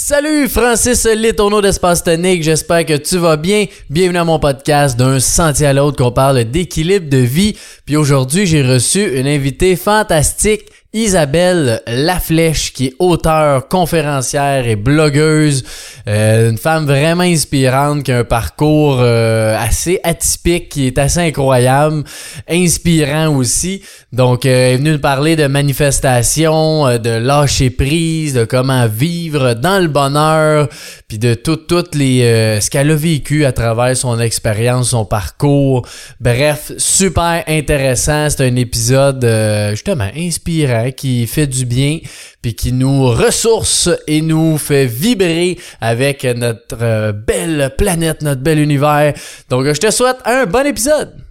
Salut 0.00 0.48
Francis 0.48 1.06
Letourneau 1.06 1.60
d'Espace 1.60 2.04
Tonique, 2.04 2.44
j'espère 2.44 2.86
que 2.86 2.96
tu 2.96 3.18
vas 3.18 3.36
bien. 3.36 3.66
Bienvenue 3.90 4.18
à 4.18 4.24
mon 4.24 4.38
podcast 4.38 4.96
d'un 4.96 5.18
sentier 5.18 5.66
à 5.66 5.72
l'autre 5.72 5.96
qu'on 5.96 6.12
parle 6.12 6.44
d'équilibre 6.44 7.10
de 7.10 7.18
vie. 7.18 7.56
Puis 7.84 7.96
aujourd'hui, 7.96 8.46
j'ai 8.46 8.62
reçu 8.62 9.18
une 9.18 9.26
invitée 9.26 9.74
fantastique 9.74 10.66
Isabelle 10.94 11.82
Laflèche, 11.86 12.72
qui 12.72 12.86
est 12.86 12.94
auteure, 12.98 13.68
conférencière 13.68 14.66
et 14.66 14.74
blogueuse, 14.74 15.62
euh, 16.08 16.48
une 16.48 16.56
femme 16.56 16.86
vraiment 16.86 17.24
inspirante, 17.24 18.04
qui 18.04 18.12
a 18.12 18.20
un 18.20 18.24
parcours 18.24 19.00
euh, 19.00 19.54
assez 19.58 20.00
atypique, 20.02 20.70
qui 20.70 20.86
est 20.86 20.96
assez 20.96 21.20
incroyable, 21.20 22.04
inspirant 22.48 23.36
aussi. 23.36 23.82
Donc, 24.14 24.46
euh, 24.46 24.48
elle 24.48 24.74
est 24.74 24.76
venue 24.78 24.92
nous 24.92 24.98
parler 24.98 25.36
de 25.36 25.46
manifestation, 25.46 26.96
de 26.96 27.10
lâcher 27.10 27.68
prise, 27.68 28.32
de 28.32 28.46
comment 28.46 28.86
vivre 28.86 29.52
dans 29.52 29.82
le 29.82 29.88
bonheur, 29.88 30.70
puis 31.06 31.18
de 31.18 31.34
tout, 31.34 31.56
toutes 31.56 31.96
les 31.96 32.58
ce 32.62 32.70
qu'elle 32.70 32.90
a 32.90 32.94
vécu 32.94 33.44
à 33.44 33.52
travers 33.52 33.94
son 33.94 34.18
expérience, 34.18 34.90
son 34.90 35.04
parcours. 35.04 35.86
Bref, 36.18 36.72
super 36.78 37.44
intéressant. 37.46 38.30
C'est 38.30 38.46
un 38.46 38.56
épisode 38.56 39.26
justement 39.72 40.08
inspirant 40.16 40.77
qui 40.96 41.26
fait 41.26 41.46
du 41.46 41.66
bien, 41.66 41.98
puis 42.42 42.54
qui 42.54 42.72
nous 42.72 43.06
ressource 43.06 43.90
et 44.06 44.20
nous 44.20 44.58
fait 44.58 44.86
vibrer 44.86 45.58
avec 45.80 46.24
notre 46.24 46.82
euh, 46.82 47.12
belle 47.12 47.74
planète, 47.76 48.22
notre 48.22 48.42
bel 48.42 48.58
univers. 48.58 49.14
Donc, 49.48 49.66
je 49.66 49.80
te 49.80 49.90
souhaite 49.90 50.18
un 50.24 50.46
bon 50.46 50.66
épisode. 50.66 51.27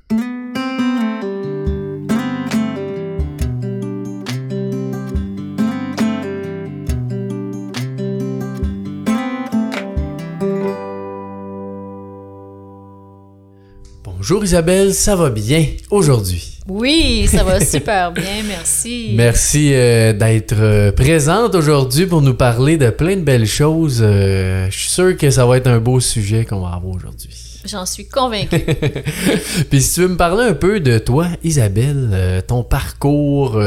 Bonjour 14.30 14.44
Isabelle, 14.44 14.94
ça 14.94 15.16
va 15.16 15.30
bien 15.30 15.68
aujourd'hui? 15.90 16.60
Oui, 16.68 17.30
ça 17.32 17.46
va 17.46 17.62
super 17.62 18.12
bien, 18.12 18.44
merci. 18.46 19.12
Merci 19.14 19.70
euh, 19.72 20.12
d'être 20.12 20.60
euh, 20.60 20.92
présente 20.92 21.56
aujourd'hui 21.56 22.08
pour 22.08 22.22
nous 22.22 22.34
parler 22.34 22.76
de 22.76 22.90
plein 22.90 23.16
de 23.16 23.22
belles 23.22 23.48
choses. 23.48 24.02
Euh, 24.02 24.68
je 24.70 24.78
suis 24.78 24.90
sûr 24.90 25.16
que 25.16 25.32
ça 25.32 25.46
va 25.46 25.56
être 25.56 25.68
un 25.68 25.80
beau 25.80 26.02
sujet 26.02 26.44
qu'on 26.44 26.60
va 26.60 26.76
avoir 26.76 26.94
aujourd'hui. 26.94 27.30
J'en 27.64 27.86
suis 27.86 28.06
convaincue. 28.10 28.60
Puis 29.70 29.82
si 29.82 29.94
tu 29.94 30.02
veux 30.02 30.10
me 30.10 30.18
parler 30.18 30.44
un 30.44 30.56
peu 30.56 30.82
de 30.82 30.98
toi, 30.98 31.28
Isabelle, 31.46 32.44
ton 32.48 32.66
parcours, 32.66 33.58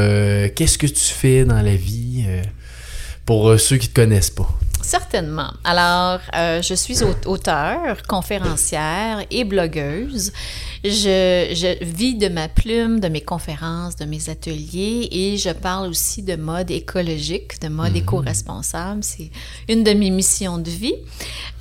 qu'est-ce 0.55 0.77
que 0.77 0.87
tu 0.87 1.05
fais 1.07 1.47
dans 1.47 1.63
la 1.63 1.75
vie 1.75 2.27
pour 3.25 3.59
ceux 3.59 3.79
qui 3.79 3.89
ne 3.89 3.93
te 3.93 4.01
connaissent 4.03 4.29
pas? 4.29 4.59
Certainement. 4.83 5.53
Alors, 5.65 6.21
euh, 6.35 6.63
je 6.63 6.75
suis 6.75 6.99
auteure, 7.27 8.03
conférencière 8.09 9.25
et 9.31 9.45
blogueuse. 9.45 10.33
Je, 10.83 11.85
vis 11.85 12.15
de 12.15 12.29
ma 12.29 12.49
plume, 12.49 13.01
de 13.01 13.09
mes 13.09 13.21
conférences, 13.21 13.97
de 13.97 14.07
mes 14.07 14.31
ateliers 14.31 15.09
et 15.11 15.37
je 15.37 15.51
parle 15.51 15.89
aussi 15.89 16.23
de 16.23 16.37
mode 16.37 16.71
écologique, 16.71 17.61
de 17.61 17.69
mode 17.69 17.91
mhm. 17.91 17.97
éco-responsable. 17.97 19.05
C'est 19.05 19.31
une 19.69 19.85
de 19.85 19.93
mes 19.93 20.11
missions 20.11 20.59
de 20.59 20.71
vie. 20.71 20.95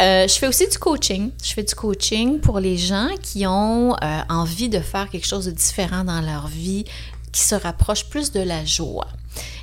Euh, 0.02 0.28
je 0.28 0.34
fais 0.34 0.48
aussi 0.48 0.68
du 0.68 0.78
coaching. 0.78 1.32
Je 1.44 1.54
fais 1.54 1.64
du 1.64 1.76
coaching 1.76 2.40
pour 2.40 2.60
les 2.60 2.78
gens 2.78 3.10
qui 3.22 3.46
ont 3.46 3.94
euh, 3.94 4.22
envie 4.30 4.70
de 4.70 4.80
faire 4.80 5.10
quelque 5.10 5.28
chose 5.28 5.46
de 5.46 5.52
différent 5.52 6.06
dans 6.06 6.22
leur 6.22 6.48
vie, 6.48 6.86
qui 7.32 7.42
se 7.42 7.56
rapproche 7.56 8.06
plus 8.06 8.32
de 8.32 8.40
la 8.40 8.64
joie. 8.66 9.08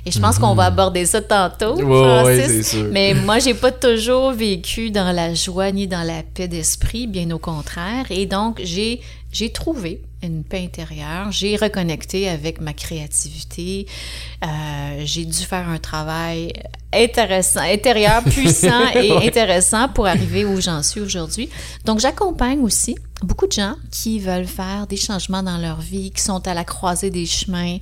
Et 0.05 0.11
je 0.11 0.19
pense 0.19 0.39
qu'on 0.39 0.55
va 0.55 0.69
mhm. 0.69 0.73
aborder 0.73 1.05
ça 1.05 1.21
tantôt, 1.21 1.77
Francis. 1.77 2.75
Mais 2.91 3.13
moi, 3.13 3.39
j'ai 3.39 3.53
pas 3.53 3.71
toujours 3.71 4.31
vécu 4.31 4.91
dans 4.91 5.11
la 5.11 5.33
joie 5.33 5.71
ni 5.71 5.87
dans 5.87 6.03
la 6.03 6.23
paix 6.23 6.47
d'esprit, 6.47 7.07
bien 7.07 7.29
au 7.31 7.39
contraire. 7.39 8.05
Et 8.09 8.25
donc, 8.25 8.61
j'ai 8.63 9.01
j'ai 9.31 9.51
trouvé 9.51 10.01
une 10.23 10.43
paix 10.43 10.63
intérieure, 10.63 11.31
j'ai 11.31 11.57
reconnecté 11.57 12.27
avec 12.27 12.59
ma 12.59 12.73
créativité, 12.73 13.85
euh, 14.43 15.01
j'ai 15.03 15.25
dû 15.25 15.37
faire 15.37 15.67
un 15.69 15.77
travail 15.77 16.53
intéressant, 16.93 17.59
intérieur, 17.59 18.23
puissant 18.31 18.89
et 18.95 19.11
intéressant 19.27 19.89
pour 19.89 20.07
arriver 20.07 20.45
où 20.45 20.59
j'en 20.59 20.81
suis 20.81 21.01
aujourd'hui. 21.01 21.49
Donc, 21.85 21.99
j'accompagne 21.99 22.61
aussi 22.61 22.95
beaucoup 23.23 23.47
de 23.47 23.51
gens 23.51 23.75
qui 23.91 24.19
veulent 24.19 24.47
faire 24.47 24.85
des 24.87 24.97
changements 24.97 25.41
dans 25.43 25.57
leur 25.57 25.81
vie, 25.81 26.11
qui 26.11 26.21
sont 26.21 26.47
à 26.47 26.53
la 26.53 26.63
croisée 26.63 27.09
des 27.09 27.25
chemins, 27.25 27.77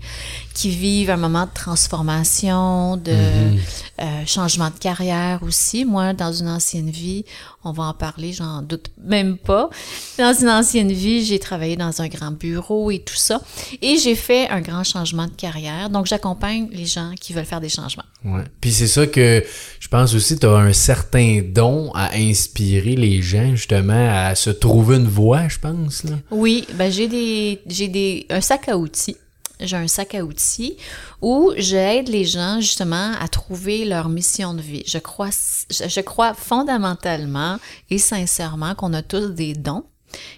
qui 0.54 0.70
vivent 0.70 1.10
un 1.10 1.18
moment 1.18 1.46
de 1.46 1.54
transformation, 1.54 1.85
de 1.90 3.12
mm-hmm. 3.12 3.60
euh, 4.02 4.26
changement 4.26 4.70
de 4.70 4.80
carrière 4.80 5.42
aussi. 5.44 5.86
Moi, 5.86 6.14
dans 6.14 6.32
une 6.32 6.48
ancienne 6.48 6.90
vie, 6.90 7.26
on 7.64 7.72
va 7.72 7.84
en 7.84 7.94
parler, 7.94 8.34
j'en 8.34 8.62
doute 8.62 8.92
même 9.04 9.38
pas. 9.38 9.70
Dans 10.18 10.34
une 10.34 10.50
ancienne 10.50 10.92
vie, 10.92 11.26
j'ai 11.26 11.40
travaillé 11.40 11.76
dans 11.76 12.02
un 12.02 12.08
grand 12.08 12.32
bureau 12.32 12.92
et 12.92 13.00
tout 13.00 13.16
ça. 13.16 13.42
Et 13.82 13.98
j'ai 13.98 14.16
fait 14.16 14.50
un 14.50 14.62
grand 14.62 14.84
changement 14.84 15.26
de 15.26 15.32
carrière. 15.32 15.90
Donc, 15.90 16.06
j'accompagne 16.06 16.68
les 16.72 16.86
gens 16.86 17.12
qui 17.20 17.34
veulent 17.34 17.46
faire 17.46 17.62
des 17.62 17.70
changements. 17.70 18.04
Ouais. 18.24 18.44
Puis 18.60 18.72
c'est 18.72 18.88
ça 18.88 19.08
que 19.08 19.44
je 19.80 19.88
pense 19.88 20.14
aussi, 20.14 20.38
tu 20.38 20.46
as 20.46 20.52
un 20.52 20.74
certain 20.74 21.42
don 21.44 21.92
à 21.94 22.16
inspirer 22.16 22.96
les 22.96 23.22
gens, 23.22 23.56
justement, 23.56 24.10
à 24.12 24.36
se 24.36 24.50
trouver 24.50 24.98
une 24.98 25.08
voie, 25.08 25.48
je 25.48 25.60
pense. 25.60 26.04
Là. 26.04 26.16
Oui, 26.32 26.66
ben 26.74 26.92
j'ai 26.92 27.08
des, 27.08 27.62
j'ai 27.68 27.88
des, 27.88 28.26
un 28.30 28.42
sac 28.42 28.68
à 28.70 28.78
outils 28.78 29.18
j'ai 29.60 29.78
un 29.78 29.88
sac 29.88 30.16
à 30.16 30.24
outils 30.24 30.78
où 31.22 31.54
j'aide 31.58 32.10
les 32.10 32.26
gens 32.26 32.60
justement 32.60 33.14
à 33.20 33.28
trouver 33.28 33.86
leur 33.86 34.10
mission 34.10 34.54
de 34.54 34.62
vie. 34.62 34.84
Je 34.86 34.98
crois, 34.98 35.30
je 35.70 36.02
crois 36.02 36.34
fondamentalement 36.34 37.58
et 37.90 37.98
sincèrement 37.98 38.76
qu'on 38.76 38.94
a 38.94 39.02
tous 39.02 39.30
des 39.30 39.54
dons 39.54 39.86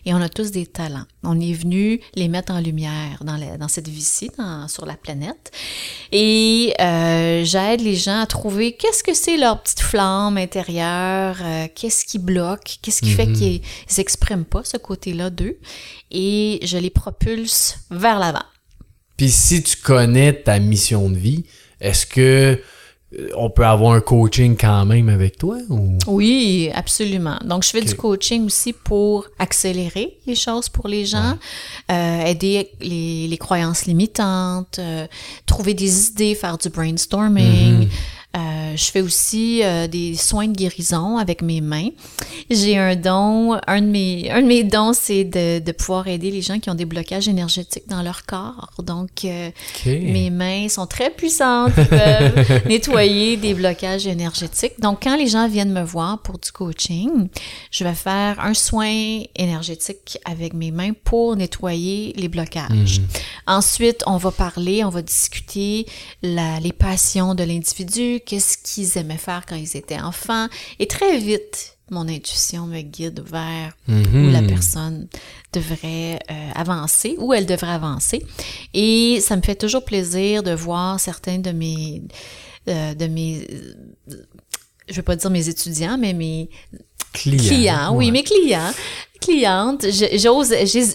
et 0.06 0.14
on 0.14 0.22
a 0.22 0.30
tous 0.30 0.52
des 0.52 0.66
talents. 0.66 1.06
On 1.24 1.40
est 1.40 1.54
venu 1.54 2.00
les 2.16 2.28
mettre 2.28 2.54
en 2.54 2.60
lumière 2.60 3.24
dans, 3.24 3.38
dans 3.58 3.68
cette 3.68 3.88
vie-ci, 3.88 4.32
sur 4.68 4.86
la 4.86 4.96
planète. 4.96 5.52
Et 6.12 6.74
euh, 6.80 7.44
j'aide 7.44 7.82
les 7.82 7.96
gens 7.96 8.22
à 8.22 8.26
trouver 8.26 8.74
qu'est-ce 8.74 9.04
que 9.04 9.14
c'est 9.14 9.38
leur 9.38 9.62
petite 9.62 9.82
flamme 9.82 10.38
intérieure, 10.38 11.38
euh, 11.42 11.68
qu'est-ce 11.74 12.06
qui 12.06 12.20
bloque, 12.20 12.78
qu'est-ce 12.82 13.02
qui 13.02 13.12
fait 13.12 13.28
mhm. 13.28 13.36
qu'ils 13.36 13.62
n'expriment 13.98 14.46
pas 14.46 14.64
ce 14.64 14.78
côté-là 14.78 15.30
d'eux. 15.30 15.58
Et 16.12 16.60
je 16.64 16.78
les 16.78 16.90
propulse 16.90 17.78
vers 17.92 18.20
l'avant. 18.20 18.46
Puis 19.18 19.30
si 19.32 19.64
tu 19.64 19.76
connais 19.78 20.32
ta 20.34 20.60
mission 20.60 21.10
de 21.10 21.18
vie, 21.18 21.44
est-ce 21.82 22.06
que 22.06 22.62
euh, 23.14 23.30
on 23.36 23.50
peut 23.50 23.66
avoir 23.66 23.94
un 23.94 24.02
coaching 24.02 24.58
quand 24.60 24.86
même 24.86 25.10
avec 25.10 25.38
toi? 25.38 25.58
Oui, 26.08 26.70
absolument. 26.74 27.38
Donc, 27.44 27.64
je 27.64 27.70
fais 27.70 27.82
du 27.82 27.96
coaching 27.96 28.46
aussi 28.46 28.74
pour 28.74 29.26
accélérer 29.40 30.20
les 30.26 30.36
choses 30.36 30.68
pour 30.70 30.88
les 30.88 31.06
gens, 31.06 31.38
euh, 31.90 32.26
aider 32.26 32.70
les, 32.82 33.38
croyances 33.40 33.86
limitantes, 33.86 34.78
euh, 34.80 35.08
trouver 35.46 35.74
des 35.74 36.10
idées, 36.10 36.36
faire 36.36 36.58
du 36.58 36.70
brainstorming. 36.70 37.86
Mm-hmm. 37.86 37.90
Euh, 38.36 38.76
je 38.76 38.84
fais 38.92 39.02
aussi 39.02 39.62
euh, 39.64 39.88
des 39.88 40.16
soins 40.16 40.48
de 40.48 40.56
guérison 40.56 41.18
avec 41.18 41.42
mes 41.42 41.62
mains. 41.62 41.90
J'ai 42.52 42.78
un 42.78 42.96
don, 42.96 43.58
un 43.66 43.82
de 43.82 43.88
mes, 43.88 44.30
un 44.30 44.42
de 44.42 44.48
mes 44.48 44.64
dons, 44.64 44.94
c'est 44.94 45.24
de, 45.24 45.60
de, 45.60 45.72
pouvoir 45.72 46.08
aider 46.08 46.30
les 46.30 46.42
gens 46.42 46.60
qui 46.60 46.70
ont 46.70 46.76
des 46.76 46.86
blocages 46.86 47.28
énergétiques 47.28 47.88
dans 47.88 48.04
leur 48.04 48.26
corps. 48.26 48.72
Donc, 48.84 49.26
euh, 49.26 49.50
mes 49.86 50.30
mains 50.30 50.70
sont 50.70 50.86
très 50.86 51.10
puissantes, 51.10 51.72
ils 51.78 51.86
peuvent 51.86 52.62
nettoyer 52.68 53.38
des 53.38 53.54
blocages 53.54 54.06
énergétiques. 54.06 54.80
Donc, 54.80 55.00
quand 55.04 55.16
les 55.16 55.28
gens 55.28 55.48
viennent 55.48 55.74
me 55.74 55.84
voir 55.84 56.20
pour 56.20 56.38
du 56.38 56.52
coaching, 56.52 57.30
je 57.72 57.84
vais 57.84 57.96
faire 57.96 58.40
un 58.40 58.54
soin 58.54 59.22
énergétique 59.36 60.20
avec 60.26 60.54
mes 60.54 60.72
mains 60.72 60.92
pour 61.04 61.36
nettoyer 61.36 62.14
les 62.16 62.28
blocages. 62.28 63.00
Mhm. 63.00 63.08
Ensuite, 63.48 64.04
on 64.06 64.18
va 64.18 64.32
parler, 64.32 64.84
on 64.84 64.90
va 64.90 65.02
discuter 65.02 65.88
la, 66.22 66.60
les 66.60 66.74
passions 66.74 67.34
de 67.34 67.44
l'individu, 67.44 68.17
qu'est-ce 68.18 68.58
qu'ils 68.58 68.98
aimaient 68.98 69.18
faire 69.18 69.46
quand 69.48 69.56
ils 69.56 69.78
étaient 69.78 70.00
enfants. 70.00 70.48
Et 70.80 70.88
très 70.88 71.18
vite, 71.18 71.78
mon 71.90 72.08
intuition 72.08 72.66
me 72.68 72.82
guide 72.82 73.24
vers 73.26 73.76
où 73.88 74.30
la 74.30 74.42
mhm. 74.42 74.48
personne 74.48 75.08
devrait 75.54 76.20
euh, 76.30 76.52
avancer, 76.54 77.16
où 77.18 77.34
elle 77.34 77.46
devrait 77.46 77.72
avancer. 77.72 78.26
Et 78.74 79.20
ça 79.22 79.36
me 79.36 79.42
fait 79.42 79.56
toujours 79.56 79.86
plaisir 79.86 80.44
de 80.44 80.52
voir 80.52 81.00
certains 81.00 81.40
de 81.40 81.52
mes, 81.52 82.02
euh, 82.68 82.94
de 82.94 83.08
mes, 83.08 83.48
je 84.90 84.96
vais 84.96 85.02
pas 85.02 85.16
dire 85.16 85.30
mes 85.30 85.48
étudiants, 85.48 85.98
mais 85.98 86.14
mes 86.14 86.50
clients, 87.14 87.96
oui, 87.96 88.12
mes 88.12 88.24
clients 88.24 88.74
clientes, 89.20 89.86
j'ose, 90.16 90.54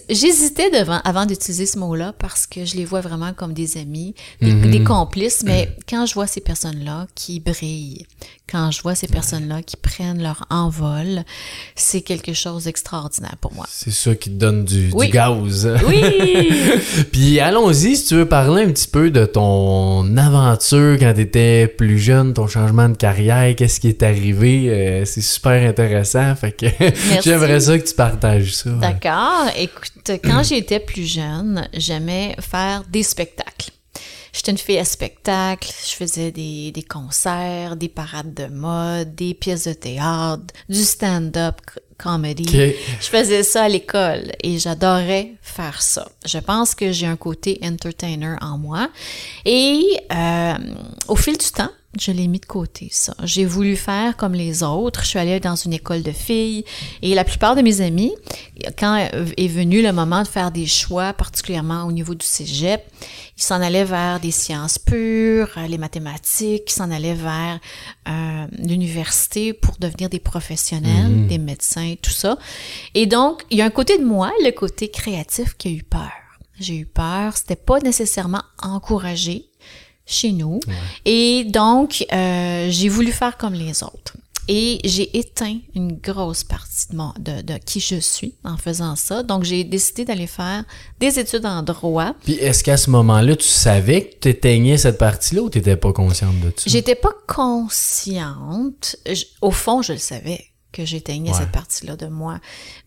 j'hésitais 0.09 0.69
devant, 0.71 0.99
avant 1.03 1.25
d'utiliser 1.25 1.65
ce 1.65 1.77
mot-là 1.79 2.13
parce 2.17 2.47
que 2.47 2.65
je 2.65 2.75
les 2.75 2.85
vois 2.85 3.01
vraiment 3.01 3.33
comme 3.33 3.53
des 3.53 3.77
amis, 3.77 4.13
des, 4.41 4.53
Mhm. 4.53 4.71
des 4.71 4.83
complices, 4.83 5.43
mais 5.43 5.69
quand 5.89 6.05
je 6.05 6.13
vois 6.13 6.27
ces 6.27 6.41
personnes-là 6.41 7.07
qui 7.15 7.39
brillent, 7.39 8.05
quand 8.51 8.69
je 8.71 8.81
vois 8.81 8.93
ces 8.93 9.07
personnes-là 9.07 9.63
qui 9.63 9.77
prennent 9.77 10.21
leur 10.21 10.45
envol, 10.49 11.23
c'est 11.75 12.01
quelque 12.01 12.33
chose 12.33 12.65
d'extraordinaire 12.65 13.35
pour 13.41 13.53
moi. 13.53 13.65
C'est 13.69 13.91
ça 13.91 14.13
qui 14.15 14.29
te 14.29 14.35
donne 14.35 14.63
du, 14.65 14.87
du 14.89 14.93
Oui. 14.93 15.09
gaz. 15.09 15.67
Oui! 15.87 16.49
Puis 17.11 17.39
allons-y, 17.39 17.95
si 17.95 18.05
tu 18.05 18.15
veux 18.15 18.27
parler 18.27 18.63
un 18.63 18.71
petit 18.71 18.87
peu 18.87 19.09
de 19.09 19.25
ton 19.25 20.15
aventure 20.17 20.97
quand 20.99 21.13
tu 21.15 21.21
étais 21.21 21.67
plus 21.67 21.97
jeune, 21.99 22.33
ton 22.33 22.47
changement 22.47 22.89
de 22.89 22.95
carrière, 22.95 23.55
qu'est-ce 23.55 23.79
qui 23.79 23.87
est 23.87 24.03
arrivé, 24.03 24.69
euh, 24.69 25.05
c'est 25.05 25.21
super 25.21 25.67
intéressant. 25.67 26.35
Fait 26.35 26.51
que 26.51 26.65
j'aimerais 27.23 27.59
ça 27.61 27.77
que 27.79 27.87
tu 27.87 27.93
ça. 28.51 28.69
D'accord. 28.71 29.47
Écoute, 29.55 30.11
quand 30.23 30.43
j'étais 30.49 30.79
plus 30.79 31.05
jeune, 31.05 31.67
j'aimais 31.73 32.35
faire 32.39 32.83
des 32.89 33.03
spectacles. 33.03 33.71
J'étais 34.33 34.51
une 34.51 34.57
fille 34.57 34.79
à 34.79 34.85
spectacle, 34.85 35.71
je 35.87 35.95
faisais 35.95 36.31
des, 36.31 36.71
des 36.71 36.81
concerts, 36.81 37.75
des 37.75 37.87
parades 37.87 38.33
de 38.33 38.47
mode, 38.47 39.13
des 39.13 39.35
pièces 39.35 39.67
de 39.67 39.73
théâtre, 39.73 40.41
du 40.67 40.83
stand-up 40.83 41.61
comedy. 42.03 42.45
Je 42.99 43.07
faisais 43.07 43.43
ça 43.43 43.63
à 43.63 43.69
l'école 43.69 44.31
et 44.41 44.57
j'adorais 44.57 45.33
faire 45.41 45.81
ça. 45.83 46.09
Je 46.25 46.39
pense 46.39 46.73
que 46.73 46.91
j'ai 46.91 47.05
un 47.05 47.15
côté 47.15 47.59
entertainer 47.63 48.35
en 48.41 48.57
moi. 48.57 48.89
Et 49.45 49.83
euh, 50.11 50.53
au 51.07 51.15
fil 51.15 51.37
du 51.37 51.51
temps, 51.51 51.71
je 51.99 52.11
l'ai 52.11 52.27
mis 52.27 52.39
de 52.39 52.45
côté, 52.45 52.87
ça. 52.91 53.13
J'ai 53.23 53.45
voulu 53.45 53.75
faire 53.75 54.17
comme 54.17 54.33
les 54.33 54.63
autres. 54.63 55.03
Je 55.03 55.09
suis 55.09 55.19
allée 55.19 55.39
dans 55.39 55.55
une 55.55 55.73
école 55.73 56.01
de 56.01 56.11
filles 56.11 56.65
et 57.01 57.13
la 57.13 57.23
plupart 57.23 57.55
de 57.55 57.61
mes 57.61 57.81
amis, 57.81 58.13
quand 58.77 58.95
est 58.95 59.47
venu 59.47 59.81
le 59.81 59.91
moment 59.91 60.23
de 60.23 60.27
faire 60.27 60.51
des 60.51 60.65
choix, 60.65 61.13
particulièrement 61.13 61.85
au 61.85 61.91
niveau 61.91 62.15
du 62.15 62.25
cégep, 62.25 62.83
ils 63.37 63.43
s'en 63.43 63.61
allaient 63.61 63.85
vers 63.85 64.19
des 64.19 64.31
sciences 64.31 64.79
pures, 64.79 65.49
les 65.67 65.77
mathématiques, 65.77 66.63
ils 66.67 66.73
s'en 66.73 66.91
allaient 66.91 67.13
vers 67.13 67.59
euh, 68.07 68.45
l'université 68.57 69.53
pour 69.53 69.75
devenir 69.79 70.09
des 70.09 70.19
professionnels, 70.19 71.27
des 71.27 71.37
médecins, 71.37 71.95
tout 72.01 72.11
ça. 72.11 72.37
Et 72.93 73.05
donc, 73.05 73.43
il 73.49 73.57
y 73.57 73.61
a 73.61 73.65
un 73.65 73.69
côté 73.69 73.97
de 73.97 74.03
moi, 74.03 74.31
le 74.43 74.51
côté 74.51 74.89
créatif, 74.89 75.55
qui 75.57 75.67
a 75.67 75.71
eu 75.71 75.83
peur. 75.83 76.11
J'ai 76.59 76.77
eu 76.77 76.85
peur, 76.85 77.35
c'était 77.35 77.55
pas 77.55 77.79
nécessairement 77.79 78.43
encouragé 78.61 79.47
chez 80.05 80.31
nous. 80.31 80.59
Et 81.05 81.43
donc, 81.45 82.05
euh, 82.11 82.67
j'ai 82.69 82.89
voulu 82.89 83.11
faire 83.11 83.37
comme 83.37 83.53
les 83.53 83.83
autres. 83.83 84.17
Et 84.49 84.81
j'ai 84.83 85.17
éteint 85.17 85.57
une 85.73 85.93
grosse 85.93 86.43
partie 86.43 86.89
de, 86.89 86.97
mon, 86.97 87.13
de, 87.17 87.41
de 87.41 87.53
qui 87.65 87.79
je 87.79 87.95
suis 87.95 88.35
en 88.43 88.57
faisant 88.57 88.97
ça. 88.97 89.23
Donc, 89.23 89.45
j'ai 89.45 89.63
décidé 89.63 90.03
d'aller 90.03 90.27
faire 90.27 90.65
des 90.99 91.17
études 91.17 91.45
en 91.45 91.63
droit. 91.63 92.13
Puis 92.25 92.33
est-ce 92.33 92.61
qu'à 92.61 92.75
ce 92.75 92.89
moment-là, 92.89 93.37
tu 93.37 93.47
savais 93.47 94.01
que 94.09 94.15
tu 94.19 94.27
éteignais 94.27 94.75
cette 94.77 94.97
partie-là 94.97 95.43
ou 95.43 95.49
tu 95.49 95.59
n'étais 95.59 95.77
pas 95.77 95.93
consciente 95.93 96.37
de 96.41 96.51
ça? 96.57 96.63
J'étais 96.69 96.95
pas 96.95 97.13
consciente. 97.25 98.97
Je- 99.09 99.23
au 99.41 99.51
fond, 99.51 99.81
je 99.81 99.93
le 99.93 99.99
savais 99.99 100.43
que 100.71 100.85
j'éteignais 100.85 101.31
Ouais. 101.31 101.37
cette 101.37 101.51
partie-là 101.51 101.95
de 101.95 102.07
moi. 102.07 102.39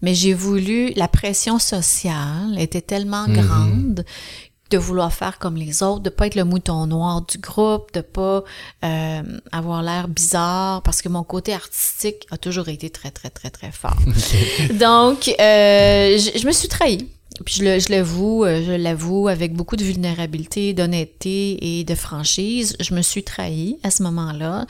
Mais 0.03 0.13
j'ai 0.15 0.35
voulu, 0.35 0.93
la 0.97 1.07
pression 1.09 1.59
sociale 1.61 2.57
était 2.59 2.81
tellement 2.81 3.29
Mhm. 3.29 3.35
grande 3.41 4.05
de 4.71 4.79
vouloir 4.79 5.13
faire 5.13 5.39
comme 5.39 5.57
les 5.57 5.83
autres, 5.83 6.01
de 6.01 6.11
pas 6.11 6.27
être 6.27 6.35
le 6.35 6.45
mouton 6.45 6.87
noir 6.87 7.23
du 7.23 7.39
groupe, 7.39 7.93
de 7.95 8.01
pas 8.01 8.43
euh, 8.85 9.23
avoir 9.53 9.83
l'air 9.83 10.09
bizarre, 10.09 10.83
parce 10.83 11.03
que 11.03 11.09
mon 11.09 11.23
côté 11.23 11.53
artistique 11.55 12.27
a 12.31 12.37
toujours 12.37 12.69
été 12.69 12.91
très, 12.91 13.11
très, 13.11 13.31
très, 13.31 13.51
très 13.51 13.71
fort. 13.71 13.97
Donc, 14.75 15.29
euh, 15.29 16.19
je, 16.19 16.39
je 16.39 16.47
me 16.47 16.53
suis 16.53 16.69
trahie. 16.69 17.09
Puis 17.45 17.57
je 17.57 17.65
le- 17.65 17.79
je 17.79 17.91
l'avoue, 17.91 18.45
euh, 18.45 18.65
je 18.67 18.73
l'avoue 18.73 19.29
avec 19.29 19.53
beaucoup 19.53 19.77
de 19.77 19.85
vulnérabilité, 19.85 20.73
d'honnêteté 20.73 21.79
et 21.81 21.85
de 21.85 21.95
franchise. 21.95 22.75
Je 22.81 22.95
me 22.95 23.03
suis 23.03 23.25
trahie 23.25 23.77
à 23.83 23.91
ce 23.91 24.03
moment-là. 24.05 24.65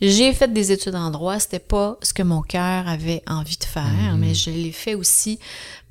J'ai 0.00 0.32
fait 0.32 0.52
des 0.52 0.70
études 0.70 0.94
en 0.94 1.10
droit, 1.10 1.40
c'était 1.40 1.58
pas 1.58 1.96
ce 2.00 2.14
que 2.14 2.22
mon 2.22 2.42
cœur 2.42 2.86
avait 2.86 3.22
envie 3.26 3.56
de 3.56 3.64
faire, 3.64 4.14
mais 4.16 4.34
je 4.34 4.50
l'ai 4.50 4.70
fait 4.70 4.94
aussi 4.94 5.40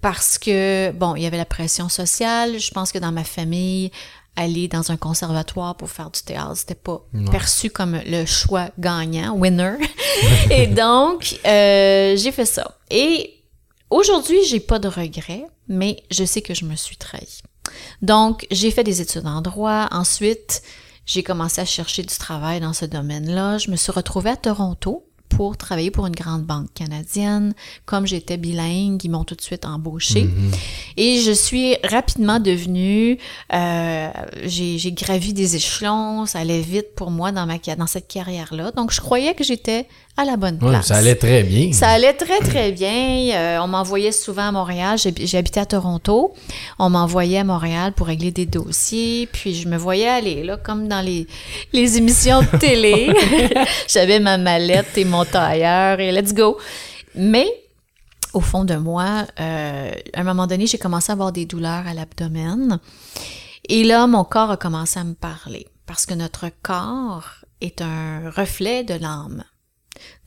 parce 0.02 0.38
que 0.38 0.92
bon, 0.92 1.16
il 1.16 1.24
y 1.24 1.26
avait 1.26 1.38
la 1.38 1.46
pression 1.46 1.90
sociale. 1.90 2.60
Je 2.60 2.72
pense 2.72 2.92
que 2.92 3.00
dans 3.00 3.12
ma 3.12 3.24
famille, 3.24 3.92
aller 4.36 4.68
dans 4.68 4.92
un 4.92 4.98
conservatoire 4.98 5.76
pour 5.76 5.90
faire 5.90 6.10
du 6.10 6.22
théâtre, 6.22 6.56
c'était 6.56 6.76
pas 6.76 7.06
perçu 7.32 7.70
comme 7.70 8.00
le 8.06 8.26
choix 8.26 8.70
gagnant, 8.80 9.36
winner. 9.36 9.76
et 10.50 10.68
donc, 10.68 11.40
euh, 11.46 12.16
j'ai 12.16 12.32
fait 12.32 12.46
ça. 12.46 12.78
Et 12.90 13.42
Aujourd'hui, 13.92 14.40
j'ai 14.46 14.62
pas 14.62 14.80
de 14.80 14.88
regrets, 14.88 15.46
mais 15.68 16.02
je 16.10 16.24
sais 16.24 16.42
que 16.42 16.54
je 16.54 16.64
me 16.64 16.76
suis 16.78 16.96
trahie. 16.96 17.42
Donc, 18.02 18.48
j'ai 18.50 18.72
fait 18.72 18.86
des 18.86 19.02
études 19.02 19.28
en 19.28 19.42
droit. 19.42 19.90
Ensuite, 19.92 20.64
j'ai 21.06 21.24
commencé 21.24 21.60
à 21.60 21.66
chercher 21.66 22.02
du 22.02 22.16
travail 22.16 22.62
dans 22.62 22.72
ce 22.72 22.86
domaine-là. 22.86 23.58
Je 23.58 23.70
me 23.70 23.76
suis 23.76 23.92
retrouvée 23.92 24.30
à 24.30 24.38
Toronto 24.38 25.06
pour 25.32 25.58
travailler 25.58 25.92
pour 25.92 26.06
une 26.06 26.16
grande 26.16 26.44
banque 26.44 26.74
canadienne. 26.74 27.54
Comme 27.86 28.06
j'étais 28.06 28.38
bilingue, 28.38 29.04
ils 29.04 29.10
m'ont 29.10 29.24
tout 29.24 29.36
de 29.36 29.42
suite 29.42 29.66
embauchée. 29.66 30.30
Et 30.98 31.22
je 31.22 31.32
suis 31.32 31.76
rapidement 31.84 32.40
devenue, 32.40 33.18
euh, 33.54 34.10
j'ai 34.44 34.92
gravi 34.92 35.34
des 35.34 35.56
échelons, 35.56 36.26
ça 36.26 36.40
allait 36.40 36.62
vite 36.62 36.94
pour 36.96 37.12
moi 37.12 37.32
dans 37.32 37.46
ma 37.46 37.58
dans 37.78 37.88
cette 37.88 38.08
carrière-là. 38.08 38.72
Donc, 38.72 38.92
je 38.92 39.00
croyais 39.02 39.34
que 39.34 39.44
j'étais 39.44 39.88
à 40.18 40.26
la 40.26 40.38
bonne 40.38 40.58
place. 40.58 40.88
ça 40.88 40.98
allait 40.98 41.16
très 41.16 41.44
bien. 41.44 41.72
Ça 41.72 41.90
allait 41.90 42.14
très, 42.14 42.40
très 42.40 42.72
bien. 42.72 43.30
Euh, 43.34 43.60
on 43.62 43.68
m'envoyait 43.68 44.12
souvent 44.12 44.50
à 44.50 44.52
Montréal. 44.52 44.98
Habité 45.34 45.60
à 45.60 45.66
Toronto. 45.66 46.34
On 46.80 46.90
m'envoyait 46.90 47.40
à 47.40 47.44
Montréal 47.44 47.94
pour 47.94 48.08
régler 48.08 48.32
des 48.32 48.46
dossiers. 48.46 49.28
Puis 49.32 49.56
je 49.56 49.68
me 49.68 49.78
voyais 49.78 50.10
aller, 50.10 50.44
là, 50.44 50.58
comme 50.58 50.88
dans 50.88 51.02
les, 51.02 51.28
les 51.74 51.98
émissions 51.98 52.42
de 52.42 52.58
télé. 52.58 53.14
J'avais 53.88 54.20
ma 54.20 54.38
mallette 54.38 54.98
et 54.98 55.06
mon 55.06 55.26
tailleur 55.26 56.00
et 56.00 56.12
let's 56.12 56.34
go. 56.34 56.58
Mais 57.16 57.48
au 58.34 58.42
fond 58.42 58.64
de 58.64 58.76
moi, 58.76 59.26
euh, 59.40 59.92
à 60.14 60.20
un 60.20 60.24
moment 60.24 60.48
donné, 60.48 60.68
j'ai 60.68 60.78
commencé 60.78 61.12
à 61.12 61.14
avoir 61.14 61.32
des 61.32 61.46
douleurs 61.46 61.88
à 61.88 61.94
l'abdomen. 61.94 62.80
Et 63.68 63.84
là, 63.84 64.08
mon 64.08 64.24
corps 64.24 64.52
a 64.52 64.58
commencé 64.58 65.00
à 65.00 65.04
me 65.04 65.14
parler. 65.14 65.68
Parce 65.86 66.06
que 66.06 66.14
notre 66.14 66.48
corps 66.62 67.44
est 67.60 67.82
un 67.82 68.30
reflet 68.30 68.84
de 68.84 68.94
l'âme. 68.94 69.44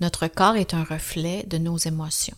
Notre 0.00 0.26
corps 0.26 0.56
est 0.56 0.74
un 0.74 0.84
reflet 0.84 1.44
de 1.48 1.58
nos 1.58 1.76
émotions. 1.76 2.36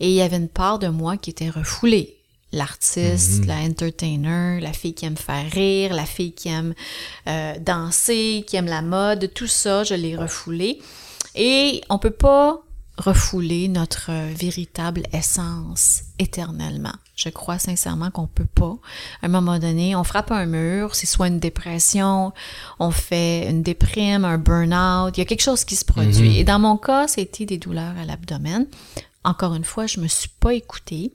Et 0.00 0.08
il 0.08 0.14
y 0.14 0.22
avait 0.22 0.36
une 0.36 0.48
part 0.48 0.78
de 0.78 0.88
moi 0.88 1.16
qui 1.16 1.30
était 1.30 1.50
refoulée. 1.50 2.16
L'artiste, 2.52 3.44
la 3.44 3.56
entertainer, 3.56 4.58
la 4.60 4.72
fille 4.72 4.94
qui 4.94 5.04
aime 5.04 5.18
faire 5.18 5.50
rire, 5.50 5.92
la 5.92 6.06
fille 6.06 6.32
qui 6.32 6.48
aime 6.48 6.74
euh, 7.26 7.58
danser, 7.58 8.42
qui 8.46 8.56
aime 8.56 8.66
la 8.66 8.80
mode, 8.80 9.30
tout 9.34 9.46
ça, 9.46 9.84
je 9.84 9.94
l'ai 9.94 10.16
refoulé. 10.16 10.80
Et 11.34 11.82
on 11.90 11.98
peut 11.98 12.10
pas 12.10 12.62
refouler 12.98 13.68
notre 13.68 14.10
euh, 14.10 14.32
véritable 14.34 15.04
essence 15.12 16.02
éternellement. 16.18 16.92
Je 17.14 17.28
crois 17.28 17.58
sincèrement 17.58 18.10
qu'on 18.10 18.26
peut 18.26 18.46
pas. 18.54 18.76
À 19.22 19.26
un 19.26 19.28
moment 19.28 19.58
donné, 19.58 19.94
on 19.96 20.04
frappe 20.04 20.32
un 20.32 20.46
mur, 20.46 20.94
c'est 20.94 21.06
soit 21.06 21.28
une 21.28 21.38
dépression, 21.38 22.32
on 22.80 22.90
fait 22.90 23.48
une 23.48 23.62
déprime, 23.62 24.24
un 24.24 24.38
burn-out, 24.38 25.16
il 25.16 25.20
y 25.20 25.22
a 25.22 25.26
quelque 25.26 25.42
chose 25.42 25.64
qui 25.64 25.76
se 25.76 25.84
produit. 25.84 26.38
Et 26.38 26.44
dans 26.44 26.58
mon 26.58 26.76
cas, 26.76 27.08
c'était 27.08 27.46
des 27.46 27.58
douleurs 27.58 27.96
à 28.00 28.04
l'abdomen. 28.04 28.66
Encore 29.24 29.54
une 29.54 29.64
fois, 29.64 29.86
je 29.86 30.00
me 30.00 30.08
suis 30.08 30.30
pas 30.40 30.54
écoutée. 30.54 31.12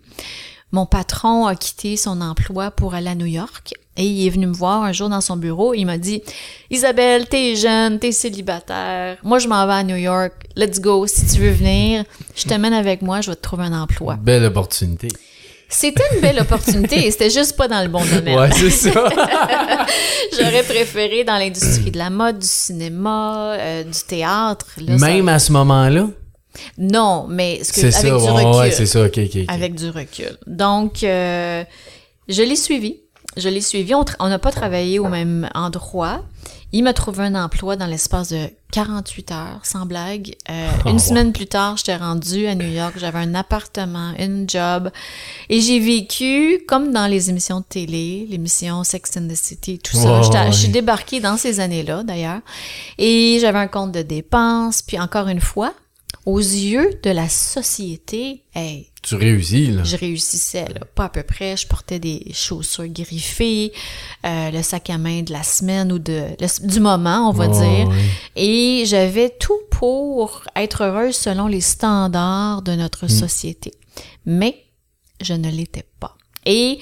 Mon 0.71 0.85
patron 0.85 1.45
a 1.45 1.55
quitté 1.55 1.97
son 1.97 2.19
emploi 2.21 2.71
pour 2.71 2.95
aller 2.95 3.09
à 3.09 3.15
New 3.15 3.27
York 3.27 3.73
et 3.95 4.05
il 4.05 4.25
est 4.25 4.29
venu 4.31 4.47
me 4.47 4.53
voir 4.53 4.81
un 4.81 4.91
jour 4.91 5.07
dans 5.07 5.21
son 5.21 5.37
bureau. 5.37 5.73
Il 5.73 5.85
m'a 5.85 5.97
dit 5.97 6.23
Isabelle, 6.71 7.27
t'es 7.27 7.55
jeune, 7.55 7.99
t'es 7.99 8.11
célibataire. 8.11 9.17
Moi, 9.23 9.37
je 9.39 9.47
m'en 9.47 9.67
vais 9.67 9.73
à 9.73 9.83
New 9.83 9.95
York. 9.95 10.42
Let's 10.55 10.79
go. 10.79 11.07
Si 11.07 11.25
tu 11.25 11.39
veux 11.41 11.51
venir, 11.51 12.03
je 12.35 12.43
t'amène 12.45 12.73
avec 12.73 13.01
moi. 13.01 13.21
Je 13.21 13.29
vais 13.31 13.35
te 13.35 13.41
trouver 13.41 13.63
un 13.63 13.81
emploi. 13.81 14.15
Belle 14.21 14.45
opportunité. 14.45 15.07
C'était 15.69 16.03
une 16.13 16.21
belle 16.21 16.39
opportunité. 16.39 17.09
C'était 17.09 17.31
juste 17.31 17.55
pas 17.57 17.67
dans 17.67 17.81
le 17.81 17.87
bon 17.89 18.03
domaine. 18.05 18.37
Ouais, 18.37 18.51
c'est 18.51 18.69
ça. 18.69 18.91
J'aurais 20.37 20.63
préféré 20.63 21.23
dans 21.23 21.37
l'industrie 21.37 21.89
de 21.89 21.97
la 21.97 22.09
mode, 22.11 22.39
du 22.39 22.47
cinéma, 22.47 23.55
euh, 23.57 23.83
du 23.83 23.99
théâtre. 24.07 24.67
Là, 24.77 24.97
ça- 24.99 25.05
Même 25.07 25.29
à 25.29 25.39
ce 25.39 25.51
moment-là? 25.51 26.07
Non, 26.77 27.25
mais 27.27 27.63
ce 27.63 27.73
que, 27.73 27.79
avec 27.81 27.93
ça. 27.93 28.01
du 28.03 28.11
ouais, 28.11 28.19
recul. 28.45 28.59
ouais, 28.61 28.71
c'est 28.71 28.85
ça. 28.85 29.03
OK, 29.03 29.17
OK. 29.17 29.29
ok. 29.35 29.45
avec 29.47 29.73
du 29.73 29.89
recul. 29.89 30.37
Donc, 30.45 31.03
euh, 31.03 31.63
je 32.27 32.43
l'ai 32.43 32.55
suivi. 32.55 32.97
Je 33.35 33.49
l'ai 33.49 33.61
suivi. 33.61 33.93
On 34.19 34.29
n'a 34.29 34.37
pas 34.39 34.51
travaillé 34.51 34.99
au 34.99 35.07
même 35.07 35.49
endroit. 35.55 36.21
Il 36.75 36.83
m'a 36.83 36.93
trouvé 36.93 37.23
un 37.23 37.35
emploi 37.35 37.75
dans 37.75 37.85
l'espace 37.85 38.29
de 38.29 38.49
48 38.71 39.31
heures, 39.31 39.59
sans 39.63 39.85
blague. 39.85 40.33
Euh, 40.49 40.69
Oh, 40.85 40.89
une 40.89 40.93
wow. 40.93 40.99
semaine 40.99 41.31
plus 41.31 41.45
tard, 41.45 41.77
j'étais 41.77 41.95
rendue 41.95 42.47
à 42.47 42.55
New 42.55 42.67
York. 42.67 42.95
J'avais 42.97 43.19
un 43.19 43.35
appartement, 43.35 44.11
une 44.17 44.49
job. 44.49 44.89
Et 45.49 45.61
j'ai 45.61 45.79
vécu, 45.79 46.63
comme 46.67 46.91
dans 46.91 47.05
les 47.05 47.29
émissions 47.29 47.59
de 47.59 47.65
télé, 47.65 48.25
l'émission 48.27 48.83
Sex 48.83 49.11
and 49.17 49.27
the 49.27 49.35
City, 49.35 49.77
tout 49.77 49.95
ça. 49.95 50.21
Je 50.49 50.57
suis 50.57 50.69
débarquée 50.69 51.19
dans 51.19 51.37
ces 51.37 51.59
années-là, 51.59 52.01
d'ailleurs. 52.01 52.41
Et 52.97 53.37
j'avais 53.39 53.59
un 53.59 53.67
compte 53.67 53.91
de 53.91 54.01
dépenses. 54.01 54.81
Puis 54.81 54.99
encore 54.99 55.27
une 55.27 55.41
fois, 55.41 55.73
aux 56.25 56.39
yeux 56.39 56.89
de 57.03 57.11
la 57.11 57.29
société, 57.29 58.43
hey, 58.55 58.89
Tu 59.03 59.15
réussis, 59.15 59.67
là. 59.67 59.83
je 59.83 59.97
réussissais, 59.97 60.65
là, 60.65 60.81
pas 60.95 61.05
à 61.05 61.09
peu 61.09 61.23
près. 61.23 61.57
Je 61.57 61.67
portais 61.67 61.99
des 61.99 62.25
chaussures 62.33 62.87
griffées, 62.87 63.73
euh, 64.25 64.49
le 64.49 64.61
sac 64.63 64.89
à 64.89 64.97
main 64.97 65.21
de 65.23 65.33
la 65.33 65.43
semaine 65.43 65.91
ou 65.91 65.99
de, 65.99 66.27
le- 66.39 66.67
du 66.67 66.79
moment, 66.79 67.29
on 67.29 67.33
va 67.33 67.47
Oh, 67.49 67.51
dire. 67.61 67.89
oui. 67.89 67.97
Et 68.37 68.85
j'avais 68.85 69.29
tout 69.29 69.59
pour 69.71 70.43
être 70.55 70.83
heureuse 70.83 71.15
selon 71.15 71.47
les 71.47 71.59
standards 71.61 72.61
de 72.61 72.71
notre 72.75 73.07
société. 73.09 73.73
Mais 74.25 74.63
je 75.21 75.33
ne 75.33 75.49
l'étais 75.51 75.85
pas. 75.99 76.15
Et 76.45 76.79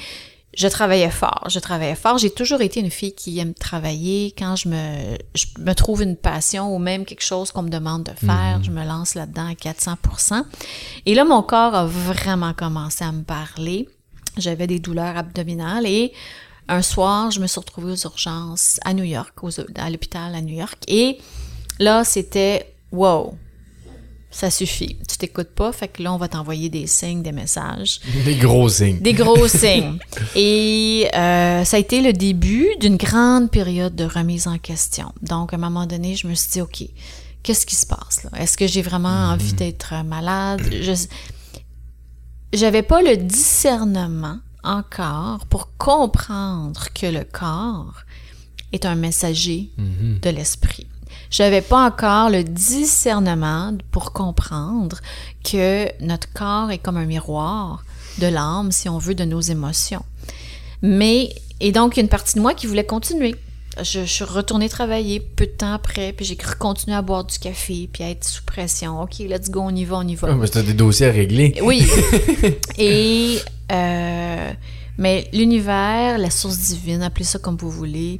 je 0.57 0.67
travaillais 0.67 1.09
fort. 1.09 1.45
Je 1.49 1.59
travaillais 1.59 1.95
fort. 1.95 2.17
J'ai 2.17 2.29
toujours 2.29 2.61
été 2.61 2.79
une 2.81 2.91
fille 2.91 3.13
qui 3.15 3.39
aime 3.39 3.53
travailler. 3.53 4.33
Quand 4.37 4.55
je 4.55 4.67
me, 4.69 5.17
je 5.33 5.45
me 5.59 5.73
trouve 5.73 6.01
une 6.03 6.17
passion 6.17 6.75
ou 6.75 6.79
même 6.79 7.05
quelque 7.05 7.23
chose 7.23 7.51
qu'on 7.51 7.61
me 7.63 7.69
demande 7.69 8.03
de 8.03 8.11
faire, 8.25 8.61
je 8.63 8.71
me 8.71 8.83
lance 8.85 9.15
là-dedans 9.15 9.47
à 9.47 9.53
400% 9.53 10.43
Et 11.05 11.15
là, 11.15 11.23
mon 11.25 11.41
corps 11.41 11.73
a 11.75 11.85
vraiment 11.85 12.53
commencé 12.53 13.03
à 13.05 13.11
me 13.11 13.23
parler. 13.23 13.87
J'avais 14.37 14.67
des 14.67 14.79
douleurs 14.79 15.17
abdominales 15.17 15.85
et 15.85 16.11
un 16.67 16.81
soir, 16.81 17.31
je 17.31 17.39
me 17.39 17.47
suis 17.47 17.59
retrouvée 17.59 17.91
aux 17.93 18.03
urgences 18.03 18.79
à 18.85 18.93
New 18.93 19.03
York, 19.03 19.33
aux- 19.43 19.59
à 19.75 19.89
l'hôpital 19.89 20.33
à 20.35 20.41
New 20.41 20.55
York. 20.55 20.77
Et 20.87 21.17
là, 21.79 22.03
c'était 22.03 22.73
wow, 22.91 23.35
ça 24.31 24.49
suffit. 24.49 24.97
Tu 25.07 25.17
t'écoutes 25.17 25.49
pas, 25.49 25.71
fait 25.71 25.89
que 25.89 26.01
là, 26.01 26.13
on 26.13 26.17
va 26.17 26.29
t'envoyer 26.29 26.69
des 26.69 26.87
signes, 26.87 27.21
des 27.21 27.33
messages. 27.33 27.99
Des 28.25 28.35
gros 28.35 28.69
signes. 28.69 28.99
Des 28.99 29.13
gros 29.13 29.47
signes. 29.47 29.99
Et 30.35 31.07
euh, 31.13 31.65
ça 31.65 31.77
a 31.77 31.79
été 31.79 32.01
le 32.01 32.13
début 32.13 32.67
d'une 32.79 32.95
grande 32.95 33.51
période 33.51 33.95
de 33.95 34.05
remise 34.05 34.47
en 34.47 34.57
question. 34.57 35.13
Donc, 35.21 35.53
à 35.53 35.57
un 35.57 35.59
moment 35.59 35.85
donné, 35.85 36.15
je 36.15 36.27
me 36.27 36.33
suis 36.33 36.51
dit, 36.51 36.61
OK, 36.61 36.83
qu'est-ce 37.43 37.65
qui 37.65 37.75
se 37.75 37.85
passe 37.85 38.23
là? 38.23 38.31
Est-ce 38.39 38.57
que 38.57 38.67
j'ai 38.67 38.81
vraiment 38.81 39.09
envie 39.09 39.53
d'être 39.53 39.93
malade? 40.05 40.61
Je... 40.71 40.93
J'avais 42.53 42.83
pas 42.83 43.01
le 43.01 43.17
discernement 43.17 44.39
encore 44.63 45.45
pour 45.47 45.75
comprendre 45.77 46.87
que 46.93 47.05
le 47.05 47.23
corps 47.23 48.03
est 48.73 48.85
un 48.85 48.95
messager 48.95 49.71
de 49.77 50.29
l'esprit. 50.29 50.87
J'avais 51.31 51.61
pas 51.61 51.85
encore 51.87 52.29
le 52.29 52.43
discernement 52.43 53.73
pour 53.91 54.11
comprendre 54.11 54.99
que 55.43 55.87
notre 56.03 56.31
corps 56.33 56.71
est 56.71 56.77
comme 56.77 56.97
un 56.97 57.05
miroir 57.05 57.83
de 58.19 58.27
l'âme, 58.27 58.71
si 58.71 58.89
on 58.89 58.97
veut, 58.97 59.15
de 59.15 59.23
nos 59.23 59.39
émotions. 59.41 60.03
Mais, 60.81 61.33
et 61.59 61.71
donc, 61.71 61.95
il 61.95 61.99
y 61.99 62.01
a 62.01 62.03
une 62.03 62.09
partie 62.09 62.35
de 62.35 62.41
moi 62.41 62.53
qui 62.53 62.67
voulait 62.67 62.85
continuer. 62.85 63.35
Je, 63.77 64.01
je 64.01 64.05
suis 64.05 64.25
retournée 64.25 64.67
travailler 64.67 65.21
peu 65.21 65.45
de 65.45 65.51
temps 65.51 65.73
après, 65.73 66.11
puis 66.11 66.25
j'ai 66.25 66.35
continué 66.35 66.95
à 66.95 67.01
boire 67.01 67.23
du 67.23 67.39
café, 67.39 67.89
puis 67.91 68.03
à 68.03 68.09
être 68.09 68.25
sous 68.25 68.43
pression. 68.43 69.01
OK, 69.01 69.19
let's 69.19 69.49
go, 69.49 69.61
on 69.61 69.73
y 69.73 69.85
va, 69.85 69.97
on 69.97 70.07
y 70.07 70.15
va. 70.15 70.27
Ah, 70.29 70.35
mais 70.35 70.47
t'as 70.49 70.61
des 70.61 70.73
dossiers 70.73 71.07
à 71.07 71.11
régler. 71.11 71.57
Oui. 71.63 71.87
Et 72.77 73.39
euh, 73.71 74.51
mais 74.97 75.27
l'univers, 75.31 76.17
la 76.17 76.29
source 76.29 76.57
divine, 76.57 77.01
appelez 77.01 77.25
ça 77.25 77.39
comme 77.39 77.55
vous 77.55 77.71
voulez, 77.71 78.19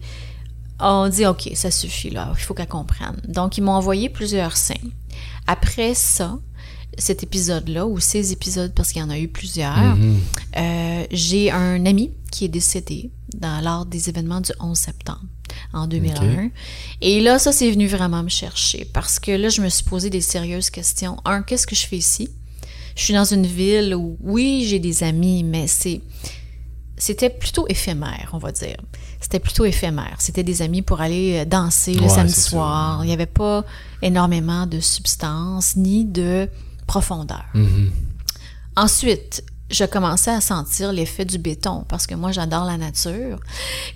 on 0.81 1.09
dit 1.09 1.25
OK, 1.25 1.49
ça 1.55 1.71
suffit 1.71 2.09
là, 2.09 2.33
il 2.37 2.41
faut 2.41 2.53
qu'elle 2.53 2.67
comprenne. 2.67 3.19
Donc 3.27 3.57
ils 3.57 3.61
m'ont 3.61 3.73
envoyé 3.73 4.09
plusieurs 4.09 4.57
signes. 4.57 4.91
Après 5.47 5.93
ça, 5.93 6.37
cet 6.97 7.23
épisode-là 7.23 7.85
ou 7.85 7.99
ces 7.99 8.31
épisodes 8.31 8.73
parce 8.75 8.91
qu'il 8.91 9.01
y 9.01 9.05
en 9.05 9.09
a 9.09 9.19
eu 9.19 9.27
plusieurs, 9.27 9.97
euh, 10.57 11.05
j'ai 11.11 11.51
un 11.51 11.85
ami 11.85 12.11
qui 12.31 12.45
est 12.45 12.49
décédé 12.49 13.11
dans 13.33 13.63
lors 13.63 13.85
des 13.85 14.09
événements 14.09 14.41
du 14.41 14.51
11 14.59 14.77
septembre 14.77 15.21
en 15.73 15.87
2001. 15.87 16.49
Et 17.01 17.21
là, 17.21 17.39
ça, 17.39 17.51
c'est 17.51 17.71
venu 17.71 17.87
vraiment 17.87 18.23
me 18.23 18.29
chercher 18.29 18.85
parce 18.93 19.19
que 19.19 19.31
là, 19.31 19.49
je 19.49 19.61
me 19.61 19.69
suis 19.69 19.83
posé 19.83 20.09
des 20.09 20.21
sérieuses 20.21 20.69
questions. 20.69 21.17
Un, 21.25 21.41
qu'est-ce 21.41 21.67
que 21.67 21.75
je 21.75 21.85
fais 21.85 21.97
ici? 21.97 22.29
Je 22.95 23.03
suis 23.03 23.13
dans 23.13 23.25
une 23.25 23.45
ville 23.45 23.95
où, 23.95 24.17
oui, 24.21 24.65
j'ai 24.67 24.79
des 24.79 25.03
amis, 25.03 25.43
mais 25.43 25.67
c'est 25.67 26.01
c'était 27.01 27.29
plutôt 27.31 27.65
éphémère, 27.67 28.29
on 28.33 28.37
va 28.37 28.51
dire. 28.51 28.77
C'était 29.19 29.39
plutôt 29.39 29.65
éphémère. 29.65 30.15
C'était 30.19 30.43
des 30.43 30.61
amis 30.61 30.81
pour 30.83 31.01
aller 31.01 31.39
euh, 31.39 31.45
danser 31.45 31.93
le 31.95 32.01
Ouais, 32.03 32.09
samedi 32.09 32.33
ça. 32.33 32.49
soir. 32.49 32.99
Il 33.03 33.07
n'y 33.07 33.13
avait 33.13 33.25
pas 33.25 33.63
énormément 34.03 34.67
de 34.67 34.79
substance 34.79 35.75
ni 35.75 36.05
de 36.05 36.47
profondeur. 36.87 37.45
Ensuite, 38.75 39.43
je 39.69 39.85
commençais 39.85 40.31
à 40.31 40.41
sentir 40.41 40.91
l'effet 40.91 41.23
du 41.25 41.37
béton 41.37 41.85
parce 41.87 42.05
que 42.07 42.15
moi, 42.15 42.31
j'adore 42.31 42.65
la 42.65 42.77
nature. 42.77 43.39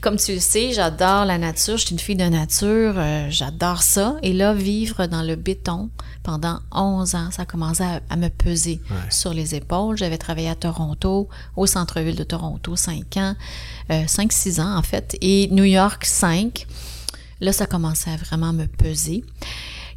Comme 0.01 0.15
tu 0.17 0.33
le 0.33 0.39
sais, 0.39 0.71
j'adore 0.71 1.25
la 1.25 1.37
nature. 1.37 1.77
Je 1.77 1.85
suis 1.85 1.93
une 1.93 1.99
fille 1.99 2.15
de 2.15 2.23
nature. 2.25 2.93
euh, 2.97 3.27
j'adore 3.29 3.83
ça. 3.83 4.15
Et 4.23 4.31
là, 4.33 4.53
vivre 4.53 5.05
dans 5.07 5.21
le 5.21 5.35
béton 5.35 5.89
pendant 6.25 6.59
11 6.73 7.15
ans, 7.15 7.29
ça 7.31 7.43
a 7.43 7.45
commencé 7.45 7.83
à, 7.83 8.01
à 8.09 8.15
me 8.17 8.27
peser 8.29 8.81
Ouais. 8.89 8.97
sur 9.11 9.33
les 9.33 9.55
épaules. 9.55 9.95
J'avais 9.97 10.17
travaillé 10.17 10.49
à 10.49 10.55
Toronto, 10.55 11.29
au 11.55 11.65
centre-ville 11.67 12.15
de 12.15 12.23
Toronto, 12.25 12.75
5 12.75 13.15
ans, 13.17 13.35
euh, 13.91 14.05
5-6 14.07 14.59
ans 14.59 14.75
en 14.77 14.81
fait, 14.81 15.15
et 15.21 15.47
New 15.51 15.63
York, 15.63 16.03
5. 16.05 16.65
Là, 17.41 17.53
ça 17.53 17.65
commençait 17.67 18.11
à 18.11 18.17
vraiment 18.17 18.51
me 18.53 18.65
peser. 18.65 19.23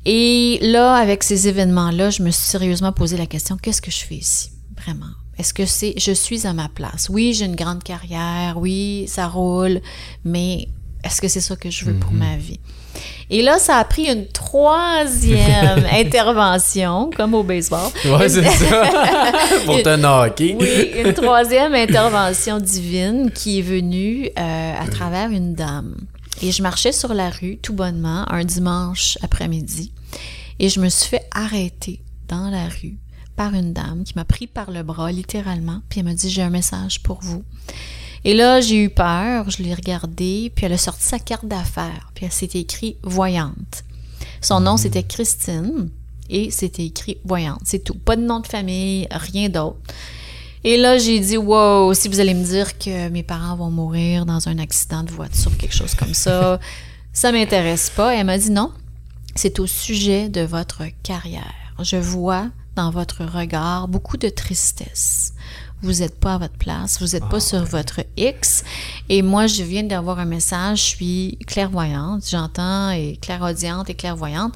Et 0.04 0.58
là, 0.62 0.94
avec 0.94 1.22
ces 1.22 1.48
événements-là, 1.48 2.10
je 2.10 2.22
me 2.22 2.30
suis 2.30 2.46
sérieusement 2.46 2.92
posé 2.92 3.16
la 3.16 3.26
question, 3.26 3.56
qu'est-ce 3.56 3.82
que 3.82 3.90
je 3.90 3.98
fais 4.04 4.16
ici? 4.16 4.50
Vraiment? 4.76 5.10
Est-ce 5.38 5.54
que 5.54 5.66
c'est, 5.66 5.94
je 5.98 6.12
suis 6.12 6.46
à 6.46 6.52
ma 6.52 6.68
place? 6.68 7.08
Oui, 7.10 7.32
j'ai 7.34 7.44
une 7.44 7.54
grande 7.56 7.82
carrière. 7.82 8.58
Oui, 8.58 9.04
ça 9.08 9.28
roule. 9.28 9.80
Mais 10.24 10.68
est-ce 11.04 11.20
que 11.20 11.28
c'est 11.28 11.40
ça 11.40 11.54
que 11.56 11.70
je 11.70 11.84
veux 11.84 11.94
pour 11.94 12.10
ma 12.12 12.36
vie? 12.36 12.58
Et 13.30 13.42
là, 13.42 13.58
ça 13.60 13.76
a 13.76 13.84
pris 13.84 14.06
une 14.10 14.26
troisième 14.48 15.84
intervention, 15.92 17.10
comme 17.14 17.34
au 17.34 17.42
baseball. 17.42 17.90
Ouais, 18.06 18.28
c'est 18.30 18.48
ça. 18.48 18.82
Pour 19.66 19.82
te 19.82 19.94
knocker. 19.96 20.56
Oui, 20.58 20.90
une 21.04 21.12
troisième 21.12 21.74
intervention 21.74 22.58
divine 22.58 23.30
qui 23.30 23.58
est 23.58 23.62
venue 23.62 24.30
euh, 24.38 24.72
à 24.80 24.86
travers 24.86 25.30
une 25.30 25.54
dame. 25.54 25.96
Et 26.40 26.50
je 26.50 26.62
marchais 26.62 26.92
sur 26.92 27.12
la 27.12 27.28
rue 27.28 27.58
tout 27.58 27.74
bonnement 27.74 28.24
un 28.32 28.44
dimanche 28.44 29.18
après-midi 29.22 29.92
et 30.58 30.70
je 30.70 30.80
me 30.80 30.88
suis 30.88 31.08
fait 31.08 31.28
arrêter 31.32 32.00
dans 32.28 32.48
la 32.48 32.68
rue 32.68 32.96
par 33.36 33.52
une 33.52 33.74
dame 33.74 34.02
qui 34.04 34.14
m'a 34.16 34.24
pris 34.24 34.46
par 34.46 34.70
le 34.70 34.82
bras 34.82 35.12
littéralement 35.12 35.80
puis 35.88 36.00
elle 36.00 36.06
m'a 36.06 36.14
dit 36.14 36.30
j'ai 36.30 36.42
un 36.42 36.50
message 36.50 37.02
pour 37.02 37.18
vous. 37.20 37.44
Et 38.24 38.34
là, 38.34 38.60
j'ai 38.60 38.82
eu 38.82 38.90
peur, 38.90 39.48
je 39.48 39.62
l'ai 39.62 39.72
regardée, 39.72 40.50
puis 40.54 40.66
elle 40.66 40.72
a 40.72 40.78
sorti 40.78 41.04
sa 41.04 41.20
carte 41.20 41.46
d'affaires, 41.46 42.10
puis 42.14 42.24
elle 42.26 42.32
s'était 42.32 42.58
écrit 42.58 42.96
voyante. 43.04 43.84
Son 44.40 44.60
nom, 44.60 44.76
c'était 44.76 45.02
Christine, 45.02 45.90
et 46.30 46.50
c'était 46.50 46.84
écrit 46.84 47.18
voyante, 47.24 47.60
c'est 47.64 47.82
tout. 47.82 47.94
Pas 47.94 48.16
de 48.16 48.22
nom 48.22 48.40
de 48.40 48.46
famille, 48.46 49.06
rien 49.10 49.48
d'autre. 49.48 49.78
Et 50.64 50.76
là, 50.76 50.98
j'ai 50.98 51.20
dit, 51.20 51.36
wow, 51.36 51.94
si 51.94 52.08
vous 52.08 52.20
allez 52.20 52.34
me 52.34 52.44
dire 52.44 52.78
que 52.78 53.08
mes 53.08 53.22
parents 53.22 53.56
vont 53.56 53.70
mourir 53.70 54.26
dans 54.26 54.48
un 54.48 54.58
accident 54.58 55.04
de 55.04 55.10
voiture, 55.10 55.56
quelque 55.56 55.74
chose 55.74 55.94
comme 55.94 56.14
ça, 56.14 56.58
ça 57.12 57.32
m'intéresse 57.32 57.90
pas. 57.90 58.14
Elle 58.14 58.26
m'a 58.26 58.38
dit 58.38 58.50
non, 58.50 58.72
c'est 59.34 59.60
au 59.60 59.66
sujet 59.66 60.28
de 60.28 60.40
votre 60.40 60.82
carrière. 61.02 61.54
Je 61.80 61.96
vois 61.96 62.48
dans 62.74 62.90
votre 62.90 63.24
regard 63.24 63.88
beaucoup 63.88 64.16
de 64.16 64.28
tristesse. 64.28 65.32
Vous 65.82 66.00
n'êtes 66.00 66.18
pas 66.18 66.34
à 66.34 66.38
votre 66.38 66.56
place, 66.56 67.00
vous 67.00 67.16
n'êtes 67.16 67.28
pas 67.28 67.40
sur 67.40 67.64
votre 67.64 68.00
X. 68.16 68.64
Et 69.08 69.22
moi, 69.22 69.46
je 69.46 69.62
viens 69.62 69.84
d'avoir 69.84 70.18
un 70.18 70.24
message, 70.24 70.78
je 70.78 70.84
suis 70.84 71.38
clairvoyante, 71.46 72.24
j'entends 72.28 72.90
et 72.90 73.16
clairaudiente 73.20 73.88
et 73.88 73.94
clairvoyante. 73.94 74.54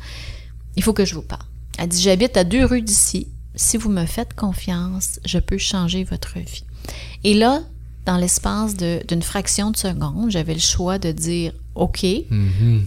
Il 0.76 0.82
faut 0.82 0.92
que 0.92 1.04
je 1.04 1.14
vous 1.14 1.22
parle. 1.22 1.44
Elle 1.78 1.88
dit, 1.88 2.02
j'habite 2.02 2.36
à 2.36 2.44
deux 2.44 2.64
rues 2.64 2.82
d'ici. 2.82 3.28
Si 3.54 3.76
vous 3.76 3.90
me 3.90 4.06
faites 4.06 4.34
confiance, 4.34 5.20
je 5.24 5.38
peux 5.38 5.58
changer 5.58 6.04
votre 6.04 6.38
vie. 6.38 6.64
Et 7.22 7.34
là, 7.34 7.62
dans 8.04 8.16
l'espace 8.16 8.76
d'une 8.76 9.22
fraction 9.22 9.70
de 9.70 9.76
seconde, 9.76 10.30
j'avais 10.30 10.54
le 10.54 10.60
choix 10.60 10.98
de 10.98 11.12
dire 11.12 11.52
OK 11.74 12.04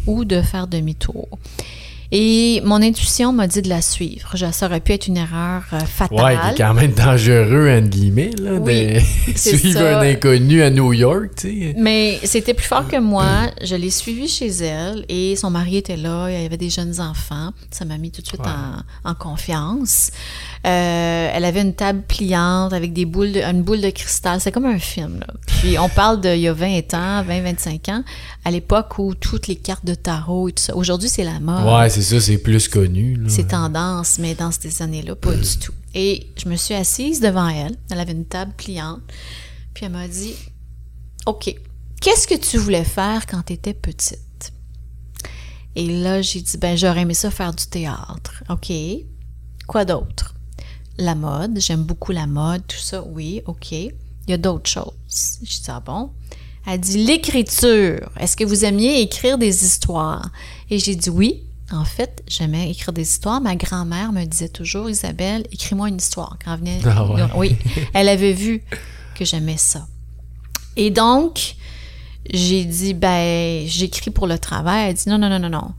ou 0.08 0.25
de 0.25 0.42
faire 0.42 0.68
demi-tour. 0.68 1.27
Et 2.12 2.62
mon 2.63 2.81
intuition 2.81 3.33
m'a 3.33 3.47
dit 3.47 3.62
de 3.62 3.69
la 3.69 3.81
suivre. 3.81 4.35
Ça 4.51 4.65
aurait 4.67 4.79
pu 4.79 4.93
être 4.93 5.07
une 5.07 5.17
erreur 5.17 5.63
euh, 5.74 5.79
fatale. 5.79 6.17
Ouais, 6.24 6.38
qui 6.55 6.62
est 6.62 6.65
quand 6.65 6.74
même 6.74 6.91
dangereux, 6.93 7.69
entre 7.77 7.89
guillemets, 7.89 8.31
là, 8.41 8.53
Oui, 8.53 8.93
de 9.27 9.38
suivre 9.38 9.79
ça. 9.79 10.00
un 10.00 10.01
inconnu 10.03 10.62
à 10.62 10.69
New 10.69 10.93
York, 10.93 11.31
tu 11.38 11.47
sais. 11.50 11.75
Mais 11.77 12.19
c'était 12.24 12.53
plus 12.53 12.65
fort 12.67 12.88
que 12.88 12.97
moi. 13.00 13.25
Je 13.63 13.75
l'ai 13.75 13.89
suivie 13.89 14.27
chez 14.27 14.47
elle 14.47 15.05
et 15.09 15.35
son 15.35 15.50
mari 15.50 15.77
était 15.77 15.97
là. 15.97 16.27
Il 16.29 16.41
y 16.41 16.45
avait 16.45 16.57
des 16.57 16.69
jeunes 16.69 17.00
enfants. 17.01 17.51
Ça 17.71 17.85
m'a 17.85 17.97
mis 17.97 18.12
tout 18.12 18.21
de 18.21 18.27
suite 18.27 18.41
Ouais. 18.41 18.51
en, 19.05 19.12
en 19.12 19.15
confiance. 19.15 20.12
Euh, 20.65 21.29
elle 21.33 21.45
avait 21.45 21.62
une 21.62 21.74
table 21.75 22.01
pliante 22.07 22.74
avec 22.74 22.91
des 22.93 23.05
boules 23.05 23.31
de, 23.31 23.41
une 23.41 23.62
boule 23.63 23.81
de 23.81 23.89
cristal. 23.89 24.39
C'est 24.41 24.51
comme 24.51 24.65
un 24.65 24.79
film. 24.79 25.19
Là. 25.19 25.27
Puis 25.47 25.77
on 25.79 25.89
parle 25.89 26.21
d'il 26.21 26.39
y 26.39 26.47
a 26.47 26.53
20 26.53 26.93
ans, 26.93 27.24
20, 27.24 27.41
25 27.41 27.89
ans, 27.89 28.03
à 28.43 28.51
l'époque 28.51 28.97
où 29.00 29.13
toutes 29.15 29.47
les 29.47 29.55
cartes 29.55 29.85
de 29.85 29.93
tarot 29.95 30.50
et 30.50 30.51
tout 30.53 30.63
ça. 30.63 30.75
Aujourd'hui, 30.75 31.09
c'est 31.09 31.24
la 31.24 31.39
mode. 31.39 31.65
Ouais, 31.65 31.89
c'est 31.96 32.02
ça, 32.02 32.20
c'est 32.20 32.38
plus 32.38 32.68
connu. 32.68 33.18
C'est 33.30 33.48
tendance, 33.48 34.20
mais 34.20 34.36
dans 34.36 34.52
ces 34.52 34.82
années-là, 34.82 35.16
pas 35.16 35.34
du 35.34 35.58
tout. 35.58 35.72
Et 35.94 36.28
je 36.36 36.50
me 36.50 36.58
suis 36.58 36.74
assise 36.74 37.22
devant 37.22 37.48
elle. 37.48 37.78
Elle 37.90 38.02
avait 38.02 38.12
une 38.12 38.25
table 38.25 38.52
pliante. 38.58 39.00
Puis 39.74 39.86
elle 39.86 39.94
m'a 39.94 40.06
dit 40.10 40.36
OK, 41.25 41.56
qu'est-ce 42.02 42.28
que 42.28 42.36
tu 42.36 42.58
voulais 42.58 42.84
faire 42.84 43.25
quand 43.25 43.44
tu 43.44 43.54
étais 43.54 43.74
petite 43.74 44.52
Et 45.78 45.88
là, 45.88 46.22
j'ai 46.22 46.42
dit 46.42 46.58
ben 46.58 46.75
j'aurais 46.75 47.04
aimé 47.04 47.14
ça 47.14 47.32
faire 47.32 47.54
du 47.54 47.66
théâtre. 47.66 48.44
OK. 48.50 48.74
Quoi 49.66 49.86
d'autre? 49.86 50.36
La 50.98 51.16
mode, 51.16 51.58
j'aime 51.62 51.84
beaucoup 51.84 52.12
la 52.12 52.28
mode, 52.28 52.68
tout 52.68 52.78
ça, 52.78 53.04
oui, 53.04 53.42
OK. 53.46 53.72
Il 53.72 53.94
y 54.28 54.34
a 54.34 54.38
d'autres 54.38 54.70
choses. 54.70 55.40
Je 55.44 55.62
dis, 55.62 55.64
ah 55.68 55.80
bon? 55.80 56.12
Elle 56.68 56.80
dit, 56.80 57.06
l'écriture. 57.06 58.10
Est-ce 58.20 58.36
que 58.36 58.44
vous 58.44 58.66
aimiez 58.66 59.02
écrire 59.02 59.38
des 59.38 59.64
histoires? 59.64 60.30
Et 60.70 60.80
j'ai 60.80 60.96
dit 60.96 61.10
oui. 61.10 61.44
En 61.72 61.84
fait, 61.84 62.24
j'aimais 62.27 62.69
écrire 62.69 62.93
des 62.93 63.01
histoires. 63.01 63.41
Ma 63.41 63.55
grand-mère 63.55 64.12
me 64.12 64.24
disait 64.25 64.50
toujours, 64.50 64.89
Isabelle, 64.89 65.45
écris-moi 65.51 65.89
une 65.89 65.98
histoire. 65.98 66.38
Quand 66.43 66.53
elle 66.53 66.60
venait, 66.60 66.79
Ah 66.86 67.05
ouais. 67.05 67.24
oui, 67.36 67.57
elle 67.93 68.07
avait 68.10 68.34
vu 68.34 68.62
que 69.15 69.25
j'aimais 69.25 69.57
ça. 69.57 69.88
Et 70.75 70.91
donc, 70.91 71.55
j'ai 72.31 72.65
dit, 72.65 72.93
ben, 72.93 73.65
j'écris 73.67 74.12
pour 74.12 74.27
le 74.27 74.38
travail. 74.38 74.89
Elle 74.89 74.93
dit, 74.95 75.10
non, 75.10 75.17
non, 75.17 75.29
non, 75.29 75.39
non, 75.39 75.50
non. 75.50 75.72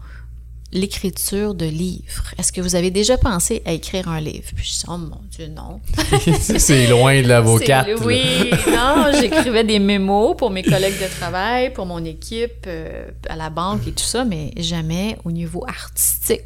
L'écriture 0.72 1.54
de 1.54 1.64
livres. 1.66 2.24
Est-ce 2.38 2.52
que 2.52 2.60
vous 2.60 2.74
avez 2.74 2.90
déjà 2.90 3.16
pensé 3.16 3.62
à 3.64 3.72
écrire 3.72 4.08
un 4.08 4.20
livre? 4.20 4.48
Puis 4.54 4.64
je 4.64 4.70
dis, 4.80 4.84
oh 4.88 4.98
mon 4.98 5.20
Dieu, 5.30 5.46
non. 5.46 5.80
C'est 6.58 6.88
loin 6.88 7.22
de 7.22 7.28
l'avocat. 7.28 7.84
C'est- 7.96 8.04
Oui, 8.04 8.50
non, 8.74 9.06
j'écrivais 9.18 9.62
des 9.64 9.78
mémos 9.78 10.34
pour 10.36 10.50
mes 10.50 10.62
collègues 10.64 11.00
de 11.00 11.08
travail, 11.18 11.72
pour 11.72 11.86
mon 11.86 12.04
équipe, 12.04 12.64
euh, 12.66 13.08
à 13.28 13.36
la 13.36 13.48
banque 13.48 13.86
et 13.86 13.92
tout 13.92 14.04
ça, 14.04 14.24
mais 14.24 14.50
jamais 14.56 15.16
au 15.24 15.30
niveau 15.30 15.64
artistique. 15.68 16.42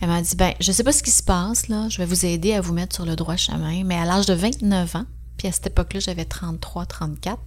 Elle 0.00 0.08
m'a 0.08 0.20
dit, 0.22 0.34
ben, 0.36 0.52
je 0.60 0.72
sais 0.72 0.84
pas 0.84 0.92
ce 0.92 1.02
qui 1.02 1.10
se 1.10 1.22
passe, 1.22 1.68
là, 1.68 1.86
je 1.90 1.98
vais 1.98 2.04
vous 2.06 2.26
aider 2.26 2.52
à 2.54 2.60
vous 2.60 2.72
mettre 2.74 2.94
sur 2.96 3.04
le 3.06 3.16
droit 3.16 3.36
chemin, 3.36 3.82
mais 3.84 3.96
à 3.96 4.04
l'âge 4.04 4.26
de 4.26 4.34
29 4.34 4.96
ans, 4.96 5.04
à 5.48 5.52
cette 5.52 5.68
époque-là, 5.68 6.00
j'avais 6.00 6.24
33, 6.24 6.86
34, 6.86 7.38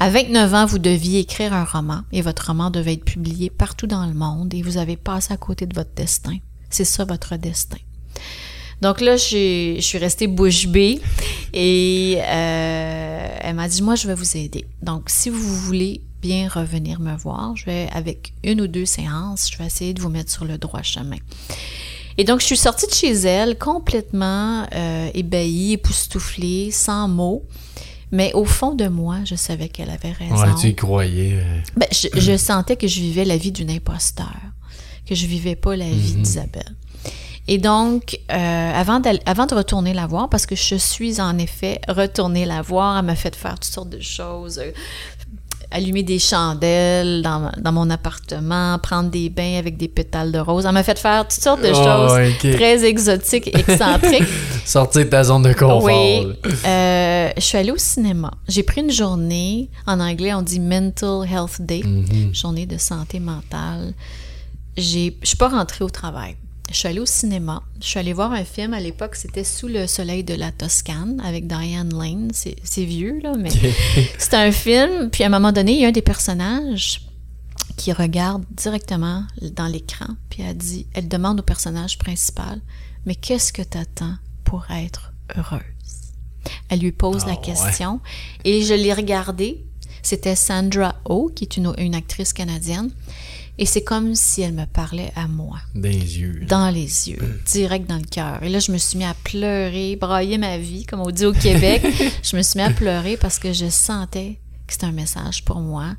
à 0.00 0.10
29 0.10 0.54
ans, 0.54 0.66
vous 0.66 0.78
deviez 0.78 1.20
écrire 1.20 1.52
un 1.52 1.64
roman 1.64 2.02
et 2.12 2.22
votre 2.22 2.46
roman 2.48 2.70
devait 2.70 2.94
être 2.94 3.04
publié 3.04 3.50
partout 3.50 3.86
dans 3.86 4.06
le 4.06 4.14
monde 4.14 4.52
et 4.54 4.62
vous 4.62 4.76
avez 4.76 4.96
passé 4.96 5.32
à 5.32 5.36
côté 5.36 5.66
de 5.66 5.74
votre 5.74 5.94
destin. 5.94 6.38
C'est 6.70 6.84
ça 6.84 7.04
votre 7.04 7.36
destin. 7.36 7.78
Donc 8.80 9.00
là, 9.00 9.16
je 9.16 9.22
suis, 9.22 9.76
je 9.76 9.86
suis 9.86 9.98
restée 9.98 10.26
bouche 10.26 10.66
bée 10.66 11.00
et 11.52 12.16
euh, 12.18 13.36
elle 13.40 13.54
m'a 13.54 13.68
dit, 13.68 13.80
moi, 13.80 13.94
je 13.94 14.08
vais 14.08 14.14
vous 14.14 14.36
aider. 14.36 14.66
Donc, 14.82 15.04
si 15.08 15.30
vous 15.30 15.38
voulez 15.38 16.00
bien 16.20 16.48
revenir 16.48 16.98
me 16.98 17.16
voir, 17.16 17.54
je 17.56 17.66
vais, 17.66 17.88
avec 17.92 18.32
une 18.42 18.60
ou 18.60 18.66
deux 18.66 18.86
séances, 18.86 19.50
je 19.52 19.58
vais 19.58 19.66
essayer 19.66 19.94
de 19.94 20.02
vous 20.02 20.08
mettre 20.08 20.32
sur 20.32 20.44
le 20.44 20.58
droit 20.58 20.82
chemin. 20.82 21.18
Et 22.18 22.24
donc, 22.24 22.40
je 22.40 22.46
suis 22.46 22.56
sortie 22.56 22.86
de 22.86 22.92
chez 22.92 23.12
elle 23.12 23.58
complètement 23.58 24.66
euh, 24.74 25.08
ébahie, 25.14 25.72
époustouflée, 25.72 26.70
sans 26.70 27.08
mots. 27.08 27.44
Mais 28.10 28.32
au 28.34 28.44
fond 28.44 28.74
de 28.74 28.88
moi, 28.88 29.18
je 29.24 29.34
savais 29.34 29.68
qu'elle 29.70 29.88
avait 29.90 30.12
raison. 30.12 30.36
Ouais, 30.36 30.54
tu 30.60 30.68
y 30.68 30.74
croyais. 30.74 31.38
euh. 31.40 31.58
Ben, 31.76 31.86
je, 31.90 32.08
je 32.12 32.36
sentais 32.36 32.76
que 32.76 32.86
je 32.86 33.00
vivais 33.00 33.24
la 33.24 33.38
vie 33.38 33.52
d'une 33.52 33.70
imposteur, 33.70 34.34
que 35.06 35.14
je 35.14 35.26
vivais 35.26 35.56
pas 35.56 35.76
la 35.76 35.88
vie 35.88 36.12
d'Isabelle. 36.14 36.74
Et 37.48 37.58
donc, 37.58 38.20
euh, 38.30 38.72
avant, 38.72 39.02
avant 39.26 39.46
de 39.46 39.54
retourner 39.54 39.94
la 39.94 40.06
voir, 40.06 40.28
parce 40.28 40.46
que 40.46 40.54
je 40.54 40.76
suis 40.76 41.20
en 41.20 41.38
effet 41.38 41.80
retournée 41.88 42.44
la 42.44 42.62
voir, 42.62 42.98
elle 42.98 43.04
m'a 43.04 43.16
fait 43.16 43.34
faire 43.34 43.54
toutes 43.54 43.64
sortes 43.72 43.90
de 43.90 44.00
choses, 44.00 44.58
euh, 44.58 44.70
allumer 45.72 46.02
des 46.02 46.18
chandelles 46.18 47.22
dans, 47.22 47.50
dans 47.58 47.72
mon 47.72 47.88
appartement, 47.90 48.78
prendre 48.78 49.10
des 49.10 49.28
bains 49.30 49.56
avec 49.58 49.76
des 49.76 49.88
pétales 49.88 50.32
de 50.32 50.38
rose. 50.38 50.66
Elle 50.66 50.72
m'a 50.72 50.82
fait 50.82 50.98
faire 50.98 51.26
toutes 51.26 51.40
sortes 51.42 51.62
de 51.62 51.70
Oh, 51.72 51.74
choses 51.74 52.54
très 52.56 52.84
exotiques, 52.84 53.48
excentriques. 53.54 54.24
Sortir 54.64 55.04
de 55.04 55.10
ta 55.10 55.24
zone 55.24 55.42
de 55.42 55.52
confort. 55.52 55.82
Oui. 55.84 56.26
Euh, 56.66 57.30
je 57.36 57.40
suis 57.42 57.58
allée 57.58 57.72
au 57.72 57.76
cinéma. 57.78 58.30
J'ai 58.48 58.62
pris 58.62 58.80
une 58.82 58.90
journée, 58.92 59.70
en 59.86 59.98
anglais 60.00 60.32
on 60.34 60.42
dit 60.42 60.60
Mental 60.60 61.26
Health 61.30 61.60
Day, 61.60 61.82
Mhm. 61.84 62.34
journée 62.34 62.66
de 62.66 62.78
santé 62.78 63.18
mentale. 63.20 63.94
J'ai, 64.76 65.16
je 65.22 65.28
suis 65.28 65.36
pas 65.36 65.48
rentrée 65.48 65.84
au 65.84 65.90
travail. 65.90 66.36
Je 66.72 66.78
suis 66.78 66.88
allée 66.88 67.00
au 67.00 67.06
cinéma. 67.06 67.62
Je 67.80 67.86
suis 67.86 67.98
allée 67.98 68.14
voir 68.14 68.32
un 68.32 68.44
film. 68.44 68.72
À 68.72 68.80
l'époque, 68.80 69.14
c'était 69.14 69.44
Sous 69.44 69.68
le 69.68 69.86
soleil 69.86 70.24
de 70.24 70.32
la 70.34 70.50
Toscane 70.52 71.20
avec 71.22 71.46
Diane 71.46 71.92
Lane. 71.92 72.30
C'est, 72.32 72.84
vieux, 72.84 73.20
là, 73.22 73.34
mais 73.38 73.50
c'est 74.18 74.34
un 74.34 74.50
film. 74.50 75.10
Puis 75.10 75.22
à 75.22 75.26
un 75.26 75.30
moment 75.30 75.52
donné, 75.52 75.72
il 75.74 75.80
y 75.80 75.84
a 75.84 75.88
un 75.88 75.92
des 75.92 76.02
personnages 76.02 77.02
qui 77.76 77.92
regarde 77.92 78.44
directement 78.50 79.24
dans 79.54 79.66
l'écran. 79.66 80.06
Puis 80.30 80.42
elle 80.42 80.56
dit, 80.56 80.86
elle 80.94 81.08
demande 81.08 81.40
au 81.40 81.42
personnage 81.42 81.98
principal, 81.98 82.60
mais 83.04 83.14
qu'est-ce 83.16 83.52
que 83.52 83.62
tu 83.62 83.76
attends 83.76 84.14
pour 84.44 84.64
être 84.70 85.12
heureuse? 85.36 85.60
Elle 86.70 86.80
lui 86.80 86.92
pose 86.92 87.22
Ah, 87.24 87.28
la 87.28 87.34
ouais. 87.34 87.40
question 87.44 88.00
et 88.44 88.62
je 88.62 88.74
l'ai 88.74 88.92
regardée. 88.94 89.64
C'était 90.02 90.34
Sandra 90.36 90.96
Oh, 91.04 91.30
qui 91.34 91.44
est 91.44 91.56
une, 91.56 91.72
une 91.78 91.94
actrice 91.94 92.32
canadienne. 92.32 92.90
Et 93.58 93.66
c'est 93.66 93.84
comme 93.84 94.14
si 94.14 94.40
elle 94.42 94.54
me 94.54 94.64
parlait 94.64 95.12
à 95.14 95.28
moi, 95.28 95.58
Dans 95.74 95.88
les 95.88 96.18
yeux. 96.18 96.38
là. 96.40 96.46
dans 96.46 96.70
les 96.70 97.10
yeux, 97.10 97.40
direct 97.52 97.88
dans 97.88 97.98
le 97.98 98.04
cœur. 98.04 98.42
Et 98.42 98.48
là, 98.48 98.58
je 98.58 98.72
me 98.72 98.78
suis 98.78 98.96
mis 98.98 99.04
à 99.04 99.14
pleurer, 99.24 99.96
brailler 99.96 100.38
ma 100.38 100.56
vie, 100.58 100.86
comme 100.86 101.00
on 101.00 101.10
dit 101.10 101.26
au 101.26 101.32
Québec. 101.32 101.82
je 102.22 102.36
me 102.36 102.42
suis 102.42 102.58
mis 102.58 102.64
à 102.64 102.70
pleurer 102.70 103.16
parce 103.16 103.38
que 103.38 103.52
je 103.52 103.68
sentais 103.68 104.38
que 104.66 104.72
c'était 104.72 104.86
un 104.86 104.92
message 104.92 105.44
pour 105.44 105.60
moi. 105.60 105.94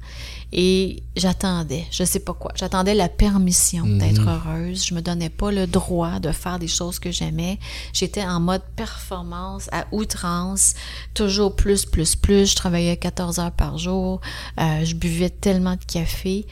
Et 0.55 1.01
j'attendais, 1.15 1.85
je 1.91 2.03
sais 2.03 2.19
pas 2.19 2.33
quoi, 2.33 2.51
j'attendais 2.55 2.93
la 2.93 3.09
permission 3.09 3.85
d'être 3.87 4.27
heureuse. 4.27 4.85
Je 4.85 4.93
me 4.93 5.01
donnais 5.01 5.29
pas 5.29 5.51
le 5.51 5.65
droit 5.67 6.19
de 6.19 6.31
faire 6.31 6.59
des 6.59 6.67
choses 6.67 6.99
que 6.99 7.11
j'aimais. 7.11 7.59
J'étais 7.91 8.23
en 8.23 8.39
mode 8.39 8.61
performance 8.75 9.67
à 9.71 9.85
outrance, 9.91 10.75
toujours 11.13 11.55
plus, 11.55 11.85
plus, 11.85 12.15
plus. 12.15 12.51
Je 12.51 12.55
travaillais 12.55 12.97
14 12.97 13.39
heures 13.39 13.51
par 13.51 13.77
jour. 13.79 14.21
Euh, 14.59 14.85
je 14.85 14.93
buvais 14.95 15.29
tellement 15.29 15.73
de 15.75 15.83
café. 15.85 16.45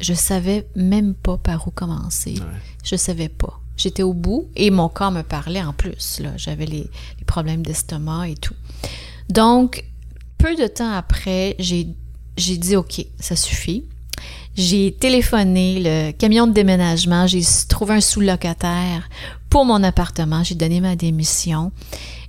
Je 0.00 0.14
savais 0.14 0.66
même 0.76 1.14
pas 1.14 1.36
par 1.36 1.66
où 1.66 1.70
commencer. 1.70 2.34
Je 2.84 2.96
savais 2.96 3.28
pas. 3.28 3.60
J'étais 3.76 4.02
au 4.02 4.12
bout 4.12 4.48
et 4.56 4.70
mon 4.70 4.88
corps 4.88 5.12
me 5.12 5.22
parlait 5.22 5.62
en 5.62 5.72
plus. 5.72 6.20
J'avais 6.36 6.66
les, 6.66 6.90
les 7.18 7.24
problèmes 7.26 7.62
d'estomac 7.62 8.28
et 8.28 8.34
tout. 8.34 8.54
Donc, 9.28 9.84
peu 10.36 10.56
de 10.56 10.66
temps 10.66 10.92
après, 10.92 11.54
j'ai 11.58 11.88
j'ai 12.38 12.56
dit 12.56 12.76
OK, 12.76 13.04
ça 13.18 13.36
suffit. 13.36 13.84
J'ai 14.54 14.92
téléphoné 14.92 15.80
le 15.80 16.12
camion 16.12 16.46
de 16.46 16.52
déménagement, 16.52 17.26
j'ai 17.26 17.42
trouvé 17.68 17.94
un 17.94 18.00
sous-locataire 18.00 19.08
pour 19.50 19.64
mon 19.64 19.82
appartement, 19.84 20.42
j'ai 20.42 20.56
donné 20.56 20.80
ma 20.80 20.96
démission. 20.96 21.70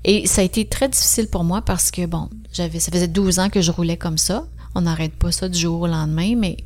Et 0.04 0.28
ça 0.28 0.42
a 0.42 0.44
été 0.44 0.66
très 0.66 0.90
difficile 0.90 1.28
pour 1.28 1.44
moi 1.44 1.62
parce 1.62 1.92
que, 1.92 2.06
bon, 2.06 2.30
j'avais, 2.54 2.80
ça 2.80 2.92
faisait 2.92 3.08
12 3.08 3.40
ans 3.40 3.50
que 3.50 3.62
je 3.62 3.72
roulais 3.72 3.98
comme 3.98 4.18
ça. 4.18 4.46
On 4.76 4.82
n'arrête 4.82 5.16
pas 5.16 5.32
ça 5.32 5.50
du 5.50 5.58
jour 5.58 5.82
au 5.82 5.88
lendemain, 5.88 6.36
mais 6.38 6.58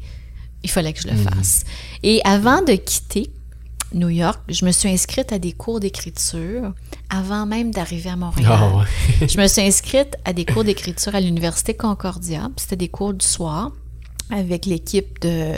il 0.63 0.69
fallait 0.69 0.93
que 0.93 1.01
je 1.01 1.07
le 1.07 1.15
fasse. 1.15 1.63
Et 2.03 2.21
avant 2.23 2.61
de 2.61 2.73
quitter 2.73 3.29
New 3.93 4.09
York, 4.09 4.39
je 4.49 4.65
me 4.65 4.71
suis 4.71 4.89
inscrite 4.89 5.31
à 5.31 5.39
des 5.39 5.51
cours 5.51 5.79
d'écriture 5.79 6.73
avant 7.09 7.45
même 7.45 7.71
d'arriver 7.71 8.09
à 8.09 8.15
Montréal. 8.15 8.49
Ah 8.51 8.77
ouais. 8.77 9.27
je 9.27 9.37
me 9.39 9.47
suis 9.47 9.61
inscrite 9.61 10.15
à 10.25 10.33
des 10.33 10.45
cours 10.45 10.63
d'écriture 10.63 11.13
à 11.15 11.19
l'Université 11.21 11.73
Concordia. 11.75 12.49
C'était 12.57 12.75
des 12.77 12.87
cours 12.89 13.13
du 13.13 13.25
soir 13.25 13.71
avec 14.31 14.65
l'équipe 14.65 15.19
de, 15.21 15.53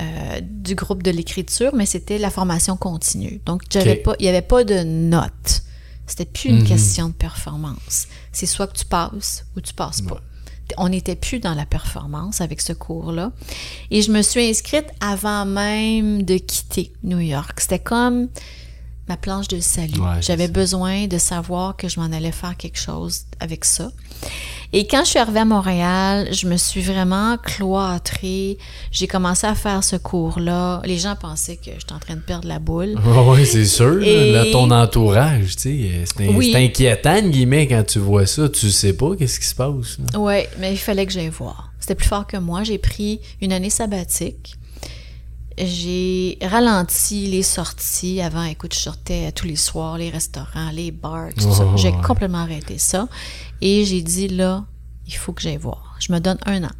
euh, 0.00 0.40
du 0.42 0.74
groupe 0.74 1.02
de 1.02 1.10
l'écriture, 1.10 1.74
mais 1.74 1.86
c'était 1.86 2.18
la 2.18 2.28
formation 2.30 2.76
continue. 2.76 3.40
Donc, 3.46 3.62
j'avais 3.70 3.98
Ok. 3.98 4.02
pas, 4.02 4.14
il 4.18 4.22
n'y 4.24 4.28
avait 4.28 4.42
pas 4.42 4.64
de 4.64 4.82
notes. 4.82 5.62
C'était 6.06 6.26
plus 6.26 6.50
une 6.50 6.58
Mhm. 6.60 6.66
question 6.66 7.08
de 7.08 7.14
performance. 7.14 8.06
C'est 8.32 8.46
soit 8.46 8.66
que 8.66 8.76
tu 8.76 8.84
passes 8.84 9.46
ou 9.56 9.60
tu 9.60 9.72
passes 9.72 10.02
pas. 10.02 10.20
On 10.78 10.88
n'était 10.88 11.16
plus 11.16 11.38
dans 11.38 11.54
la 11.54 11.66
performance 11.66 12.40
avec 12.40 12.60
ce 12.60 12.72
cours-là. 12.72 13.32
Et 13.90 14.02
je 14.02 14.10
me 14.10 14.22
suis 14.22 14.48
inscrite 14.48 14.86
avant 15.00 15.44
même 15.44 16.22
de 16.22 16.36
quitter 16.36 16.92
New 17.02 17.20
York. 17.20 17.60
C'était 17.60 17.78
comme 17.78 18.28
ma 19.08 19.16
planche 19.16 19.48
de 19.48 19.60
salut. 19.60 19.98
Ouais, 20.00 20.20
J'avais 20.20 20.48
besoin 20.48 21.06
de 21.06 21.18
savoir 21.18 21.76
que 21.76 21.88
je 21.88 22.00
m'en 22.00 22.06
allais 22.12 22.32
faire 22.32 22.56
quelque 22.56 22.78
chose 22.78 23.22
avec 23.40 23.64
ça. 23.64 23.90
Et 24.72 24.86
quand 24.88 25.04
je 25.04 25.10
suis 25.10 25.18
arrivée 25.20 25.40
à 25.40 25.44
Montréal, 25.44 26.28
je 26.32 26.48
me 26.48 26.56
suis 26.56 26.80
vraiment 26.80 27.36
cloîtrée. 27.38 28.58
J'ai 28.90 29.06
commencé 29.06 29.46
à 29.46 29.54
faire 29.54 29.84
ce 29.84 29.94
cours-là. 29.96 30.82
Les 30.84 30.98
gens 30.98 31.14
pensaient 31.14 31.56
que 31.56 31.70
j'étais 31.70 31.92
en 31.92 31.98
train 32.00 32.16
de 32.16 32.20
perdre 32.20 32.48
la 32.48 32.58
boule. 32.58 32.96
oui, 33.28 33.46
c'est 33.46 33.64
sûr. 33.64 34.02
Et- 34.02 34.50
ton 34.52 34.70
entourage, 34.70 35.56
tu 35.56 35.62
sais, 35.62 36.04
c'est 36.16 36.28
Oui. 36.28 36.52
inquiétant, 36.56 37.22
guillemets, 37.22 37.68
quand 37.68 37.84
tu 37.86 37.98
vois 38.00 38.26
ça. 38.26 38.48
Tu 38.48 38.70
sais 38.70 38.92
pas 38.92 39.14
qu'est-ce 39.16 39.38
qui 39.38 39.46
se 39.46 39.54
passe. 39.54 39.98
Ouais, 40.16 40.48
mais 40.58 40.72
il 40.72 40.78
fallait 40.78 41.06
que 41.06 41.12
j'aille 41.12 41.28
voir. 41.28 41.70
C'était 41.78 41.94
plus 41.94 42.08
fort 42.08 42.26
que 42.26 42.36
moi. 42.36 42.64
J'ai 42.64 42.78
pris 42.78 43.20
une 43.40 43.52
année 43.52 43.70
sabbatique. 43.70 44.56
J'ai 45.58 46.38
ralenti 46.42 47.26
les 47.28 47.42
sorties. 47.42 48.20
Avant, 48.20 48.42
écoute, 48.44 48.74
je 48.74 48.78
sortais 48.80 49.32
tous 49.32 49.46
les 49.46 49.56
soirs, 49.56 49.96
les 49.96 50.10
restaurants, 50.10 50.70
les 50.72 50.90
bars, 50.90 51.28
tout 51.34 51.50
ça. 51.52 51.66
Oh, 51.66 51.76
J'ai 51.76 51.90
ouais. 51.90 52.02
complètement 52.04 52.38
arrêté 52.38 52.76
ça. 52.78 53.08
Et 53.62 53.84
j'ai 53.84 54.02
dit, 54.02 54.28
là, 54.28 54.64
il 55.06 55.14
faut 55.14 55.32
que 55.32 55.40
j'aille 55.42 55.56
voir. 55.56 55.96
Je 55.98 56.12
me 56.12 56.18
donne 56.18 56.38
un 56.44 56.64
an. 56.64 56.72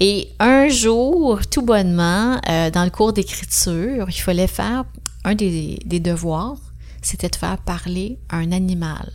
Et 0.00 0.28
un 0.38 0.68
jour, 0.68 1.40
tout 1.50 1.62
bonnement, 1.62 2.40
euh, 2.48 2.70
dans 2.70 2.84
le 2.84 2.90
cours 2.90 3.12
d'écriture, 3.12 4.06
il 4.08 4.20
fallait 4.20 4.46
faire 4.46 4.84
un 5.24 5.34
des, 5.34 5.78
des 5.84 6.00
devoirs, 6.00 6.56
c'était 7.02 7.28
de 7.28 7.36
faire 7.36 7.58
parler 7.58 8.18
un 8.30 8.52
animal. 8.52 9.10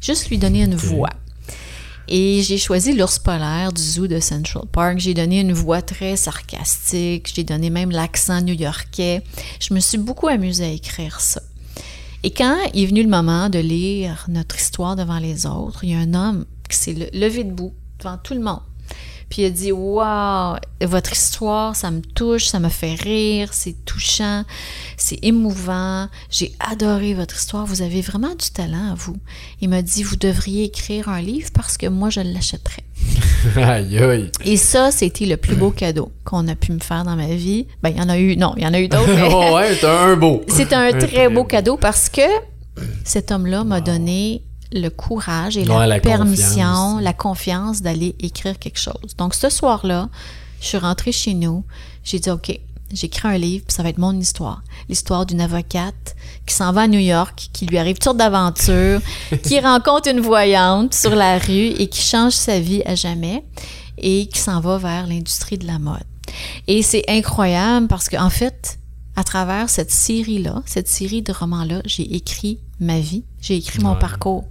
Juste 0.00 0.28
lui 0.30 0.38
donner 0.38 0.62
une 0.64 0.74
voix. 0.76 1.10
Et 2.12 2.42
j'ai 2.42 2.58
choisi 2.58 2.92
l'ours 2.92 3.20
polaire 3.20 3.72
du 3.72 3.80
zoo 3.80 4.08
de 4.08 4.18
Central 4.18 4.64
Park. 4.72 4.98
J'ai 4.98 5.14
donné 5.14 5.40
une 5.40 5.52
voix 5.52 5.80
très 5.80 6.16
sarcastique. 6.16 7.30
J'ai 7.32 7.44
donné 7.44 7.70
même 7.70 7.90
l'accent 7.92 8.40
new-yorkais. 8.40 9.22
Je 9.60 9.72
me 9.74 9.78
suis 9.80 9.98
beaucoup 9.98 10.26
amusée 10.26 10.64
à 10.64 10.70
écrire 10.72 11.20
ça. 11.20 11.40
Et 12.24 12.32
quand 12.32 12.56
est 12.74 12.86
venu 12.86 13.02
le 13.04 13.08
moment 13.08 13.48
de 13.48 13.60
lire 13.60 14.26
notre 14.28 14.56
histoire 14.58 14.96
devant 14.96 15.20
les 15.20 15.46
autres, 15.46 15.84
il 15.84 15.90
y 15.90 15.94
a 15.94 15.98
un 15.98 16.14
homme 16.14 16.46
qui 16.68 16.76
s'est 16.76 16.92
le- 16.94 17.18
levé 17.18 17.44
debout 17.44 17.72
devant 18.00 18.18
tout 18.18 18.34
le 18.34 18.40
monde. 18.40 18.60
Puis 19.30 19.42
il 19.42 19.44
a 19.46 19.50
dit 19.50 19.72
Waouh, 19.72 20.56
votre 20.82 21.12
histoire, 21.12 21.76
ça 21.76 21.90
me 21.92 22.00
touche, 22.00 22.46
ça 22.46 22.58
me 22.58 22.68
fait 22.68 22.94
rire, 22.94 23.50
c'est 23.52 23.84
touchant, 23.84 24.44
c'est 24.96 25.20
émouvant. 25.22 26.08
J'ai 26.30 26.52
adoré 26.58 27.14
votre 27.14 27.36
histoire. 27.36 27.64
Vous 27.64 27.80
avez 27.80 28.00
vraiment 28.00 28.34
du 28.34 28.50
talent, 28.50 28.94
vous. 28.96 29.16
Il 29.60 29.68
m'a 29.68 29.82
dit 29.82 30.02
Vous 30.02 30.16
devriez 30.16 30.64
écrire 30.64 31.08
un 31.08 31.22
livre 31.22 31.50
parce 31.54 31.76
que 31.76 31.86
moi, 31.86 32.10
je 32.10 32.20
l'achèterais. 32.20 32.82
aïe, 33.56 33.98
aïe. 33.98 34.30
Et 34.44 34.56
ça, 34.56 34.90
c'était 34.90 35.26
le 35.26 35.36
plus 35.36 35.54
beau 35.54 35.70
cadeau 35.70 36.10
qu'on 36.24 36.48
a 36.48 36.56
pu 36.56 36.72
me 36.72 36.80
faire 36.80 37.04
dans 37.04 37.16
ma 37.16 37.28
vie. 37.28 37.68
Ben, 37.82 37.90
il 37.90 37.98
y 37.98 38.00
en 38.00 38.08
a 38.08 38.18
eu, 38.18 38.36
non, 38.36 38.54
il 38.56 38.64
y 38.64 38.66
en 38.66 38.74
a 38.74 38.80
eu 38.80 38.88
d'autres, 38.88 39.06
mais 39.14 39.28
oh, 39.32 39.54
ouais, 39.54 39.76
c'est 39.80 39.86
un 39.86 40.16
beau. 40.16 40.42
c'est 40.48 40.72
un, 40.72 40.92
Un 40.92 40.98
très, 40.98 41.28
beau. 41.28 41.44
cadeau 41.44 41.76
parce 41.76 42.08
que 42.08 42.22
cet 43.04 43.30
homme-là 43.30 43.62
m'a 43.62 43.80
donné 43.80 44.42
le 44.72 44.88
courage 44.88 45.56
et 45.56 45.62
Ouais, 45.62 45.66
la, 45.66 45.86
la 45.86 46.00
permission, 46.00 46.46
confiance. 46.46 47.02
la 47.02 47.12
confiance 47.12 47.82
d'aller 47.82 48.14
écrire 48.20 48.58
quelque 48.58 48.78
chose. 48.78 49.14
Donc, 49.18 49.34
ce 49.34 49.48
soir-là, 49.48 50.08
je 50.60 50.66
suis 50.66 50.78
rentrée 50.78 51.12
chez 51.12 51.34
nous. 51.34 51.64
J'ai 52.04 52.18
dit, 52.18 52.30
OK, 52.30 52.58
j'écris 52.92 53.28
un 53.28 53.38
livre, 53.38 53.64
puis 53.66 53.74
ça 53.74 53.82
va 53.82 53.88
être 53.88 53.98
mon 53.98 54.18
histoire. 54.18 54.62
L'histoire 54.88 55.26
d'une 55.26 55.40
avocate 55.40 56.14
qui 56.46 56.54
s'en 56.54 56.72
va 56.72 56.82
à 56.82 56.88
New 56.88 56.98
York, 57.00 57.48
qui 57.52 57.66
lui 57.66 57.78
arrive 57.78 57.98
toutes 57.98 58.16
d'aventures, 58.16 59.00
qui 59.42 59.60
rencontre 59.60 60.08
une 60.08 60.20
voyante 60.20 60.94
sur 60.94 61.14
la 61.14 61.38
rue 61.38 61.68
et 61.78 61.88
qui 61.88 62.02
change 62.02 62.32
sa 62.32 62.58
vie 62.60 62.82
à 62.86 62.94
jamais 62.94 63.44
et 63.98 64.26
qui 64.26 64.38
s'en 64.38 64.60
va 64.60 64.78
vers 64.78 65.06
l'industrie 65.06 65.58
de 65.58 65.66
la 65.66 65.78
mode. 65.78 66.02
Et 66.66 66.82
c'est 66.82 67.04
incroyable 67.08 67.86
parce 67.88 68.08
qu'en 68.08 68.30
fait, 68.30 68.78
à 69.16 69.24
travers 69.24 69.68
cette 69.68 69.90
série-là, 69.90 70.62
cette 70.64 70.88
série 70.88 71.22
de 71.22 71.32
romans-là, 71.32 71.82
j'ai 71.84 72.14
écrit 72.14 72.58
ma 72.78 72.98
vie, 73.00 73.24
j'ai 73.40 73.56
écrit 73.56 73.80
mon 73.80 73.94
parcours. 73.96 74.44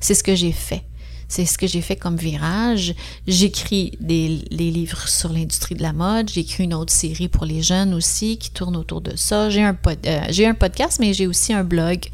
C'est 0.00 0.14
ce 0.14 0.22
que 0.22 0.34
j'ai 0.34 0.52
fait. 0.52 0.84
C'est 1.28 1.44
ce 1.44 1.58
que 1.58 1.66
j'ai 1.66 1.82
fait 1.82 1.96
comme 1.96 2.16
virage. 2.16 2.94
J'écris 3.26 3.92
des, 4.00 4.28
livres 4.50 5.06
sur 5.06 5.30
l'industrie 5.30 5.74
de 5.74 5.82
la 5.82 5.92
mode. 5.92 6.30
J'ai 6.30 6.40
écrit 6.40 6.64
une 6.64 6.72
autre 6.72 6.92
série 6.92 7.28
pour 7.28 7.44
les 7.44 7.62
jeunes 7.62 7.92
aussi 7.92 8.38
qui 8.38 8.50
tourne 8.50 8.76
autour 8.76 9.02
de 9.02 9.14
ça. 9.14 9.50
J'ai 9.50 9.62
un, 9.62 9.76
euh, 10.06 10.48
un 10.48 10.54
podcast, 10.54 10.98
mais 11.00 11.12
j'ai 11.12 11.26
aussi 11.26 11.52
un 11.52 11.64
blog 11.64 12.08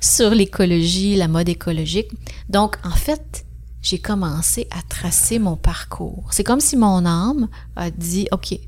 sur 0.00 0.30
l'écologie, 0.30 1.14
la 1.14 1.28
mode 1.28 1.50
écologique. 1.50 2.08
Donc, 2.48 2.76
en 2.84 2.96
fait, 2.96 3.44
j'ai 3.82 3.98
commencé 3.98 4.66
à 4.70 4.80
tracer 4.88 5.38
mon 5.38 5.56
parcours. 5.56 6.24
C'est 6.30 6.44
comme 6.44 6.60
si 6.60 6.78
mon 6.78 7.04
âme 7.04 7.48
a 7.76 7.90
dit, 7.90 8.26
OK, 8.32 8.58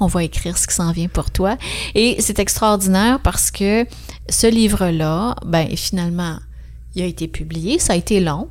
on 0.00 0.06
va 0.06 0.22
écrire 0.22 0.58
ce 0.58 0.66
qui 0.66 0.74
s'en 0.74 0.92
vient 0.92 1.08
pour 1.08 1.30
toi. 1.30 1.56
Et 1.94 2.16
c'est 2.20 2.38
extraordinaire 2.38 3.20
parce 3.20 3.50
que 3.50 3.86
ce 4.28 4.46
livre-là, 4.46 5.36
ben 5.46 5.74
finalement, 5.76 6.38
il 6.96 7.02
a 7.02 7.06
été 7.06 7.28
publié. 7.28 7.78
Ça 7.78 7.92
a 7.92 7.96
été 7.96 8.20
long. 8.20 8.48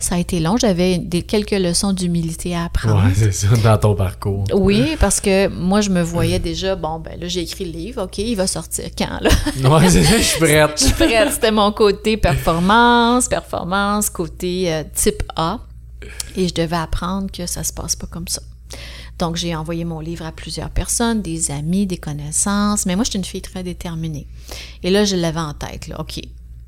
Ça 0.00 0.16
a 0.16 0.18
été 0.18 0.40
long. 0.40 0.56
J'avais 0.56 0.98
des, 0.98 1.22
quelques 1.22 1.52
leçons 1.52 1.92
d'humilité 1.92 2.54
à 2.54 2.64
apprendre. 2.64 3.04
Ouais, 3.04 3.12
c'est 3.14 3.32
ça, 3.32 3.46
dans 3.62 3.78
ton 3.78 3.94
parcours. 3.94 4.44
Oui, 4.52 4.96
parce 4.98 5.20
que 5.20 5.48
moi, 5.48 5.80
je 5.80 5.90
me 5.90 6.02
voyais 6.02 6.38
déjà, 6.38 6.74
bon, 6.76 6.98
ben 6.98 7.18
là, 7.20 7.28
j'ai 7.28 7.40
écrit 7.40 7.64
le 7.64 7.70
livre, 7.72 8.02
OK, 8.02 8.18
il 8.18 8.34
va 8.34 8.46
sortir 8.46 8.86
quand, 8.98 9.20
là? 9.20 9.30
C'est 9.88 10.02
ça, 10.02 10.16
je 10.18 10.22
suis 10.22 10.38
Je 10.40 10.44
prête. 10.44 10.78
suis 10.78 10.92
prête. 10.92 11.32
C'était 11.32 11.52
mon 11.52 11.72
côté 11.72 12.16
performance, 12.16 13.28
performance, 13.28 14.10
côté 14.10 14.72
euh, 14.72 14.82
type 14.94 15.22
A. 15.36 15.60
Et 16.36 16.48
je 16.48 16.54
devais 16.54 16.76
apprendre 16.76 17.30
que 17.30 17.46
ça 17.46 17.62
se 17.62 17.72
passe 17.72 17.96
pas 17.96 18.06
comme 18.06 18.28
ça. 18.28 18.42
Donc, 19.18 19.36
j'ai 19.36 19.54
envoyé 19.54 19.84
mon 19.84 20.00
livre 20.00 20.26
à 20.26 20.32
plusieurs 20.32 20.70
personnes, 20.70 21.22
des 21.22 21.50
amis, 21.50 21.86
des 21.86 21.98
connaissances. 21.98 22.84
Mais 22.84 22.96
moi, 22.96 23.04
je 23.04 23.10
suis 23.10 23.18
une 23.18 23.24
fille 23.24 23.42
très 23.42 23.62
déterminée. 23.62 24.26
Et 24.82 24.90
là, 24.90 25.04
je 25.04 25.14
l'avais 25.16 25.40
en 25.40 25.54
tête, 25.54 25.86
là. 25.86 26.00
OK. 26.00 26.20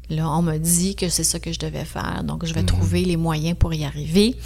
Là, 0.09 0.31
on 0.31 0.42
m'a 0.42 0.59
dit 0.59 0.95
que 0.95 1.09
c'est 1.09 1.25
ça 1.25 1.40
que 1.40 1.53
je 1.53 1.59
devais 1.59 1.85
faire. 1.85 2.23
Donc, 2.23 2.45
je 2.47 2.55
vais 2.55 2.62
trouver 2.62 3.05
les 3.05 3.16
moyens 3.16 3.57
pour 3.59 3.75
y 3.75 3.85
arriver. 3.85 4.37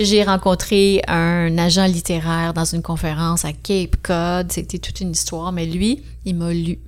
J'ai 0.00 0.24
rencontré 0.24 1.00
un 1.06 1.56
agent 1.58 1.86
littéraire 1.86 2.52
dans 2.54 2.64
une 2.64 2.82
conférence 2.82 3.44
à 3.44 3.52
Cape 3.52 3.96
Cod. 4.02 4.50
C'était 4.50 4.78
toute 4.78 5.00
une 5.00 5.12
histoire. 5.12 5.52
Mais 5.52 5.66
lui, 5.66 6.02
il 6.24 6.34
m'a 6.34 6.52
lu. 6.52 6.78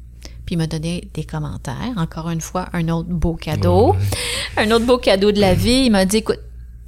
Puis 0.44 0.54
il 0.54 0.58
m'a 0.58 0.66
donné 0.66 1.08
des 1.14 1.24
commentaires. 1.24 1.94
Encore 1.96 2.28
une 2.30 2.40
fois, 2.40 2.68
un 2.72 2.88
autre 2.88 3.08
beau 3.08 3.34
cadeau. 3.34 3.94
Un 4.56 4.70
autre 4.72 4.86
beau 4.86 4.98
cadeau 4.98 5.30
de 5.30 5.40
la 5.40 5.54
vie. 5.54 5.84
Il 5.86 5.90
m'a 5.90 6.04
dit, 6.04 6.16
écoute, 6.16 6.40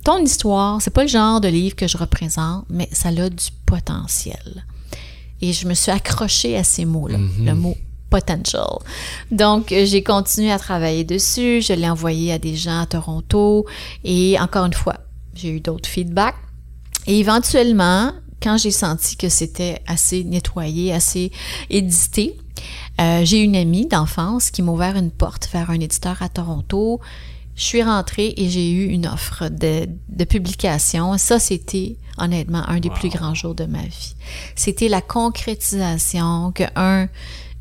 ton 0.03 0.19
histoire, 0.19 0.83
c'est 0.83 0.91
pas 0.91 1.03
le 1.03 1.09
genre 1.09 1.41
de 1.41 1.49
livre 1.49 1.77
que 1.77 1.87
je 1.87 1.97
représente, 1.97 2.65
mais 2.71 2.89
ça 2.91 3.11
a 3.11 3.29
du 3.29 3.47
potentiel. 3.67 4.65
Et 5.43 5.53
je 5.53 5.69
me 5.69 5.75
suis 5.75 5.93
accrochée 5.93 6.57
à 6.57 6.65
ces 6.65 6.85
mots-là, 6.85 7.19
le 7.39 7.55
mot 7.55 7.77
potential. 8.11 8.79
Donc, 9.31 9.73
euh, 9.73 9.85
j'ai 9.87 10.03
continué 10.03 10.51
à 10.53 10.59
travailler 10.59 11.05
dessus. 11.05 11.63
Je 11.63 11.73
l'ai 11.73 11.89
envoyé 11.89 12.33
à 12.33 12.39
des 12.39 12.57
gens 12.57 12.81
à 12.81 12.87
Toronto. 12.87 13.67
Et 14.05 14.39
encore 14.39 14.67
une 14.67 14.75
fois, 14.75 14.97
j'ai 15.35 15.51
eu 15.51 15.61
d'autres 15.61 15.89
feedbacks. 15.89 16.37
Et 17.07 17.19
éventuellement, 17.21 18.13
quand 18.43 18.57
j'ai 18.59 18.71
senti 18.71 19.17
que 19.17 19.29
c'était 19.29 19.81
assez 19.87 20.25
nettoyé, 20.25 20.93
assez 20.93 21.31
édité, 21.71 22.37
euh, 23.01 23.23
j'ai 23.25 23.39
une 23.43 23.57
amie 23.57 23.87
d'enfance 23.87 24.51
qui 24.51 24.63
m'a 24.63 24.73
ouvert 24.73 24.97
une 24.97 25.11
porte 25.11 25.49
vers 25.53 25.71
un 25.71 25.81
éditeur 25.81 26.21
à 26.23 26.29
Toronto. 26.29 27.01
Je 27.57 27.65
suis 27.65 27.83
rentrée 27.83 28.33
et 28.37 28.49
j'ai 28.49 28.71
eu 28.71 28.87
une 28.87 29.07
offre 29.07 29.49
de, 29.49 29.87
de 30.09 30.25
publication. 30.25 31.19
Ça, 31.19 31.39
c'était 31.39 31.97
honnêtement 32.17 32.63
un 32.69 32.81
des 32.81 32.89
Wow. 32.89 32.95
plus 32.95 33.09
grands 33.11 33.35
jours 33.35 33.55
de 33.55 33.65
ma 33.65 33.83
vie. 33.83 34.15
C'était 34.55 34.89
la 34.89 35.01
concrétisation 35.03 36.53
que, 36.53 36.65
un, 36.77 37.09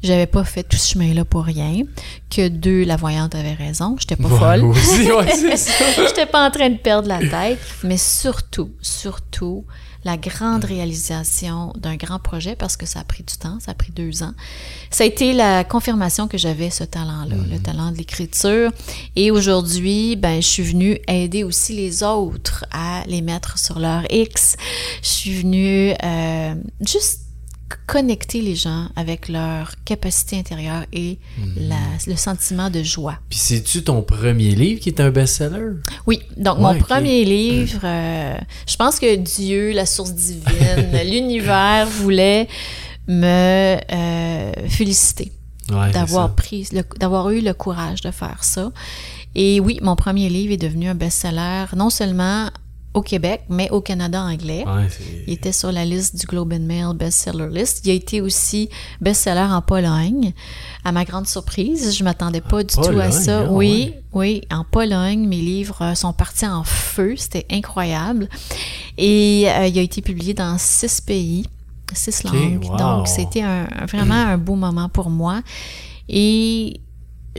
j'avais 0.03 0.27
pas 0.27 0.43
fait 0.43 0.63
tout 0.63 0.77
ce 0.77 0.93
chemin-là 0.93 1.25
pour 1.25 1.43
rien, 1.43 1.83
que 2.29 2.47
deux, 2.47 2.83
la 2.83 2.95
voyante 2.95 3.35
avait 3.35 3.53
raison, 3.53 3.95
j'étais 3.99 4.15
pas 4.15 4.27
Ouais, 4.29 4.37
folle. 4.39 4.65
aussi, 4.65 5.11
ouais. 5.11 5.55
J'étais 6.07 6.25
pas 6.25 6.47
en 6.47 6.51
train 6.51 6.69
de 6.69 6.77
perdre 6.77 7.07
la 7.07 7.19
tête, 7.19 7.59
mais 7.83 7.97
surtout, 7.97 8.71
surtout, 8.81 9.65
la 10.05 10.15
grande 10.15 10.63
réalisation 10.63 11.73
d'un 11.77 11.97
grand 11.97 12.19
projet, 12.19 12.55
parce 12.55 12.77
que 12.77 12.85
ça 12.85 13.01
a 13.01 13.03
pris 13.03 13.23
du 13.23 13.35
temps, 13.35 13.57
ça 13.59 13.71
a 13.71 13.73
pris 13.73 13.91
deux 13.91 14.23
ans. 14.23 14.31
Ça 14.89 15.03
a 15.03 15.07
été 15.07 15.33
la 15.33 15.65
confirmation 15.65 16.29
que 16.29 16.37
j'avais 16.37 16.69
ce 16.69 16.85
talent-là, 16.85 17.35
le 17.51 17.59
talent 17.59 17.91
de 17.91 17.97
l'écriture. 17.97 18.71
Et 19.17 19.29
aujourd'hui, 19.29 20.15
ben, 20.15 20.41
je 20.41 20.47
suis 20.47 20.63
venue 20.63 20.99
aider 21.09 21.43
aussi 21.43 21.73
les 21.75 22.01
autres 22.03 22.63
à 22.71 23.03
les 23.07 23.21
mettre 23.21 23.59
sur 23.59 23.77
leur 23.79 24.03
X. 24.09 24.55
Je 25.03 25.07
suis 25.09 25.33
venue 25.41 25.93
euh, 26.01 26.55
juste 26.79 27.23
connecter 27.87 28.41
les 28.41 28.55
gens 28.55 28.87
avec 28.95 29.29
leur 29.29 29.71
capacité 29.85 30.37
intérieure 30.37 30.83
et 30.93 31.17
la- 31.57 31.75
le 32.07 32.15
sentiment 32.15 32.69
de 32.69 32.83
joie. 32.83 33.17
Puis 33.29 33.39
c'est-tu 33.39 33.83
ton 33.83 34.01
premier 34.01 34.55
livre 34.55 34.79
qui 34.81 34.89
est 34.89 34.99
un 34.99 35.11
best-seller? 35.11 35.73
Oui, 36.07 36.19
donc 36.37 36.57
Ouais, 36.57 36.63
mon 36.63 36.73
premier 36.79 37.25
livre, 37.25 37.81
euh, 37.83 38.37
je 38.67 38.75
pense 38.75 38.99
que 38.99 39.15
Dieu, 39.15 39.71
la 39.71 39.85
source 39.85 40.13
divine, 40.13 40.43
l'univers 41.11 41.87
voulait 41.87 42.47
me 43.07 43.77
euh, 43.91 44.51
féliciter 44.67 45.31
Ouais, 45.71 45.91
pris, 46.35 46.67
d'avoir 46.99 47.29
eu 47.29 47.41
le 47.41 47.53
courage 47.53 48.01
de 48.01 48.09
faire 48.11 48.43
ça. 48.43 48.71
Et 49.35 49.59
oui, 49.59 49.79
mon 49.83 49.95
premier 49.95 50.27
livre 50.27 50.51
est 50.53 50.57
devenu 50.57 50.87
un 50.89 50.95
best-seller, 50.95 51.65
non 51.75 51.91
seulement 51.91 52.49
au 52.93 53.01
Québec, 53.01 53.43
mais 53.49 53.69
au 53.69 53.81
Canada 53.81 54.21
anglais. 54.21 54.63
Ouais, 54.65 54.87
Il 55.27 55.33
était 55.33 55.51
sur 55.51 55.71
la 55.71 55.85
liste 55.85 56.19
du 56.19 56.25
Globe 56.25 56.53
and 56.53 56.61
Mail 56.61 56.95
Bestseller 56.95 57.47
List. 57.51 57.81
Il 57.85 57.91
a 57.91 57.93
été 57.93 58.19
aussi 58.19 58.69
best-seller 58.99 59.47
en 59.51 59.61
Pologne. 59.61 60.33
À 60.83 60.91
ma 60.91 61.05
grande 61.05 61.27
surprise, 61.27 61.95
je 61.95 62.03
m'attendais 62.03 62.41
pas 62.41 62.63
du 62.63 62.75
tout 62.75 62.99
à 62.99 63.11
ça. 63.11 63.41
ah 63.45 63.51
oui, 63.51 63.93
oui, 64.13 64.41
en 64.51 64.63
Pologne, 64.63 65.27
mes 65.27 65.41
livres 65.41 65.81
euh, 65.81 65.95
sont 65.95 66.13
partis 66.13 66.47
en 66.47 66.63
feu. 66.63 67.15
C'était 67.15 67.45
incroyable. 67.51 68.27
Et 68.97 69.45
euh, 69.47 69.67
il 69.67 69.77
a 69.77 69.81
été 69.81 70.01
publié 70.01 70.33
dans 70.33 70.57
six 70.57 70.99
pays, 70.99 71.45
six 71.93 72.23
langues. 72.23 72.65
wow. 72.65 72.77
Donc, 72.77 73.07
c'était 73.07 73.43
un, 73.43 73.67
vraiment 73.87 74.15
un 74.15 74.37
beau 74.39 74.55
moment 74.55 74.89
pour 74.89 75.11
moi. 75.11 75.41
Et 76.07 76.81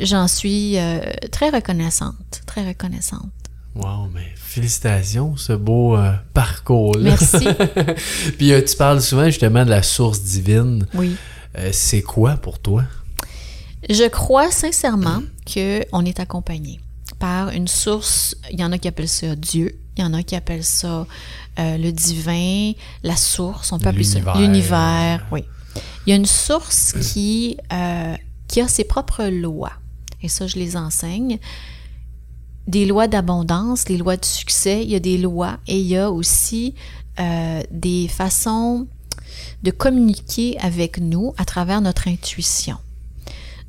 j'en 0.00 0.28
suis 0.28 0.78
euh, 0.78 1.00
très 1.32 1.50
reconnaissante, 1.50 2.42
très 2.46 2.66
reconnaissante. 2.66 3.30
Wow, 3.74 4.08
mais 4.12 4.32
félicitations, 4.50 5.36
ce 5.36 5.52
beau 5.52 5.96
euh, 5.96 6.12
parcours-là. 6.34 7.10
Merci. 7.10 7.46
Puis 8.36 8.52
euh, 8.52 8.60
tu 8.62 8.76
parles 8.76 9.00
souvent 9.00 9.26
justement 9.26 9.64
de 9.64 9.70
la 9.70 9.84
source 9.84 10.22
divine. 10.22 10.86
Oui. 10.94 11.14
Euh, 11.56 11.70
c'est 11.72 12.02
quoi 12.02 12.36
pour 12.36 12.58
toi? 12.58 12.82
Je 13.88 14.08
crois 14.08 14.50
sincèrement 14.50 15.22
que 15.46 15.84
on 15.92 16.04
est 16.04 16.18
accompagné 16.18 16.80
par 17.20 17.50
une 17.50 17.68
source. 17.68 18.34
Il 18.50 18.58
y 18.58 18.64
en 18.64 18.72
a 18.72 18.78
qui 18.78 18.88
appellent 18.88 19.08
ça 19.08 19.36
Dieu, 19.36 19.78
il 19.96 20.02
y 20.02 20.04
en 20.04 20.14
a 20.14 20.22
qui 20.24 20.34
appellent 20.34 20.64
ça 20.64 21.06
le 21.58 21.90
divin, 21.90 22.72
la 23.02 23.16
source. 23.16 23.70
On 23.72 23.78
peut 23.78 23.88
appeler 23.90 24.04
ça 24.04 24.18
L'univers. 24.18 24.38
l'univers. 24.40 25.26
Oui. 25.30 25.44
Il 26.06 26.10
y 26.10 26.12
a 26.12 26.16
une 26.16 26.26
source 26.26 26.92
qui 26.92 27.56
qui 28.48 28.60
a 28.60 28.68
ses 28.68 28.84
propres 28.84 29.26
lois. 29.26 29.72
Et 30.22 30.28
ça, 30.28 30.46
je 30.46 30.56
les 30.56 30.76
enseigne. 30.76 31.38
Des 32.70 32.87
lois 32.87 33.09
d'abondance, 33.09 33.85
des 33.85 33.96
lois 33.96 34.16
de 34.16 34.24
succès. 34.24 34.85
Il 34.85 34.90
y 34.90 34.94
a 34.94 35.00
des 35.00 35.18
lois 35.18 35.59
et 35.66 35.80
il 35.80 35.87
y 35.87 35.96
a 35.96 36.11
aussi 36.11 36.74
euh, 37.18 37.62
des 37.72 38.06
façons 38.06 38.87
de 39.64 39.70
communiquer 39.72 40.56
avec 40.61 40.98
nous 40.98 41.35
à 41.37 41.44
travers 41.44 41.80
notre 41.80 42.06
intuition. 42.06 42.76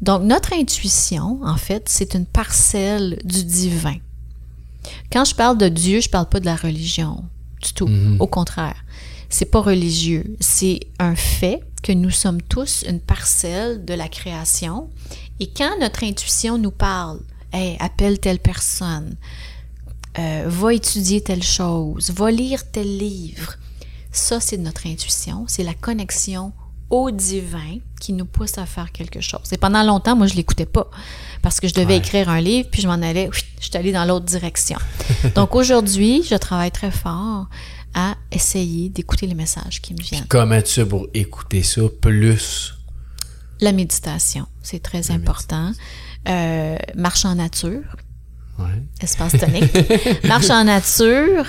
Donc, 0.01 0.21
notre 0.21 0.53
intuition, 0.53 1.39
en 1.43 1.57
fait, 1.57 1.89
c'est 1.89 2.13
une 2.13 2.25
parcelle 2.25 3.19
du 3.23 3.43
divin. 3.43 3.97
Quand 5.11 5.25
je 5.25 5.35
parle 5.35 5.57
de 5.57 5.67
Dieu, 5.67 5.99
je 5.99 6.09
parle 6.09 6.29
pas 6.29 6.39
de 6.39 6.45
la 6.45 6.55
religion 6.55 7.23
du 7.61 7.73
tout. 7.73 7.89
Au 8.19 8.27
contraire, 8.27 8.83
c'est 9.29 9.45
pas 9.45 9.61
religieux. 9.61 10.35
C'est 10.39 10.79
un 10.99 11.15
fait 11.15 11.61
que 11.81 11.91
nous 11.91 12.09
sommes 12.11 12.41
tous 12.41 12.83
une 12.87 12.99
parcelle 12.99 13.85
de 13.85 13.93
la 13.93 14.07
création. 14.07 14.89
Et 15.39 15.47
quand 15.47 15.79
notre 15.79 16.03
intuition 16.03 16.57
nous 16.57 16.71
parle, 16.71 17.19
hey, 17.53 17.77
appelle 17.79 18.19
telle 18.19 18.39
personne, 18.39 19.15
euh, 20.19 20.43
va 20.47 20.73
étudier 20.73 21.21
telle 21.21 21.43
chose, 21.43 22.11
va 22.11 22.31
lire 22.31 22.69
tel 22.71 22.97
livre, 22.97 23.55
ça, 24.11 24.39
c'est 24.41 24.57
notre 24.57 24.87
intuition. 24.87 25.45
C'est 25.47 25.63
la 25.63 25.73
connexion 25.73 26.51
au 26.89 27.11
divin 27.11 27.77
qui 28.01 28.11
nous 28.11 28.25
pousse 28.25 28.57
à 28.57 28.65
faire 28.65 28.91
quelque 28.91 29.21
chose. 29.21 29.53
Et 29.53 29.57
pendant 29.57 29.83
longtemps, 29.83 30.17
moi, 30.17 30.27
je 30.27 30.33
l'écoutais 30.33 30.65
pas 30.65 30.89
parce 31.41 31.61
que 31.61 31.69
je 31.69 31.73
devais 31.73 31.93
Ouais. 31.93 31.97
écrire 31.99 32.27
un 32.27 32.41
livre, 32.41 32.67
puis 32.69 32.81
je 32.81 32.87
m'en 32.87 32.95
allais, 33.01 33.29
je 33.31 33.39
suis 33.61 33.77
allée 33.77 33.93
dans 33.93 34.03
l'autre 34.03 34.25
direction. 34.25 34.77
Donc 35.35 35.55
aujourd'hui, 35.55 36.23
je 36.29 36.35
travaille 36.35 36.71
très 36.71 36.91
fort 36.91 37.47
à 37.93 38.15
essayer 38.33 38.89
d'écouter 38.89 39.27
les 39.27 39.33
messages 39.35 39.81
qui 39.81 39.93
me 39.93 40.01
viennent. 40.01 40.25
Comment 40.27 40.61
tu 40.61 40.73
fais 40.73 40.85
pour 40.85 41.07
écouter 41.13 41.63
ça 41.63 41.83
plus? 42.01 42.73
La 43.61 43.71
méditation, 43.71 44.45
c'est 44.61 44.81
très 44.83 45.09
important. 45.11 45.71
Euh, 46.27 46.77
marche 46.95 47.25
en 47.25 47.35
nature, 47.35 47.81
Ouais. 48.59 48.83
espace 49.01 49.33
tonique. 49.39 49.71
marche 50.25 50.49
en 50.51 50.63
nature, 50.65 51.45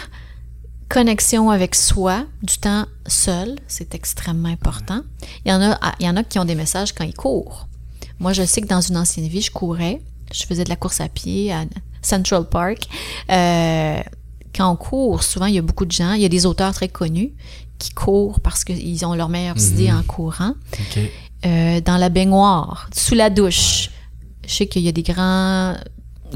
connexion 0.88 1.50
avec 1.50 1.74
soi, 1.74 2.24
du 2.42 2.56
temps 2.58 2.86
seul, 3.06 3.56
c'est 3.66 3.94
extrêmement 3.94 4.48
important. 4.48 5.00
Il 5.44 5.50
y 5.50 5.54
en 5.54 5.60
a, 5.60 5.78
ah, 5.82 5.94
il 6.00 6.06
y 6.06 6.08
en 6.08 6.16
a 6.16 6.24
qui 6.24 6.38
ont 6.38 6.44
des 6.44 6.54
messages 6.54 6.92
quand 6.92 7.04
ils 7.04 7.14
courent. 7.14 7.68
Moi, 8.18 8.32
je 8.32 8.42
sais 8.44 8.60
que 8.62 8.66
dans 8.66 8.80
une 8.80 8.96
ancienne 8.96 9.26
vie, 9.26 9.42
je 9.42 9.50
courais, 9.50 10.00
je 10.32 10.44
faisais 10.44 10.64
de 10.64 10.68
la 10.70 10.76
course 10.76 11.00
à 11.00 11.08
pied 11.08 11.52
à 11.52 11.64
Central 12.02 12.48
Park. 12.48 12.86
Euh, 13.30 14.00
quand 14.54 14.70
on 14.70 14.76
court, 14.76 15.22
souvent, 15.22 15.46
il 15.46 15.54
y 15.54 15.58
a 15.58 15.62
beaucoup 15.62 15.84
de 15.86 15.92
gens, 15.92 16.12
il 16.12 16.22
y 16.22 16.24
a 16.24 16.28
des 16.30 16.46
auteurs 16.46 16.72
très 16.72 16.88
connus 16.88 17.32
qui 17.78 17.90
courent 17.90 18.40
parce 18.40 18.64
qu'ils 18.64 19.04
ont 19.04 19.14
leurs 19.14 19.28
meilleures 19.28 19.58
idées 19.60 19.90
en 19.92 20.02
courant. 20.02 20.54
Euh, 21.44 21.80
dans 21.80 21.96
la 21.96 22.08
baignoire, 22.08 22.88
sous 22.94 23.14
la 23.14 23.28
douche. 23.28 23.90
Je 24.46 24.52
sais 24.54 24.66
qu'il 24.66 24.82
y 24.82 24.88
a 24.88 24.92
des 24.92 25.02
grands 25.02 25.74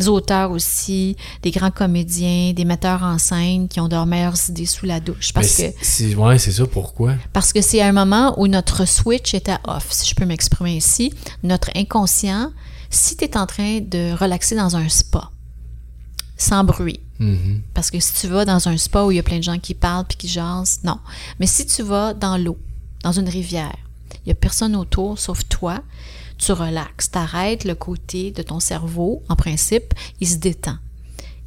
auteurs 0.06 0.50
aussi, 0.50 1.16
des 1.42 1.50
grands 1.50 1.70
comédiens, 1.70 2.52
des 2.52 2.64
metteurs 2.66 3.02
en 3.02 3.16
scène 3.18 3.66
qui 3.66 3.80
ont 3.80 3.88
leurs 3.88 4.04
meilleures 4.06 4.36
idées 4.50 4.66
sous 4.66 4.84
la 4.86 5.00
douche. 5.00 5.28
Mais 5.34 5.40
Parce 5.40 5.56
que 5.56 5.62
c'est- 5.80 6.14
ouais, 6.14 6.38
c'est 6.38 6.52
ça, 6.52 6.66
pourquoi? 6.66 7.14
parce 7.32 7.52
que 7.52 7.62
c'est 7.62 7.80
un 7.80 7.92
moment 7.92 8.38
où 8.38 8.46
notre 8.46 8.84
switch 8.86 9.32
était 9.34 9.56
off, 9.66 9.86
si 9.90 10.08
je 10.08 10.14
peux 10.14 10.26
m'exprimer 10.26 10.76
ici. 10.76 11.12
Notre 11.42 11.70
inconscient, 11.74 12.52
si 12.90 13.16
tu 13.16 13.24
es 13.24 13.36
en 13.38 13.46
train 13.46 13.80
de 13.80 14.12
relaxer 14.14 14.54
dans 14.54 14.76
un 14.76 14.88
spa, 14.88 15.30
sans 16.36 16.62
bruit, 16.64 17.00
Mhm. 17.18 17.62
parce 17.72 17.90
que 17.90 17.98
si 17.98 18.12
tu 18.20 18.26
vas 18.28 18.44
dans 18.44 18.68
un 18.68 18.76
spa 18.76 19.04
où 19.04 19.10
il 19.10 19.16
y 19.16 19.18
a 19.18 19.22
plein 19.22 19.38
de 19.38 19.42
gens 19.42 19.58
qui 19.58 19.72
parlent 19.72 20.04
puis 20.06 20.18
qui 20.18 20.28
jasent, 20.28 20.80
non. 20.84 20.98
Mais 21.40 21.46
si 21.46 21.64
tu 21.64 21.82
vas 21.82 22.12
dans 22.12 22.36
l'eau, 22.36 22.58
dans 23.02 23.12
une 23.12 23.28
rivière, 23.30 23.74
il 24.24 24.28
y 24.28 24.32
a 24.32 24.34
personne 24.34 24.76
autour 24.76 25.18
sauf 25.18 25.48
toi, 25.48 25.80
tu 26.38 26.52
relaxes, 26.52 27.10
t'arrêtes 27.10 27.64
le 27.64 27.74
côté 27.74 28.30
de 28.30 28.42
ton 28.42 28.60
cerveau, 28.60 29.22
en 29.28 29.36
principe, 29.36 29.94
il 30.20 30.28
se 30.28 30.36
détend. 30.36 30.76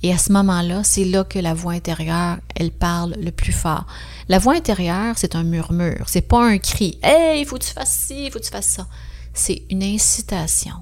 Et 0.02 0.14
à 0.14 0.18
ce 0.18 0.32
moment-là, 0.32 0.84
c'est 0.84 1.04
là 1.04 1.24
que 1.24 1.40
la 1.40 1.54
voix 1.54 1.74
intérieure, 1.74 2.38
elle 2.56 2.72
parle 2.72 3.16
le 3.20 3.32
plus 3.32 3.52
fort. 3.52 3.86
La 4.30 4.40
voix 4.40 4.56
intérieure, 4.56 5.18
c'est 5.18 5.36
un 5.36 5.44
murmure, 5.44 6.08
c'est 6.08 6.22
pas 6.22 6.44
un 6.44 6.58
cri. 6.58 6.98
Hey, 7.04 7.42
il 7.42 7.46
faut 7.46 7.58
que 7.58 7.66
tu 7.66 7.74
fasses 7.74 8.06
ci, 8.08 8.26
il 8.26 8.32
faut 8.32 8.40
que 8.40 8.46
tu 8.46 8.52
fasses 8.52 8.70
ça. 8.70 8.88
C'est 9.34 9.64
une 9.70 9.84
incitation. 9.84 10.76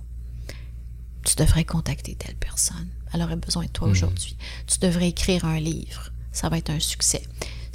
Tu 1.24 1.36
devrais 1.36 1.65
contacter 1.65 2.15
telle 2.15 2.36
personne. 2.36 2.88
Elle 3.13 3.22
aurait 3.22 3.36
besoin 3.36 3.65
de 3.65 3.70
toi 3.70 3.88
aujourd'hui. 3.88 4.38
Tu 4.67 4.80
devrais 4.80 5.10
écrire 5.10 5.46
un 5.46 5.60
livre. 5.60 6.12
Ça 6.32 6.50
va 6.50 6.58
être 6.58 6.70
un 6.70 6.80
succès. 6.80 7.24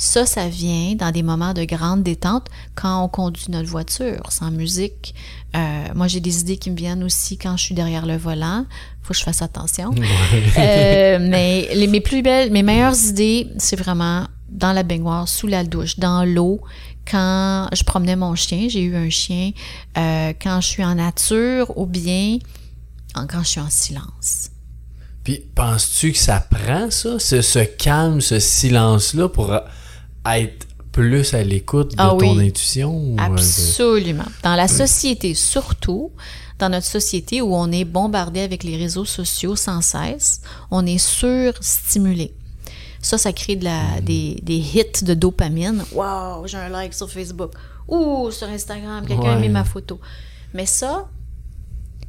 Ça, 0.04 0.26
ça 0.26 0.48
vient 0.48 0.96
dans 0.96 1.12
des 1.12 1.22
moments 1.22 1.54
de 1.54 1.62
grande 1.62 2.02
détente 2.02 2.48
quand 2.74 3.04
on 3.04 3.08
conduit 3.08 3.46
notre 3.50 3.68
voiture, 3.68 4.20
sans 4.32 4.50
musique. 4.50 5.14
Euh, 5.54 5.84
moi, 5.94 6.08
j'ai 6.08 6.18
des 6.18 6.40
idées 6.40 6.56
qui 6.56 6.72
me 6.72 6.76
viennent 6.76 7.04
aussi 7.04 7.38
quand 7.38 7.56
je 7.56 7.62
suis 7.62 7.74
derrière 7.76 8.04
le 8.04 8.16
volant. 8.16 8.66
Faut 9.02 9.12
que 9.12 9.18
je 9.20 9.22
fasse 9.22 9.42
attention. 9.42 9.92
Euh, 10.58 11.18
mais 11.20 11.68
les, 11.74 11.86
mes 11.86 12.00
plus 12.00 12.20
belles, 12.20 12.50
mes 12.50 12.64
meilleures 12.64 13.00
idées, 13.04 13.46
c'est 13.58 13.76
vraiment 13.76 14.26
dans 14.48 14.72
la 14.72 14.82
baignoire, 14.82 15.28
sous 15.28 15.46
la 15.46 15.62
douche, 15.62 16.00
dans 16.00 16.24
l'eau. 16.24 16.60
Quand 17.08 17.68
je 17.72 17.84
promenais 17.84 18.16
mon 18.16 18.34
chien, 18.34 18.66
j'ai 18.68 18.82
eu 18.82 18.96
un 18.96 19.08
chien. 19.08 19.52
euh, 19.98 20.32
quand 20.42 20.60
je 20.60 20.66
suis 20.66 20.84
en 20.84 20.96
nature 20.96 21.78
ou 21.78 21.86
bien 21.86 22.38
en- 23.14 23.28
quand 23.28 23.42
je 23.44 23.48
suis 23.48 23.60
en 23.60 23.70
silence. 23.70 24.48
Puis, 25.22 25.44
penses-tu 25.54 26.10
que 26.10 26.18
ça 26.18 26.40
prend 26.40 26.90
ça, 26.90 27.20
ce, 27.20 27.40
ce 27.40 27.60
calme, 27.60 28.20
ce 28.20 28.40
silence-là, 28.40 29.28
pour 29.28 29.52
être 30.26 30.66
plus 30.92 31.32
à 31.34 31.42
l'écoute 31.42 31.92
de 31.92 31.96
Ah 31.98 32.14
ton 32.18 32.38
intuition? 32.38 32.94
ou, 32.96 33.12
euh, 33.12 33.16
de- 33.16 33.32
Absolument. 33.32 34.24
Dans 34.42 34.54
la 34.54 34.68
société, 34.68 35.34
surtout, 35.34 36.10
dans 36.58 36.68
notre 36.68 36.86
société 36.86 37.40
où 37.40 37.54
on 37.54 37.72
est 37.72 37.84
bombardé 37.84 38.40
avec 38.40 38.62
les 38.62 38.76
réseaux 38.76 39.04
sociaux 39.06 39.56
sans 39.56 39.80
cesse, 39.80 40.42
on 40.70 40.84
est 40.86 40.98
surstimulé. 40.98 42.34
Ça, 43.00 43.18
ça 43.18 43.32
crée 43.32 43.56
de 43.56 43.64
la, 43.64 44.00
des, 44.00 44.38
des 44.42 44.58
hits 44.58 45.02
de 45.04 45.14
dopamine. 45.14 45.82
Wow, 45.92 46.46
j'ai 46.46 46.58
un 46.58 46.68
like 46.68 46.94
sur 46.94 47.10
Facebook. 47.10 47.52
Ouh, 47.88 48.30
sur 48.30 48.48
Instagram, 48.48 49.04
quelqu'un 49.06 49.32
a 49.32 49.34
Ouais. 49.34 49.40
mis 49.40 49.48
ma 49.48 49.64
photo. 49.64 49.98
Mais 50.54 50.66
ça, 50.66 51.08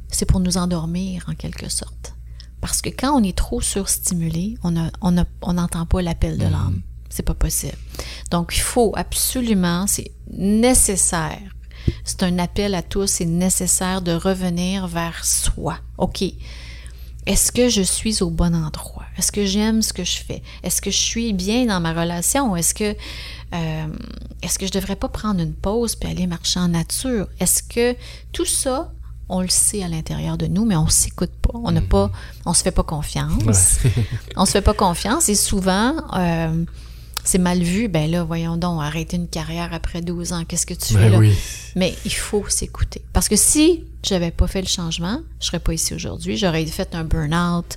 c'est 0.08 0.26
pour 0.26 0.38
nous 0.38 0.56
endormir 0.56 1.24
en 1.28 1.34
quelque 1.34 1.68
sorte. 1.68 2.14
Parce 2.60 2.80
que 2.80 2.90
quand 2.90 3.12
on 3.18 3.24
est 3.24 3.36
trop 3.36 3.60
surstimulé, 3.60 4.56
on 4.62 4.76
a- 4.76 4.90
on 5.00 5.18
a- 5.18 5.24
on 5.42 5.54
n'entend 5.54 5.84
pas 5.84 6.00
l'appel 6.00 6.38
de 6.38 6.44
l'âme. 6.44 6.80
C'est 7.14 7.22
pas 7.22 7.34
possible. 7.34 7.78
Donc, 8.32 8.56
il 8.56 8.60
faut 8.60 8.92
absolument, 8.96 9.86
c'est 9.86 10.10
nécessaire. 10.32 11.38
C'est 12.02 12.24
un 12.24 12.40
appel 12.40 12.74
à 12.74 12.82
tous, 12.82 13.06
c'est 13.06 13.24
nécessaire 13.24 14.02
de 14.02 14.10
revenir 14.10 14.88
vers 14.88 15.24
soi. 15.24 15.78
OK. 15.96 16.24
Est-ce 17.26 17.52
que 17.52 17.68
je 17.68 17.82
suis 17.82 18.20
au 18.20 18.30
bon 18.30 18.52
endroit? 18.52 19.04
Est-ce 19.16 19.30
que 19.30 19.44
j'aime 19.44 19.80
ce 19.80 19.92
que 19.92 20.02
je 20.02 20.16
fais? 20.16 20.42
Est-ce 20.64 20.82
que 20.82 20.90
je 20.90 20.98
suis 20.98 21.32
bien 21.32 21.66
dans 21.66 21.78
ma 21.78 21.92
relation? 21.92 22.56
Est-ce 22.56 22.74
que 22.74 22.96
euh, 23.54 23.86
est-ce 24.42 24.58
que 24.58 24.66
je 24.66 24.72
devrais 24.72 24.96
pas 24.96 25.08
prendre 25.08 25.40
une 25.40 25.54
pause 25.54 25.94
puis 25.94 26.10
aller 26.10 26.26
marcher 26.26 26.58
en 26.58 26.66
nature? 26.68 27.28
Est-ce 27.38 27.62
que 27.62 27.96
tout 28.32 28.44
ça, 28.44 28.92
on 29.28 29.40
le 29.40 29.48
sait 29.48 29.84
à 29.84 29.88
l'intérieur 29.88 30.36
de 30.36 30.48
nous, 30.48 30.64
mais 30.64 30.74
on 30.74 30.88
s'écoute 30.88 31.30
pas. 31.40 31.52
On 31.54 31.70
n'a 31.70 31.80
pas, 31.80 32.10
on 32.44 32.54
se 32.54 32.64
fait 32.64 32.72
pas 32.72 32.82
confiance. 32.82 33.78
on 34.36 34.46
se 34.46 34.50
fait 34.50 34.62
pas 34.62 34.74
confiance 34.74 35.28
et 35.28 35.36
souvent, 35.36 35.94
euh, 36.16 36.64
c'est 37.24 37.38
mal 37.38 37.62
vu. 37.62 37.88
Ben 37.88 38.10
là, 38.10 38.22
voyons 38.24 38.56
donc, 38.56 38.80
arrêter 38.82 39.16
une 39.16 39.28
carrière 39.28 39.70
après 39.72 40.02
12 40.02 40.32
ans, 40.32 40.44
qu'est-ce 40.46 40.66
que 40.66 40.74
tu 40.74 40.94
fais 40.94 41.00
Ben 41.00 41.12
là? 41.12 41.18
oui. 41.18 41.32
Mais 41.76 41.94
il 42.04 42.12
faut 42.12 42.44
s'écouter. 42.48 43.02
Parce 43.12 43.28
que 43.28 43.36
si 43.36 43.84
j'avais 44.04 44.30
pas 44.30 44.46
fait 44.46 44.60
le 44.60 44.68
changement, 44.68 45.20
je 45.40 45.46
serais 45.46 45.58
pas 45.58 45.72
ici 45.72 45.94
aujourd'hui. 45.94 46.36
J'aurais 46.36 46.64
fait 46.66 46.94
un 46.94 47.04
burn-out. 47.04 47.76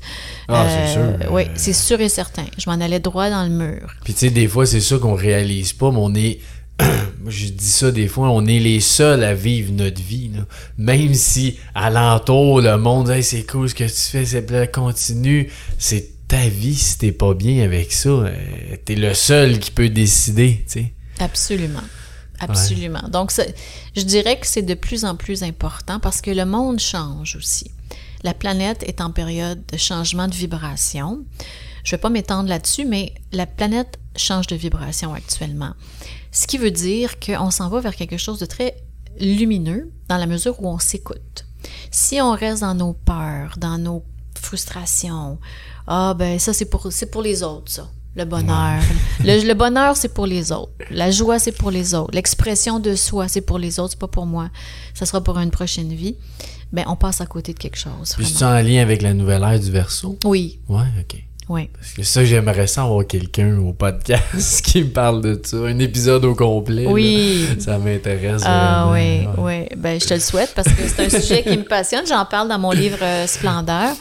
Ah, 0.50 0.68
c'est 0.70 0.94
sûr. 0.94 1.32
Oui, 1.32 1.44
c'est 1.56 1.74
sûr 1.74 2.00
et 2.02 2.10
certain. 2.10 2.46
Je 2.58 2.70
m'en 2.70 2.80
allais 2.80 3.00
droit 3.00 3.30
dans 3.30 3.44
le 3.44 3.50
mur. 3.50 3.96
Puis 4.04 4.14
tu 4.14 4.20
sais, 4.20 4.30
des 4.30 4.48
fois, 4.48 4.66
c'est 4.66 4.82
ça 4.82 4.98
qu'on 4.98 5.16
réalise 5.16 5.74
pas, 5.74 5.90
mais 5.92 6.00
on 6.00 6.14
est. 6.14 6.40
Je 7.28 7.48
dis 7.48 7.66
ça 7.72 7.92
des 7.92 8.08
fois, 8.08 8.30
on 8.30 8.46
est 8.46 8.60
les 8.60 8.80
seuls 8.82 9.24
à 9.24 9.34
vivre 9.34 9.72
notre 9.74 10.02
vie. 10.02 10.30
là. 10.34 10.42
Même 10.78 11.14
si 11.16 11.58
alentour, 11.74 12.62
le 12.62 12.78
monde, 12.78 13.10
hey, 13.10 13.24
c'est 13.24 13.44
cool 13.44 13.68
ce 13.70 13.74
que 13.76 13.84
tu 13.86 13.90
fais, 14.12 14.26
c'est 14.26 14.46
bien, 14.46 14.68
continue. 14.68 15.50
C'est 15.80 16.08
ta 16.28 16.48
vie 16.50 16.76
si 16.76 16.98
t'es 16.98 17.12
pas 17.12 17.34
bien 17.34 17.64
avec 17.64 17.92
ça. 17.94 18.10
euh, 18.10 18.76
T'es 18.86 18.96
le 18.96 19.14
seul 19.14 19.60
qui 19.60 19.72
peut 19.72 19.90
décider, 19.90 20.64
tu 20.68 20.80
sais. 20.82 20.94
Absolument. 21.20 21.84
Absolument. 22.40 23.08
Donc, 23.10 23.32
je 23.96 24.02
dirais 24.04 24.40
que 24.40 24.46
c'est 24.46 24.62
de 24.62 24.76
plus 24.76 25.06
en 25.06 25.16
plus 25.16 25.42
important 25.42 26.00
parce 26.00 26.22
que 26.22 26.30
le 26.30 26.46
monde 26.46 26.80
change 26.80 27.36
aussi. 27.36 27.72
La 28.24 28.34
planète 28.36 28.84
est 28.84 29.02
en 29.02 29.10
période 29.12 29.62
de 29.72 29.78
changement 29.78 30.28
de 30.28 30.36
vibration. 30.36 31.26
Je 31.84 31.90
ne 31.96 31.98
vais 31.98 32.02
pas 32.02 32.10
m'étendre 32.10 32.50
là-dessus, 32.50 32.86
mais 32.86 33.14
la 33.32 33.48
planète 33.48 33.98
change 34.16 34.46
de 34.48 34.56
vibration 34.56 35.14
actuellement. 35.14 35.74
Ce 36.32 36.46
qui 36.46 36.58
veut 36.60 36.70
dire 36.72 37.20
qu'on 37.20 37.50
s'en 37.50 37.70
va 37.70 37.80
vers 37.80 37.96
quelque 37.96 38.18
chose 38.18 38.38
de 38.40 38.46
très 38.46 38.76
lumineux 39.20 39.92
dans 40.10 40.18
la 40.18 40.28
mesure 40.28 40.62
où 40.62 40.68
on 40.68 40.78
s'écoute. 40.80 41.46
Si 41.90 42.22
on 42.22 42.34
reste 42.34 42.62
dans 42.62 42.76
nos 42.76 42.94
peurs, 42.94 43.56
dans 43.58 43.80
nos 43.80 44.04
frustrations, 44.38 45.38
ah 45.88 46.14
ben 46.18 46.40
ça 46.40 46.54
c'est 46.54 46.66
pour 46.66 46.92
c'est 46.92 47.12
pour 47.12 47.22
les 47.22 47.44
autres 47.44 47.72
ça. 47.72 47.90
Le 48.16 48.26
bonheur. 48.26 48.82
Le, 49.24 49.48
le 49.48 49.54
bonheur, 49.54 49.96
c'est 49.96 50.12
pour 50.12 50.26
les 50.26 50.52
autres. 50.52 50.72
La 50.90 51.12
joie, 51.12 51.38
c'est 51.38 51.52
pour 51.52 51.70
les 51.70 51.94
autres. 51.94 52.10
L'expression 52.16 52.80
de 52.80 52.96
soi, 52.96 53.28
c'est 53.28 53.42
pour 53.42 53.60
les 53.60 53.80
autres, 53.80 53.92
c'est 53.92 54.00
pas 54.00 54.08
pour 54.08 54.26
moi. 54.26 54.50
Ça 54.96 55.06
sera 55.06 55.22
pour 55.22 55.38
une 55.38 55.52
prochaine 55.52 55.94
vie. 55.94 56.16
Ben, 56.72 56.84
on 56.88 56.96
passe 56.96 57.22
à 57.22 57.28
côté 57.28 57.54
de 57.54 57.60
quelque 57.60 57.78
chose. 57.78 58.16
Puis 58.18 58.26
c'est 58.26 58.44
en 58.44 58.60
lien 58.62 58.82
avec 58.82 59.04
la 59.04 59.14
nouvelle 59.14 59.44
ère 59.44 59.60
du 59.60 59.70
verso? 59.70 60.18
Oui, 60.26 60.60
Ouais, 60.68 60.88
ok. 61.00 61.24
Oui. 61.50 61.70
Parce 61.74 61.94
que 61.94 62.04
ça, 62.04 62.26
j'aimerais 62.26 62.68
ça 62.68 62.84
avoir 62.84 63.06
quelqu'un 63.08 63.58
au 63.60 63.72
podcast 63.74 64.62
qui 64.66 64.84
me 64.84 64.90
parle 64.90 65.22
de 65.22 65.42
ça. 65.44 65.58
Un 65.58 65.80
épisode 65.80 66.26
au 66.26 66.36
complet. 66.36 66.84
là. 66.84 66.92
Oui. 66.92 67.46
Ça 67.60 67.78
m'intéresse. 67.78 68.42
Ah 68.46 68.90
oui, 68.92 69.26
oui. 69.38 69.66
Ben, 69.78 70.00
je 70.00 70.06
te 70.06 70.14
le 70.14 70.20
souhaite 70.20 70.54
parce 70.56 70.68
que 70.68 70.88
c'est 70.88 71.06
un 71.06 71.22
sujet 71.22 71.44
qui 71.44 71.58
me 71.58 71.64
passionne. 71.64 72.06
J'en 72.06 72.26
parle 72.26 72.50
dans 72.50 72.60
mon 72.60 72.72
livre 72.72 73.00
euh, 73.02 73.28
Splendeur. 73.28 73.96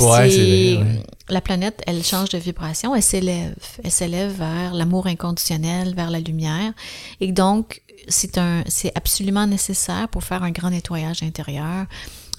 Ouais, 0.00 0.30
c'est 0.30 0.74
vrai, 0.76 0.84
ouais. 0.84 1.02
La 1.28 1.40
planète, 1.40 1.82
elle 1.86 2.02
change 2.04 2.30
de 2.30 2.38
vibration, 2.38 2.94
elle 2.94 3.02
s'élève. 3.02 3.54
Elle 3.84 3.90
s'élève 3.90 4.32
vers 4.32 4.72
l'amour 4.72 5.08
inconditionnel, 5.08 5.94
vers 5.94 6.10
la 6.10 6.20
lumière. 6.20 6.72
Et 7.20 7.32
donc, 7.32 7.82
c'est 8.06 8.38
un, 8.38 8.62
c'est 8.66 8.92
absolument 8.94 9.46
nécessaire 9.46 10.08
pour 10.08 10.24
faire 10.24 10.42
un 10.42 10.52
grand 10.52 10.70
nettoyage 10.70 11.22
intérieur. 11.22 11.84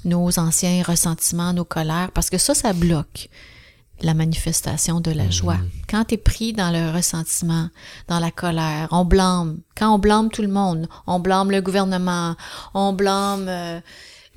Nos 0.05 0.39
anciens 0.39 0.81
ressentiments, 0.81 1.53
nos 1.53 1.65
colères, 1.65 2.09
parce 2.13 2.29
que 2.29 2.37
ça, 2.37 2.55
ça 2.55 2.73
bloque 2.73 3.29
la 4.01 4.13
manifestation 4.13 4.99
de 5.01 5.11
la 5.11 5.29
joie. 5.29 5.57
Quand 5.89 6.05
tu 6.05 6.15
es 6.15 6.17
pris 6.17 6.53
dans 6.53 6.71
le 6.71 6.95
ressentiment, 6.95 7.69
dans 8.07 8.19
la 8.19 8.31
colère, 8.31 8.87
on 8.91 9.05
blâme. 9.05 9.59
Quand 9.77 9.93
on 9.93 9.99
blâme 9.99 10.29
tout 10.29 10.41
le 10.41 10.47
monde, 10.47 10.87
on 11.07 11.19
blâme 11.19 11.51
le 11.51 11.61
gouvernement, 11.61 12.35
on 12.73 12.93
blâme 12.93 13.47
euh, 13.47 13.79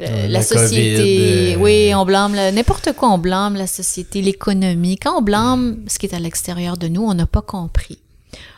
euh, 0.01 0.29
la, 0.29 0.43
société. 0.43 0.97
COVID, 0.97 1.55
euh, 1.55 1.57
Oui, 1.59 1.95
on 1.95 2.05
blâme 2.05 2.33
n'importe 2.33 2.93
quoi, 2.93 3.11
on 3.11 3.19
blâme 3.19 3.55
la 3.55 3.67
société, 3.67 4.23
l'économie. 4.23 4.97
Quand 4.97 5.19
on 5.19 5.23
blâme 5.23 5.85
ce 5.87 5.99
qui 5.99 6.07
est 6.07 6.15
à 6.15 6.19
l'extérieur 6.19 6.77
de 6.77 6.89
nous, 6.89 7.03
on 7.03 7.15
n'a 7.15 7.27
pas 7.27 7.43
compris. 7.43 7.99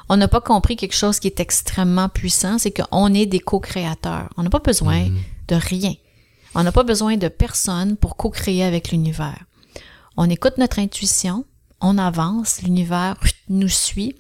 On 0.09 0.17
n'a 0.17 0.29
pas 0.29 0.41
compris 0.41 0.77
quelque 0.77 0.95
chose 0.95 1.19
qui 1.19 1.29
est 1.29 1.41
extrêmement 1.41 2.09
puissant, 2.09 2.59
c'est 2.59 2.71
qu'on 2.71 3.15
est 3.15 3.27
des 3.27 3.41
co-créateurs. 3.41 4.29
On 4.37 4.43
n'a 4.43 4.51
pas 4.51 4.59
besoin 4.59 5.09
de 5.49 5.55
rien. 5.55 5.95
On 6.55 6.63
n'a 6.63 6.73
pas 6.73 6.83
besoin 6.85 7.17
de 7.17 7.29
personne 7.29 7.97
pour 7.97 8.17
co-créer 8.17 8.65
avec 8.65 8.91
l'univers. 8.91 9.45
On 10.17 10.31
écoute 10.31 10.59
notre 10.59 10.79
intuition, 10.79 11.45
on 11.81 11.99
avance, 11.99 12.63
l'univers 12.63 13.17
nous 13.49 13.69
suit, 13.69 14.15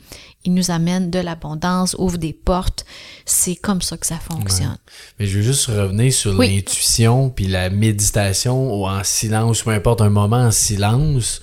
il 0.45 0.53
nous 0.53 0.71
amène 0.71 1.11
de 1.11 1.19
l'abondance, 1.19 1.95
ouvre 1.99 2.19
des 2.19 2.33
portes. 2.33 2.85
C'est 3.25 3.55
comme 3.57 3.81
ça 3.81 3.97
que 3.97 4.07
ça 4.07 4.19
fonctionne. 4.19 4.77
Mais 5.19 5.27
je 5.27 5.39
veux 5.39 5.45
juste 5.45 5.67
revenir 5.67 6.13
sur 6.13 6.37
Oui. 6.37 6.57
l'intuition 6.57 7.31
puis 7.31 7.47
la 7.47 7.71
méditation 7.71 8.75
ou 8.75 8.87
en 8.87 9.03
silence, 9.05 9.63
peu 9.63 9.71
importe 9.71 10.01
un 10.03 10.11
moment 10.11 10.43
en 10.43 10.51
silence. 10.51 11.41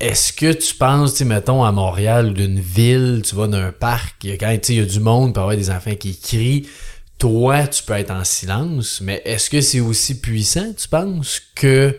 Est-ce 0.00 0.32
que 0.32 0.52
tu 0.52 0.74
penses, 0.74 1.14
tu 1.14 1.24
mettons, 1.24 1.64
à 1.64 1.72
Montréal 1.72 2.28
ou 2.28 2.32
d'une 2.32 2.60
ville, 2.60 3.22
tu 3.24 3.34
vas 3.34 3.46
d'un 3.46 3.72
parc, 3.72 4.16
il 4.24 4.30
y 4.30 4.32
a 4.32 4.36
quand 4.36 4.68
il 4.68 4.76
y 4.76 4.80
a 4.80 4.84
du 4.86 5.00
monde, 5.00 5.30
il 5.30 5.32
peut 5.32 5.40
y 5.40 5.42
avoir 5.42 5.56
des 5.56 5.70
enfants 5.70 5.94
qui 5.94 6.16
crient. 6.18 6.66
Toi, 7.18 7.66
tu 7.68 7.82
peux 7.84 7.92
être 7.94 8.10
en 8.10 8.24
silence, 8.24 9.00
mais 9.00 9.22
est-ce 9.24 9.50
que 9.50 9.60
c'est 9.60 9.80
aussi 9.80 10.20
puissant, 10.20 10.72
tu 10.76 10.88
penses, 10.88 11.40
que 11.54 11.96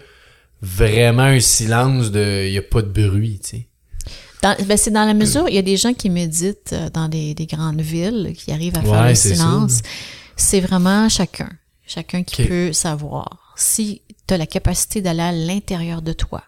vraiment 0.61 1.23
un 1.23 1.39
silence 1.39 2.11
de. 2.11 2.45
Il 2.47 2.51
n'y 2.51 2.57
a 2.57 2.61
pas 2.61 2.81
de 2.81 2.87
bruit, 3.07 3.39
tu 3.43 3.49
sais? 3.49 3.67
Ben, 4.41 4.77
c'est 4.77 4.91
dans 4.91 5.05
la 5.05 5.15
mesure, 5.15 5.49
il 5.49 5.55
y 5.55 5.57
a 5.57 5.63
des 5.63 5.75
gens 5.77 5.93
qui 5.93 6.09
méditent 6.11 6.73
euh, 6.73 6.89
dans 6.91 7.07
des, 7.07 7.33
des 7.33 7.47
grandes 7.47 7.81
villes, 7.81 8.33
qui 8.37 8.51
arrivent 8.51 8.77
à 8.77 8.81
faire 8.81 8.91
Ouais, 8.91 9.09
le 9.09 9.15
silence. 9.15 9.81
C'est 10.35 10.59
vraiment 10.59 11.09
chacun. 11.09 11.49
Chacun 11.87 12.21
qui 12.23 12.43
peut 12.45 12.71
savoir. 12.71 13.53
Si 13.55 14.01
tu 14.27 14.33
as 14.35 14.37
la 14.37 14.45
capacité 14.45 15.01
d'aller 15.01 15.21
à 15.21 15.31
l'intérieur 15.31 16.03
de 16.03 16.13
toi, 16.13 16.43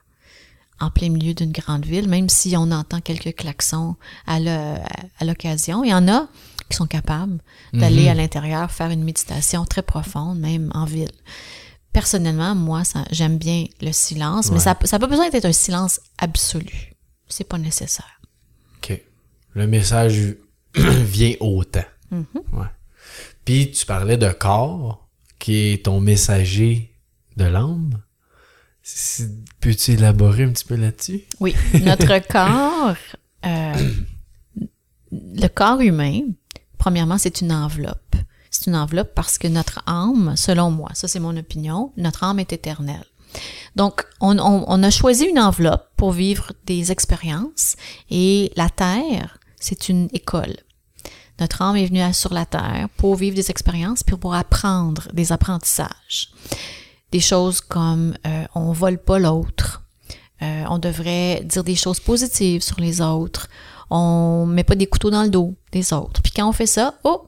en 0.80 0.92
plein 0.92 1.10
milieu 1.10 1.34
d'une 1.34 1.52
grande 1.52 1.86
ville, 1.88 2.08
même 2.08 2.30
si 2.30 2.56
on 2.56 2.70
entend 2.72 3.02
quelques 3.02 3.36
klaxons 3.36 3.96
à 4.28 4.40
l'occasion, 5.26 5.84
il 5.84 5.90
y 5.90 5.94
en 5.94 6.08
a 6.08 6.28
qui 6.70 6.76
sont 6.78 6.86
capables 6.86 7.40
d'aller 7.74 8.04
Mhm. 8.04 8.08
à 8.10 8.14
l'intérieur 8.14 8.70
faire 8.72 8.92
une 8.92 9.04
méditation 9.04 9.66
très 9.66 9.82
profonde, 9.82 10.38
même 10.40 10.70
en 10.76 10.86
ville. 10.86 11.10
Personnellement, 11.98 12.54
moi, 12.54 12.84
ça- 12.84 13.06
j'aime 13.10 13.40
bien 13.40 13.66
le 13.82 13.92
silence, 13.92 14.52
mais 14.52 14.60
ça 14.60 14.78
n'a 14.92 15.00
pas 15.00 15.08
besoin 15.08 15.30
d'être 15.32 15.46
un 15.46 15.52
silence 15.52 16.00
absolu. 16.20 16.94
C'est 17.28 17.44
pas 17.48 17.58
nécessaire. 17.58 18.22
OK. 18.78 19.02
Le 19.56 19.66
message 19.66 20.36
vient 20.76 21.34
autant. 21.40 21.84
Mm-hmm. 22.14 22.54
Ouais. 22.54 22.68
Puis 23.46 23.72
tu 23.72 23.84
parlais 23.88 24.18
de 24.18 24.30
corps, 24.32 25.08
qui 25.40 25.56
est 25.74 25.86
ton 25.86 26.00
messager 26.00 26.94
de 27.36 27.46
l'âme. 27.46 28.00
Peux-tu 29.60 29.92
élaborer 29.94 30.44
un 30.44 30.52
petit 30.52 30.66
peu 30.66 30.76
là-dessus? 30.76 31.24
Oui, 31.40 31.56
notre 31.84 32.20
corps, 32.32 32.96
euh, 33.46 33.92
le 35.12 35.48
corps 35.48 35.82
humain, 35.82 36.22
premièrement, 36.78 37.18
c'est 37.18 37.42
une 37.42 37.52
enveloppe. 37.52 38.07
C'est 38.58 38.72
une 38.72 38.76
enveloppe 38.76 39.14
parce 39.14 39.38
que 39.38 39.48
notre 39.48 39.84
âme, 39.86 40.34
selon 40.36 40.72
moi, 40.72 40.90
ça 40.96 41.08
c'est 41.08 41.20
mon 41.20 41.38
opinion, 41.38 41.92
notre 41.96 42.24
âme 42.24 42.40
est 42.40 42.54
éternelle. 42.54 43.06
Donc, 43.76 44.04
on, 44.20 44.84
a 44.84 44.90
choisi 44.90 45.26
une 45.26 45.38
enveloppe 45.38 45.92
pour 45.96 46.12
vivre 46.12 46.54
des 46.66 46.92
expériences 46.92 47.76
et 48.10 48.52
la 48.56 48.70
Terre, 48.70 49.38
c'est 49.60 49.90
une 49.90 50.08
école. 50.12 50.56
Notre 51.40 51.62
âme 51.62 51.76
est 51.76 51.86
venue 51.86 52.02
sur 52.16 52.34
la 52.34 52.48
Terre 52.48 52.88
pour 52.98 53.16
vivre 53.16 53.36
des 53.36 53.52
expériences 53.52 54.02
puis 54.02 54.18
pour 54.18 54.34
apprendre 54.34 55.08
des 55.14 55.32
apprentissages. 55.32 56.32
Des 57.12 57.20
choses 57.20 57.62
comme 57.62 58.16
euh, 58.26 58.46
on 58.56 58.72
vole 58.72 58.98
pas 58.98 59.20
l'autre, 59.20 59.84
euh, 60.42 60.64
on 60.68 60.80
devrait 60.80 61.44
dire 61.46 61.64
des 61.64 61.76
choses 61.76 62.00
positives 62.00 62.64
sur 62.64 62.80
les 62.80 63.02
autres. 63.02 63.50
On 63.92 64.48
met 64.48 64.64
pas 64.64 64.76
des 64.76 64.88
couteaux 64.88 65.12
dans 65.12 65.24
le 65.24 65.30
dos 65.30 65.54
des 65.72 65.94
autres. 65.94 66.24
Puis 66.24 66.32
quand 66.36 66.50
on 66.50 66.54
fait 66.54 66.66
ça, 66.66 66.96
oh, 67.04 67.27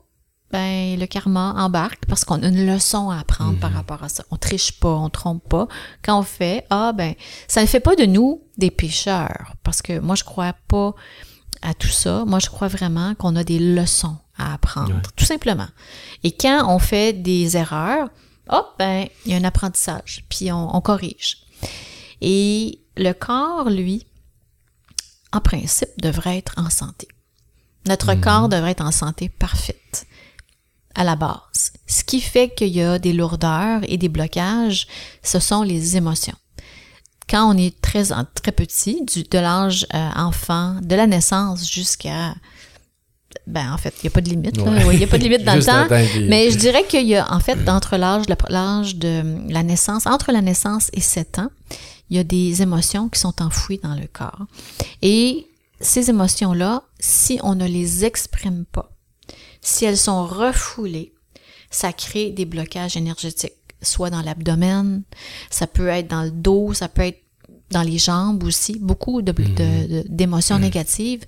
ben 0.52 1.00
le 1.00 1.06
karma 1.06 1.54
embarque 1.58 2.06
parce 2.08 2.26
qu'on 2.26 2.42
a 2.42 2.48
une 2.48 2.66
leçon 2.66 3.10
à 3.12 3.20
apprendre 3.20 3.60
par 3.60 3.72
rapport 3.72 4.04
à 4.04 4.10
ça. 4.10 4.24
On 4.32 4.36
triche 4.38 4.80
pas, 4.80 4.90
on 4.96 5.10
trompe 5.10 5.48
pas. 5.48 5.68
Quand 6.04 6.20
on 6.20 6.24
fait, 6.24 6.66
ah 6.70 6.92
ben, 6.94 7.14
ça 7.48 7.62
ne 7.62 7.68
fait 7.68 7.80
pas 7.80 7.96
de 7.96 8.06
nous 8.06 8.42
des 8.58 8.72
pécheurs 8.72 9.54
parce 9.64 9.82
que 9.82 10.00
moi 10.00 10.16
je 10.16 10.24
crois 10.24 10.54
pas 10.68 10.94
à 11.62 11.74
tout 11.74 11.88
ça. 11.90 12.26
Moi 12.26 12.40
je 12.40 12.48
crois 12.48 12.68
vraiment 12.68 13.14
qu'on 13.16 13.36
a 13.36 13.44
des 13.44 13.60
leçons 13.60 14.18
à 14.38 14.54
apprendre, 14.54 14.96
Ouais. 14.96 15.02
tout 15.16 15.26
simplement. 15.26 15.68
Et 16.24 16.32
quand 16.32 16.74
on 16.74 16.80
fait 16.80 17.14
des 17.14 17.56
erreurs, 17.58 18.10
hop, 18.50 18.74
ben 18.80 19.08
il 19.26 19.32
y 19.32 19.36
a 19.36 19.38
un 19.38 19.44
apprentissage, 19.44 20.26
puis 20.30 20.52
on, 20.52 20.76
on 20.76 20.82
corrige. 20.82 21.38
Et 22.22 22.80
le 22.98 23.12
corps, 23.14 23.70
lui, 23.70 24.08
en 25.32 25.42
principe, 25.42 25.90
devrait 26.02 26.38
être 26.38 26.54
en 26.58 26.70
santé. 26.70 27.08
Notre 27.88 28.14
corps 28.16 28.50
devrait 28.50 28.72
être 28.72 28.84
en 28.84 28.92
santé 28.92 29.30
parfaite 29.30 30.06
à 31.00 31.06
la 31.06 31.16
base. 31.16 31.72
Ce 31.88 32.04
qui 32.04 32.20
fait 32.20 32.50
qu'il 32.50 32.76
y 32.76 32.84
a 32.84 33.00
des 33.00 33.14
lourdeurs 33.14 33.80
et 33.88 33.98
des 33.98 34.10
blocages, 34.10 34.86
ce 35.24 35.40
sont 35.40 35.64
les 35.64 35.96
émotions. 35.96 36.36
Quand 37.30 37.50
on 37.50 37.58
est 37.58 37.80
très, 37.80 38.04
très 38.36 38.52
petit, 38.52 39.06
du, 39.06 39.24
de 39.24 39.40
l'âge 39.40 39.88
euh, 39.94 40.10
enfant, 40.16 40.76
de 40.82 40.96
la 40.96 41.08
naissance 41.08 41.72
jusqu'à... 41.72 42.36
Ben, 43.48 43.72
en 43.72 43.78
fait, 43.78 43.94
il 43.98 44.08
n'y 44.08 44.08
a 44.08 44.12
pas 44.12 44.22
de 44.22 44.30
limite. 44.30 44.58
Ouais. 44.58 44.94
Il 44.94 44.98
n'y 44.98 45.04
a 45.06 45.08
pas 45.08 45.18
de 45.18 45.24
limite 45.24 45.44
dans 45.46 45.56
le 45.56 45.64
temps. 45.64 45.88
Mais 46.28 46.52
je 46.52 46.58
dirais 46.58 46.84
qu'il 46.84 47.08
y 47.08 47.16
a, 47.16 47.32
en 47.32 47.40
fait, 47.40 47.70
entre 47.70 47.96
l'âge, 47.96 48.26
l'âge 48.50 48.98
de 48.98 49.24
la 49.48 49.64
naissance, 49.64 50.06
entre 50.06 50.34
la 50.34 50.42
naissance 50.42 50.90
et 50.92 51.02
7 51.02 51.40
ans, 51.40 51.50
il 52.10 52.18
y 52.18 52.20
a 52.20 52.26
des 52.26 52.62
émotions 52.62 53.08
qui 53.08 53.20
sont 53.22 53.42
enfouies 53.42 53.80
dans 53.82 53.96
le 53.96 54.08
corps. 54.12 54.48
Et 55.02 55.48
ces 55.80 56.10
émotions-là, 56.10 56.84
si 57.00 57.40
on 57.42 57.56
ne 57.56 57.68
les 57.68 58.04
exprime 58.04 58.66
pas, 58.70 58.92
si 59.62 59.86
elles 59.86 59.98
sont 59.98 60.26
refoulées, 60.26 61.14
ça 61.70 61.94
crée 61.94 62.32
des 62.32 62.46
blocages 62.46 62.98
énergétiques, 62.98 63.54
soit 63.82 64.10
dans 64.10 64.22
l'abdomen, 64.22 65.04
ça 65.50 65.68
peut 65.68 65.88
être 65.88 66.08
dans 66.08 66.24
le 66.24 66.32
dos, 66.32 66.74
ça 66.74 66.88
peut 66.88 67.04
être 67.04 67.22
dans 67.72 67.84
les 67.84 67.98
jambes 68.00 68.44
aussi. 68.44 68.80
Beaucoup 68.80 69.22
de- 69.22 69.32
de- 69.32 69.88
de- 69.88 70.06
d'émotions 70.10 70.58
négatives 70.60 71.24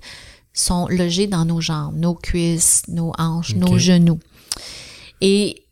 sont 0.52 0.88
logées 0.88 1.26
dans 1.28 1.44
nos 1.44 1.60
jambes, 1.60 1.96
nos 1.96 2.14
cuisses, 2.14 2.82
nos 2.88 3.12
hanches, 3.18 3.54
nos 3.54 3.78
genoux. 3.78 4.18
Et 5.20 5.64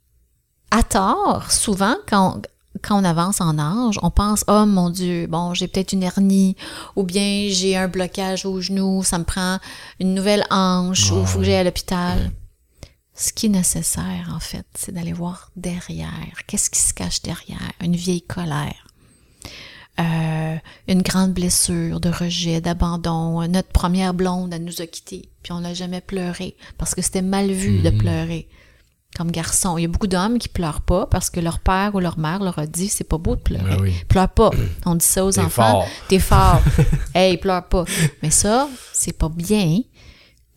à 0.71 0.83
tort, 0.85 1.51
souvent, 1.51 1.97
quand, 2.09 2.41
quand 2.83 3.01
on 3.01 3.05
avance 3.05 3.41
en 3.41 3.59
âge, 3.59 3.99
on 4.03 4.11
pense 4.11 4.45
Oh 4.47 4.65
mon 4.65 4.89
Dieu, 4.91 5.27
bon, 5.27 5.53
j'ai 5.55 5.67
peut-être 5.67 5.93
une 5.93 6.05
hernie, 6.05 6.55
ou 6.95 7.03
bien 7.03 7.49
j'ai 7.51 7.77
un 7.77 7.89
blocage 7.89 8.47
au 8.47 8.61
genou, 8.61 9.03
ça 9.03 9.19
me 9.19 9.25
prend 9.25 9.59
une 9.99 10.15
nouvelle 10.15 10.45
hanche, 10.51 11.11
ou 11.11 11.21
il 11.21 11.27
faut 11.27 11.39
que 11.41 11.45
j'aille 11.45 11.55
à 11.57 11.65
l'hôpital. 11.65 12.31
Ce 13.21 13.35
qui 13.35 13.47
est 13.47 13.51
nécessaire, 13.51 14.33
en 14.35 14.41
fait, 14.41 14.65
c'est 14.75 14.93
d'aller 14.93 15.13
voir 15.13 15.51
derrière. 15.55 16.09
Qu'est-ce 16.47 16.71
qui 16.71 16.81
se 16.81 16.95
cache 16.95 17.21
derrière? 17.21 17.71
Une 17.83 17.95
vieille 17.95 18.23
colère. 18.23 18.87
Euh, 20.01 20.57
une 20.89 21.03
grande 21.03 21.35
blessure 21.35 22.01
de 22.01 22.09
rejet, 22.09 22.63
d'abandon. 22.63 23.47
Notre 23.47 23.69
première 23.69 24.15
blonde, 24.15 24.55
elle 24.55 24.65
nous 24.65 24.81
a 24.81 24.87
quittés, 24.87 25.29
puis 25.43 25.53
on 25.53 25.61
n'a 25.61 25.75
jamais 25.75 26.01
pleuré 26.01 26.57
parce 26.79 26.95
que 26.95 27.03
c'était 27.03 27.21
mal 27.21 27.51
vu 27.51 27.81
de 27.81 27.91
pleurer 27.91 28.49
comme 29.15 29.31
garçon. 29.31 29.77
Il 29.77 29.83
y 29.83 29.85
a 29.85 29.89
beaucoup 29.89 30.07
d'hommes 30.07 30.39
qui 30.39 30.49
pleurent 30.49 30.81
pas 30.81 31.05
parce 31.05 31.29
que 31.29 31.41
leur 31.41 31.59
père 31.59 31.95
ou 31.95 32.01
leur 32.01 32.19
mère 32.19 32.43
leur 32.43 32.59
a 32.59 32.67
dit 32.67 32.89
c'est 32.89 33.05
pas 33.05 33.19
beau 33.19 33.37
de 33.37 33.43
pleurer. 33.43 33.77
Ben 33.77 33.83
oui. 33.83 33.93
Pleure 34.09 34.31
pas. 34.31 34.51
On 34.87 34.95
dit 34.95 35.05
ça 35.05 35.27
aux 35.27 35.39
enfants. 35.39 35.85
T'es 36.09 36.21
fort. 36.21 36.63
hey, 37.15 37.37
pleure 37.37 37.69
pas. 37.69 37.85
Mais 38.23 38.31
ça, 38.31 38.67
c'est 38.95 39.13
pas 39.13 39.29
bien. 39.29 39.81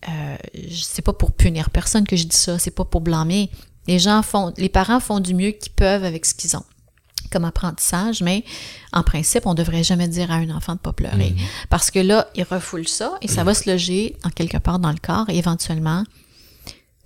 Euh, 0.08 0.36
c'est 0.70 1.02
pas 1.02 1.12
pour 1.12 1.32
punir 1.32 1.70
personne 1.70 2.06
que 2.06 2.16
je 2.16 2.24
dis 2.24 2.36
ça. 2.36 2.58
C'est 2.58 2.70
pas 2.70 2.84
pour 2.84 3.00
blâmer. 3.00 3.50
Les 3.86 3.98
gens 3.98 4.22
font, 4.22 4.52
les 4.56 4.68
parents 4.68 5.00
font 5.00 5.20
du 5.20 5.34
mieux 5.34 5.50
qu'ils 5.52 5.72
peuvent 5.72 6.04
avec 6.04 6.24
ce 6.26 6.34
qu'ils 6.34 6.56
ont. 6.56 6.64
comme 7.32 7.44
apprentissage, 7.46 8.22
mais 8.22 8.44
en 8.92 9.02
principe, 9.02 9.46
on 9.46 9.54
devrait 9.54 9.82
jamais 9.82 10.06
dire 10.08 10.30
à 10.30 10.34
un 10.34 10.50
enfant 10.50 10.74
de 10.74 10.78
pas 10.78 10.92
pleurer. 10.92 11.30
Mhm. 11.30 11.38
Parce 11.68 11.90
que 11.90 11.98
là, 11.98 12.28
il 12.36 12.44
refoule 12.44 12.86
ça 12.86 13.14
et 13.22 13.28
ça 13.28 13.42
va 13.44 13.54
se 13.54 13.68
loger 13.68 14.14
en 14.24 14.30
quelque 14.30 14.58
part 14.58 14.78
dans 14.78 14.90
le 14.92 14.98
corps 15.02 15.28
et 15.30 15.36
éventuellement, 15.38 16.04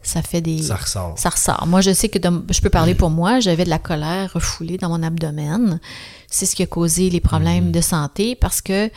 ça 0.02 0.20
fait 0.22 0.40
des... 0.42 0.62
Ça 0.62 0.76
ressort. 0.76 1.18
Ça 1.18 1.30
ressort. 1.30 1.66
Moi, 1.66 1.80
je 1.80 1.92
sais 1.94 2.08
que 2.08 2.18
de- 2.18 2.44
je 2.52 2.60
peux 2.60 2.68
parler 2.70 2.94
pour 2.94 3.10
moi, 3.10 3.40
j'avais 3.40 3.64
de 3.64 3.70
la 3.70 3.78
colère 3.78 4.32
refoulée 4.34 4.76
dans 4.76 4.88
mon 4.90 5.02
abdomen. 5.02 5.80
C'est 6.28 6.46
ce 6.46 6.54
qui 6.54 6.62
a 6.62 6.66
causé 6.66 7.08
les 7.10 7.20
problèmes 7.20 7.70
de 7.72 7.80
santé 7.80 8.34
parce 8.34 8.60
que 8.60 8.90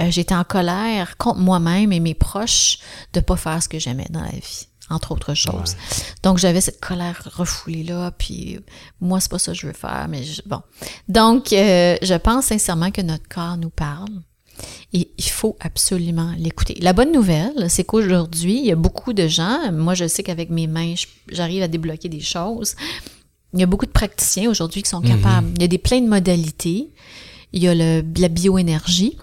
euh, 0.00 0.10
j'étais 0.10 0.34
en 0.34 0.44
colère 0.44 1.16
contre 1.16 1.38
moi-même 1.40 1.92
et 1.92 2.00
mes 2.00 2.14
proches 2.14 2.78
de 3.12 3.20
pas 3.20 3.36
faire 3.36 3.62
ce 3.62 3.68
que 3.68 3.78
j'aimais 3.78 4.06
dans 4.10 4.20
la 4.22 4.30
vie, 4.30 4.68
entre 4.90 5.12
autres 5.12 5.34
choses. 5.34 5.76
Donc, 6.22 6.38
j'avais 6.38 6.60
cette 6.60 6.80
colère 6.80 7.28
refoulée-là, 7.34 8.10
puis 8.12 8.58
moi, 9.00 9.20
c'est 9.20 9.30
pas 9.30 9.38
ça 9.38 9.52
que 9.52 9.58
je 9.58 9.66
veux 9.66 9.72
faire, 9.72 10.06
mais 10.08 10.22
je- 10.24 10.42
bon. 10.46 10.60
Donc, 11.08 11.52
euh, 11.52 11.96
je 12.02 12.14
pense 12.14 12.46
sincèrement 12.46 12.90
que 12.90 13.00
notre 13.02 13.28
corps 13.28 13.56
nous 13.56 13.70
parle. 13.70 14.08
Et 14.94 15.10
il 15.18 15.28
faut 15.28 15.56
absolument 15.60 16.32
l'écouter. 16.38 16.78
La 16.80 16.94
bonne 16.94 17.12
nouvelle, 17.12 17.66
c'est 17.68 17.84
qu'aujourd'hui, 17.84 18.58
il 18.60 18.64
y 18.64 18.72
a 18.72 18.76
beaucoup 18.76 19.12
de 19.12 19.28
gens, 19.28 19.70
moi 19.70 19.92
je 19.92 20.08
sais 20.08 20.22
qu'avec 20.22 20.48
mes 20.48 20.66
mains, 20.66 20.94
j'arrive 21.30 21.62
à 21.62 21.68
débloquer 21.68 22.08
des 22.08 22.20
choses. 22.20 22.74
Il 23.52 23.60
y 23.60 23.62
a 23.62 23.66
beaucoup 23.66 23.84
de 23.84 23.90
praticiens 23.90 24.48
aujourd'hui 24.48 24.82
qui 24.82 24.88
sont 24.88 25.02
capables. 25.02 25.48
Il 25.56 25.60
y 25.60 25.64
a 25.64 25.68
des 25.68 25.76
plein 25.78 26.00
de 26.00 26.08
modalités. 26.08 26.90
Il 27.52 27.62
y 27.62 27.68
a 27.68 27.74
le, 27.74 28.02
la 28.18 28.28
bioénergie 28.28 29.18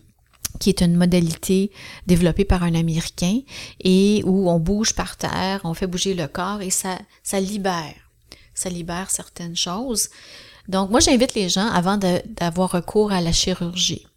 qui 0.64 0.70
est 0.70 0.82
une 0.82 0.95
modalité 0.95 1.72
développée 2.07 2.45
par 2.45 2.64
un 2.64 2.74
Américain 2.74 3.41
et 3.82 4.24
où 4.26 4.49
on 4.49 4.59
bouge 4.59 4.93
par 4.93 5.18
terre, 5.18 5.59
on 5.66 5.74
fait 5.74 5.88
bouger 5.88 6.14
le 6.14 6.28
corps 6.28 6.61
et 6.61 6.70
ça, 6.70 6.97
ça 7.22 7.41
libère. 7.41 7.95
Ça 8.53 8.70
libère 8.70 9.11
certaines 9.11 9.57
choses. 9.57 10.07
Donc, 10.70 10.89
moi, 10.89 11.01
j'invite 11.01 11.34
les 11.36 11.49
gens, 11.49 11.68
avant 11.68 11.97
d'avoir 11.97 12.72
recours 12.72 13.11
à 13.11 13.20
la 13.20 13.34
chirurgie, 13.34 14.07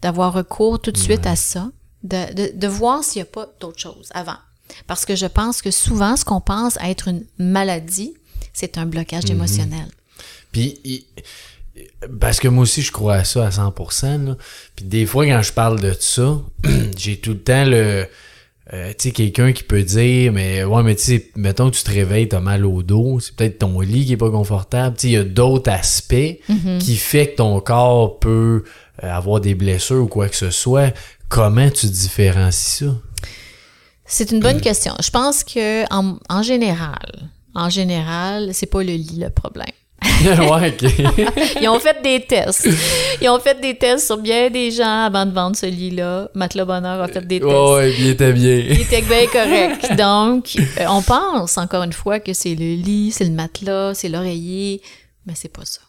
d'avoir 0.00 0.32
recours 0.32 0.80
tout 0.80 0.90
de 0.90 0.96
suite 0.96 1.26
à 1.26 1.36
ça, 1.36 1.70
de, 2.02 2.32
de, 2.32 2.58
de 2.58 2.66
voir 2.66 3.04
s'il 3.04 3.20
n'y 3.20 3.28
a 3.28 3.32
pas 3.32 3.46
d'autre 3.60 3.78
chose 3.78 4.08
avant. 4.14 4.38
Parce 4.86 5.04
que 5.04 5.14
je 5.14 5.26
pense 5.26 5.60
que 5.60 5.70
souvent, 5.70 6.16
ce 6.16 6.24
qu'on 6.24 6.40
pense 6.40 6.78
être 6.80 7.08
une 7.08 7.26
maladie, 7.36 8.14
c'est 8.54 8.78
un 8.78 8.86
blocage 8.86 9.28
émotionnel. 9.28 9.88
Puis, 10.50 11.04
parce 12.20 12.40
que 12.40 12.48
moi 12.48 12.62
aussi, 12.62 12.82
je 12.82 12.92
crois 12.92 13.14
à 13.16 13.24
ça 13.24 13.46
à 13.46 13.50
100%. 13.50 14.26
Là. 14.26 14.36
Puis 14.76 14.84
des 14.84 15.06
fois, 15.06 15.26
quand 15.26 15.42
je 15.42 15.52
parle 15.52 15.80
de 15.80 15.94
ça, 15.98 16.40
j'ai 16.96 17.18
tout 17.18 17.30
le 17.32 17.40
temps 17.42 17.64
le... 17.64 18.06
euh, 18.72 18.88
tu 18.90 19.08
sais, 19.08 19.10
quelqu'un 19.10 19.52
qui 19.52 19.62
peut 19.64 19.82
dire, 19.82 20.32
mais 20.32 20.62
ouais, 20.64 20.82
mais 20.82 20.94
tu 20.94 21.02
sais, 21.02 21.30
mettons 21.36 21.70
que 21.70 21.76
tu 21.76 21.82
te 21.84 21.90
réveilles, 21.90 22.28
t'as 22.28 22.40
mal 22.40 22.64
au 22.64 22.82
dos, 22.82 23.18
c'est 23.20 23.34
peut-être 23.34 23.58
ton 23.58 23.80
lit 23.80 24.06
qui 24.06 24.12
est 24.12 24.16
pas 24.16 24.30
confortable. 24.30 24.96
Tu 24.96 25.02
sais, 25.02 25.08
il 25.08 25.12
y 25.14 25.16
a 25.16 25.24
d'autres 25.24 25.70
aspects 25.70 26.38
qui 26.78 26.96
fait 26.96 27.32
que 27.32 27.36
ton 27.36 27.60
corps 27.60 28.18
peut 28.18 28.64
euh, 29.02 29.12
avoir 29.12 29.40
des 29.40 29.54
blessures 29.54 30.02
ou 30.04 30.06
quoi 30.06 30.28
que 30.28 30.36
ce 30.36 30.50
soit. 30.50 30.94
Comment 31.28 31.70
tu 31.70 31.86
différencies 31.86 32.84
ça? 32.84 32.94
C'est 34.04 34.32
une 34.32 34.40
bonne 34.40 34.60
question. 34.60 34.94
Je 35.00 35.10
pense 35.10 35.44
que 35.44 35.84
en, 35.94 36.18
en 36.28 36.42
général, 36.42 37.30
en 37.54 37.70
général, 37.70 38.50
c'est 38.52 38.66
pas 38.66 38.82
le 38.82 38.92
lit 38.94 39.20
le 39.20 39.30
problème. 39.30 39.70
ouais. 40.24 40.76
Ils 41.60 41.68
ont 41.68 41.78
fait 41.78 42.00
des 42.02 42.24
tests. 42.26 42.68
Ils 43.20 43.28
ont 43.28 43.38
fait 43.38 43.60
des 43.60 43.76
tests 43.76 44.06
sur 44.06 44.18
bien 44.18 44.48
des 44.50 44.70
gens 44.70 45.04
avant 45.04 45.26
de 45.26 45.32
vendre 45.32 45.56
ce 45.56 45.66
lit-là. 45.66 46.28
Matelas 46.34 46.64
Bonheur 46.64 47.00
a 47.02 47.08
fait 47.08 47.26
des 47.26 47.40
tests. 47.40 47.50
Ouais, 47.52 47.90
puis 47.92 48.02
il 48.04 48.08
était 48.10 48.32
bien. 48.32 48.56
Il 48.56 48.80
était 48.80 49.02
bien 49.02 49.26
correct. 49.26 49.96
Donc, 49.96 50.56
euh, 50.78 50.84
on 50.88 51.02
pense 51.02 51.58
encore 51.58 51.82
une 51.82 51.92
fois 51.92 52.18
que 52.20 52.32
c'est 52.32 52.54
le 52.54 52.74
lit, 52.74 53.12
c'est 53.12 53.24
le 53.24 53.30
matelas, 53.32 53.94
c'est 53.94 54.08
l'oreiller, 54.08 54.80
mais 55.26 55.34
c'est 55.36 55.52
pas 55.52 55.64
ça. 55.64 55.80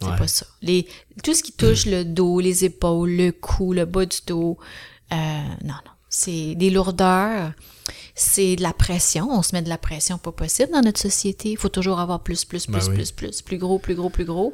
C'est 0.00 0.08
Ouais. 0.08 0.16
pas 0.16 0.28
ça. 0.28 0.46
Les, 0.62 0.86
tout 1.24 1.34
ce 1.34 1.42
qui 1.42 1.52
touche 1.52 1.86
le 1.86 2.04
dos, 2.04 2.38
les 2.40 2.64
épaules, 2.64 3.10
le 3.10 3.32
cou, 3.32 3.72
le 3.72 3.84
bas 3.84 4.04
du 4.06 4.18
dos, 4.26 4.56
euh, 5.12 5.16
non, 5.64 5.74
non. 5.74 5.90
C'est 6.08 6.54
des 6.54 6.70
lourdeurs, 6.70 7.52
c'est 8.18 8.56
de 8.56 8.62
la 8.62 8.72
pression. 8.72 9.28
On 9.30 9.42
se 9.42 9.54
met 9.54 9.62
de 9.62 9.68
la 9.68 9.78
pression 9.78 10.18
pas 10.18 10.32
possible 10.32 10.72
dans 10.72 10.80
notre 10.80 11.00
société. 11.00 11.50
Il 11.50 11.56
faut 11.56 11.68
toujours 11.68 12.00
avoir 12.00 12.20
plus, 12.20 12.44
plus, 12.44 12.66
plus, 12.66 12.72
Ben 12.72 12.90
oui. 12.90 12.94
plus, 12.96 13.12
plus, 13.12 13.42
plus 13.42 13.58
gros, 13.58 13.78
plus 13.78 13.94
gros, 13.94 14.10
plus 14.10 14.24
gros. 14.24 14.52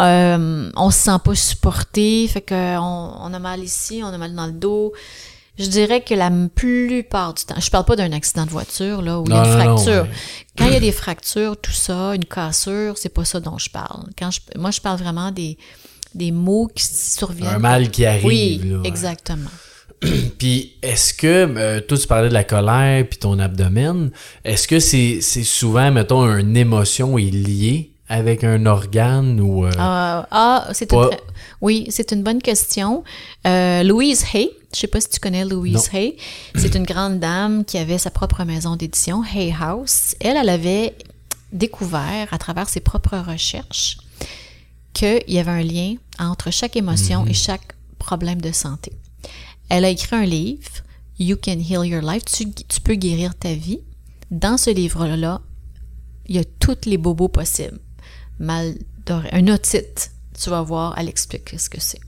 Euh, 0.00 0.70
on 0.76 0.90
se 0.90 0.98
sent 0.98 1.18
pas 1.24 1.34
supporté, 1.34 2.28
fait 2.28 2.40
que 2.40 2.78
on, 2.78 3.34
a 3.34 3.38
mal 3.40 3.60
ici, 3.60 4.02
on 4.04 4.08
a 4.08 4.18
mal 4.18 4.34
dans 4.34 4.46
le 4.46 4.52
dos. 4.52 4.92
Je 5.58 5.66
dirais 5.66 6.00
que 6.02 6.14
la 6.14 6.30
plupart 6.54 7.34
du 7.34 7.44
temps, 7.44 7.60
je 7.60 7.70
parle 7.70 7.84
pas 7.84 7.96
d'un 7.96 8.12
accident 8.12 8.46
de 8.46 8.50
voiture 8.50 9.02
là 9.02 9.20
où 9.20 9.24
il 9.26 9.32
y 9.32 9.36
a 9.36 9.44
une 9.44 9.50
non, 9.50 9.66
non, 9.66 9.76
fracture. 9.76 10.06
Quand 10.56 10.66
il 10.66 10.72
y 10.72 10.76
a 10.76 10.80
des 10.80 10.92
fractures, 10.92 11.56
tout 11.60 11.72
ça, 11.72 12.14
une 12.14 12.24
cassure, 12.24 12.96
c'est 12.96 13.10
pas 13.12 13.24
ça 13.24 13.40
dont 13.40 13.58
je 13.58 13.68
parle. 13.68 14.04
Quand 14.16 14.30
je, 14.30 14.40
moi, 14.56 14.70
je 14.70 14.80
parle 14.80 14.98
vraiment 14.98 15.32
des, 15.32 15.58
des 16.14 16.30
mots 16.30 16.70
qui 16.72 16.84
surviennent. 16.86 17.48
Un 17.48 17.58
mal 17.58 17.90
qui 17.90 18.06
arrive. 18.06 18.24
Oui, 18.24 18.60
là, 18.64 18.80
exactement. 18.84 19.50
Puis 20.38 20.74
est-ce 20.82 21.14
que 21.14 21.26
euh, 21.26 21.80
toi 21.80 21.96
tu 21.98 22.06
parlais 22.06 22.28
de 22.28 22.34
la 22.34 22.44
colère 22.44 23.06
puis 23.08 23.18
ton 23.18 23.38
abdomen, 23.38 24.10
est-ce 24.44 24.66
que 24.66 24.80
c'est 24.80 25.20
c'est 25.20 25.44
souvent 25.44 25.90
mettons 25.92 26.24
une 26.36 26.56
émotion 26.56 27.18
est 27.18 27.30
liée 27.30 27.90
avec 28.08 28.44
un 28.44 28.66
organe 28.66 29.40
ou 29.40 29.64
euh, 29.64 29.70
Ah, 29.78 30.26
ah, 30.30 30.68
c'est 30.72 30.86
Pas- 30.86 31.04
une 31.04 31.08
très- 31.10 31.20
oui, 31.60 31.86
c'est 31.90 32.10
une 32.12 32.22
bonne 32.22 32.42
question. 32.42 33.04
Euh, 33.46 33.82
Louise 33.84 34.24
Hay, 34.34 34.50
je 34.74 34.80
sais 34.80 34.86
pas 34.88 35.00
si 35.00 35.08
tu 35.08 35.20
connais 35.20 35.44
Louise 35.44 35.74
Non. 35.74 35.82
Hay, 35.98 36.16
c'est 36.56 36.74
une 36.74 36.84
grande 36.84 37.20
dame 37.20 37.64
qui 37.64 37.78
avait 37.78 37.98
sa 37.98 38.10
propre 38.10 38.42
maison 38.44 38.74
d'édition, 38.76 39.22
Hay 39.22 39.54
House. 39.58 40.14
Elle, 40.20 40.36
elle 40.36 40.48
avait 40.48 40.94
découvert 41.52 42.28
à 42.32 42.38
travers 42.38 42.68
ses 42.68 42.80
propres 42.80 43.16
recherches 43.18 43.98
qu'il 44.92 45.22
y 45.28 45.38
avait 45.38 45.50
un 45.50 45.62
lien 45.62 45.94
entre 46.18 46.50
chaque 46.50 46.76
émotion 46.76 47.24
et 47.26 47.34
chaque 47.34 47.74
problème 47.98 48.40
de 48.40 48.52
santé. 48.52 48.92
Elle 49.68 49.84
a 49.84 49.88
écrit 49.88 50.16
un 50.16 50.24
livre, 50.24 50.70
You 51.18 51.36
Can 51.42 51.60
Heal 51.60 51.86
Your 51.86 52.02
Life, 52.02 52.24
tu, 52.24 52.50
tu 52.52 52.80
peux 52.80 52.94
guérir 52.94 53.34
ta 53.34 53.54
vie. 53.54 53.80
Dans 54.30 54.56
ce 54.56 54.70
livre-là, 54.70 55.40
il 56.26 56.36
y 56.36 56.38
a 56.38 56.44
tous 56.44 56.84
les 56.86 56.98
bobos 56.98 57.28
possibles. 57.28 57.78
Mal 58.38 58.74
un 59.32 59.48
otite, 59.48 60.12
tu 60.40 60.50
vas 60.50 60.62
voir, 60.62 60.94
elle 60.96 61.08
explique 61.08 61.58
ce 61.58 61.68
que 61.68 61.80
c'est. 61.80 62.00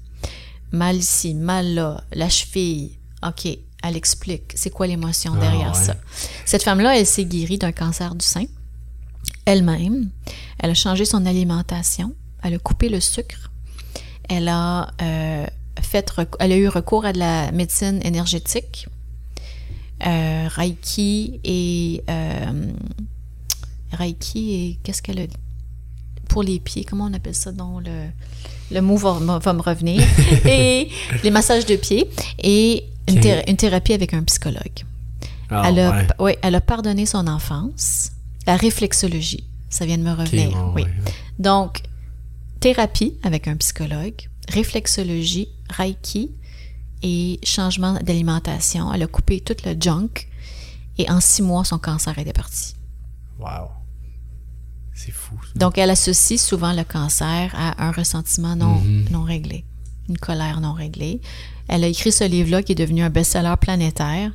Mal 0.73 0.97
ici, 0.97 1.35
mal 1.35 1.75
là, 1.75 2.05
la 2.13 2.29
cheville, 2.29 2.93
ok, 3.27 3.49
elle 3.83 3.97
explique 3.97 4.53
c'est 4.55 4.71
quoi 4.71 4.87
l'émotion 4.87 5.33
Ah, 5.37 5.41
derrière 5.41 5.75
ouais. 5.77 5.85
ça. 5.85 5.97
Cette 6.45 6.63
femme-là, 6.63 6.99
elle 6.99 7.07
s'est 7.07 7.25
guérie 7.25 7.59
d'un 7.59 7.73
cancer 7.73 8.15
du 8.15 8.25
sein 8.25 8.47
elle-même. 9.47 10.11
Elle 10.59 10.71
a 10.71 10.75
changé 10.75 11.05
son 11.05 11.27
alimentation, 11.27 12.15
elle 12.43 12.55
a 12.55 12.59
coupé 12.59 12.89
le 12.89 13.01
sucre, 13.01 13.51
elle 14.29 14.49
a 14.49 14.91
euh, 15.03 15.47
fait, 15.85 16.11
elle 16.41 16.53
a 16.53 16.57
eu 16.57 16.69
recours 16.69 17.05
à 17.05 17.13
de 17.13 17.19
la 17.19 17.53
médecine 17.53 18.01
énergétique, 18.05 18.87
euh, 20.07 20.49
Reiki 20.49 21.41
et 21.45 22.03
euh, 22.11 22.73
Reiki 23.93 24.55
et 24.55 24.79
qu'est-ce 24.83 25.03
qu'elle 25.03 25.21
a 25.21 25.27
pour 26.29 26.43
les 26.43 26.59
pieds, 26.59 26.85
comment 26.85 27.05
on 27.05 27.13
appelle 27.15 27.35
ça 27.35 27.53
donc 27.53 27.85
le 27.87 28.07
le 28.73 28.81
mot 28.81 28.97
va, 28.97 29.21
me 29.21 29.61
revenir 29.61 30.03
et 30.47 30.89
les 31.23 31.31
massages 31.31 31.67
de 31.67 31.77
pieds 31.77 32.09
et 32.43 32.85
une, 33.09 33.17
Ok. 33.19 33.21
thé- 33.23 33.43
une 33.47 33.57
thérapie 33.57 33.93
avec 33.93 34.15
un 34.15 34.23
psychologue. 34.25 34.85
ah, 35.51 35.65
elle, 35.69 35.79
a, 35.79 35.91
ouais. 35.91 36.07
ouais, 36.19 36.39
elle 36.43 36.55
a 36.55 36.61
pardonné 36.63 37.05
son 37.07 37.27
enfance. 37.27 38.11
La 38.47 38.57
réflexologie, 38.57 39.45
ça 39.69 39.85
vient 39.85 39.99
de 39.99 40.03
me 40.03 40.13
revenir. 40.13 40.49
oui. 40.75 40.83
ouais. 40.83 40.89
Donc, 41.39 41.83
thérapie 42.61 43.15
avec 43.23 43.47
un 43.49 43.57
psychologue, 43.57 44.29
réflexologie, 44.49 45.49
Reiki 45.71 46.31
et 47.03 47.39
changement 47.43 47.95
d'alimentation. 48.03 48.93
Elle 48.93 49.03
a 49.03 49.07
coupé 49.07 49.41
tout 49.41 49.57
le 49.65 49.75
junk 49.79 50.09
et 50.99 51.11
en 51.11 51.21
six 51.21 51.43
mois, 51.43 51.65
son 51.65 51.79
cancer 51.79 52.19
était 52.19 52.33
parti. 52.33 52.75
Wow. 53.39 53.69
C'est 54.95 55.11
fou. 55.13 55.35
ça. 55.43 55.59
Donc, 55.59 55.77
elle 55.77 55.91
associe 55.91 56.41
souvent 56.41 56.73
le 56.73 56.85
cancer 56.85 57.53
à 57.57 57.85
un 57.87 57.91
ressentiment 57.91 58.55
non, 58.55 58.77
Mhm. 58.77 59.07
non 59.11 59.23
réglé, 59.25 59.65
une 60.09 60.19
colère 60.19 60.61
non 60.61 60.73
réglée. 60.73 61.21
Elle 61.67 61.83
a 61.83 61.87
écrit 61.89 62.13
ce 62.13 62.25
livre-là 62.25 62.63
qui 62.63 62.73
est 62.73 62.77
devenu 62.77 63.03
un 63.03 63.09
best-seller 63.11 63.55
planétaire. 63.59 64.31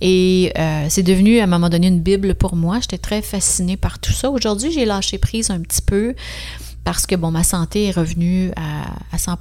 Et 0.00 0.50
euh, 0.58 0.86
c'est 0.88 1.02
devenu 1.02 1.38
à 1.38 1.44
un 1.44 1.46
moment 1.46 1.68
donné 1.68 1.88
une 1.88 2.00
Bible 2.00 2.34
pour 2.34 2.56
moi. 2.56 2.80
J'étais 2.80 2.96
très 2.98 3.20
fascinée 3.20 3.76
par 3.76 3.98
tout 3.98 4.12
ça. 4.12 4.30
Aujourd'hui, 4.30 4.72
j'ai 4.72 4.86
lâché 4.86 5.18
prise 5.18 5.50
un 5.50 5.60
petit 5.60 5.82
peu 5.82 6.14
parce 6.84 7.06
que, 7.06 7.14
bon, 7.14 7.30
ma 7.30 7.44
santé 7.44 7.86
est 7.86 7.90
revenue 7.92 8.50
à, 8.56 8.92
à 9.14 9.18
100 9.18 9.36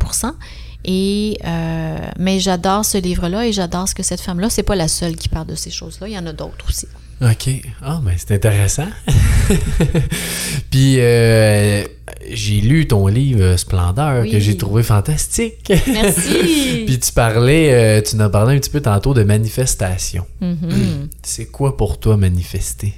et 0.86 1.38
euh, 1.46 1.98
mais 2.18 2.40
j'adore 2.40 2.86
ce 2.86 2.98
livre-là 2.98 3.46
et 3.46 3.52
j'adore 3.52 3.88
ce 3.90 3.96
que 3.96 4.04
cette 4.04 4.22
femme-là, 4.22 4.50
c'est 4.50 4.64
pas 4.64 4.76
la 4.76 4.88
seule 4.88 5.16
qui 5.18 5.28
parle 5.28 5.48
de 5.48 5.56
ces 5.56 5.72
choses-là. 5.72 6.08
Il 6.08 6.14
y 6.14 6.18
en 6.18 6.26
a 6.26 6.34
d'autres 6.34 6.66
aussi. 6.70 6.88
OK. 7.22 7.50
Ah, 7.82 8.00
ben 8.02 8.14
c'est 8.18 8.34
intéressant. 8.34 8.88
Puis, 10.72 10.96
euh, 11.00 11.84
j'ai 12.32 12.62
lu 12.62 12.88
ton 12.88 13.08
livre 13.08 13.42
euh, 13.42 13.58
Splendeur 13.58 14.22
Oui. 14.24 14.32
que 14.32 14.40
j'ai 14.40 14.56
trouvé 14.56 14.84
fantastique. 14.84 15.72
Merci. 15.88 16.84
Puis 16.86 17.00
tu 17.00 17.12
parlais, 17.12 17.74
euh, 17.74 18.02
tu 18.02 18.16
nous 18.16 18.24
as 18.24 18.30
parlé 18.30 18.56
un 18.56 18.60
petit 18.60 18.70
peu 18.70 18.82
tantôt 18.82 19.14
de 19.14 19.24
manifestation. 19.24 20.26
Mhm. 20.40 21.10
C'est 21.22 21.48
quoi 21.48 21.76
pour 21.76 22.00
toi 22.00 22.16
manifester? 22.16 22.94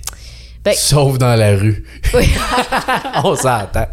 Ben- 0.64 0.76
Sauf 0.76 1.18
dans 1.18 1.36
la 1.36 1.56
rue. 1.58 1.84
Oui. 2.14 2.30
On 3.24 3.36
s'entend. 3.36 3.88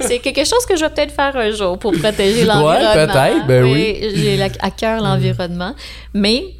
C'est 0.00 0.18
quelque 0.20 0.44
chose 0.46 0.64
que 0.66 0.74
je 0.76 0.84
vais 0.84 0.90
peut-être 0.90 1.14
faire 1.14 1.36
un 1.36 1.50
jour 1.50 1.78
pour 1.78 1.92
protéger 1.92 2.44
l'environnement. 2.46 2.92
peut-être, 3.06 3.46
ben 3.46 3.64
oui. 3.64 3.98
J'ai 4.14 4.40
à 4.42 4.70
cœur 4.70 5.02
l'environnement. 5.02 5.74
Mais 6.14 6.54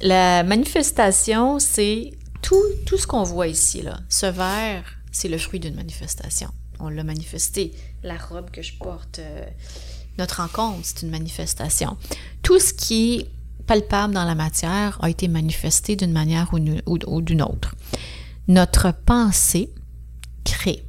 la 0.00 0.44
manifestation, 0.44 1.58
c'est 1.58 2.12
tout, 2.42 2.62
tout 2.86 2.96
ce 2.98 3.06
qu'on 3.06 3.24
voit 3.24 3.48
ici. 3.48 3.82
Là. 3.82 3.98
Ce 4.08 4.26
verre, 4.26 4.84
c'est 5.10 5.28
le 5.28 5.38
fruit 5.38 5.58
d'une 5.58 5.74
manifestation. 5.74 6.48
On 6.78 6.88
l'a 6.88 7.02
manifesté. 7.02 7.72
La 8.04 8.16
robe 8.16 8.50
que 8.50 8.62
je 8.62 8.74
porte, 8.74 9.18
euh, 9.18 9.40
notre 10.18 10.42
rencontre, 10.42 10.78
c'est 10.84 11.02
une 11.02 11.10
manifestation. 11.10 11.96
Tout 12.42 12.60
ce 12.60 12.72
qui 12.72 13.16
est 13.16 13.26
palpable 13.66 14.14
dans 14.14 14.24
la 14.24 14.34
matière 14.36 14.96
a 15.02 15.10
été 15.10 15.26
manifesté 15.26 15.96
d'une 15.96 16.12
manière 16.12 16.48
ou, 16.52 16.58
nu- 16.60 16.80
ou- 16.86 16.98
ou 17.06 17.20
d'une 17.20 17.42
autre. 17.42 17.74
Notre 18.48 18.92
pensée 18.92 19.72
crée. 20.44 20.86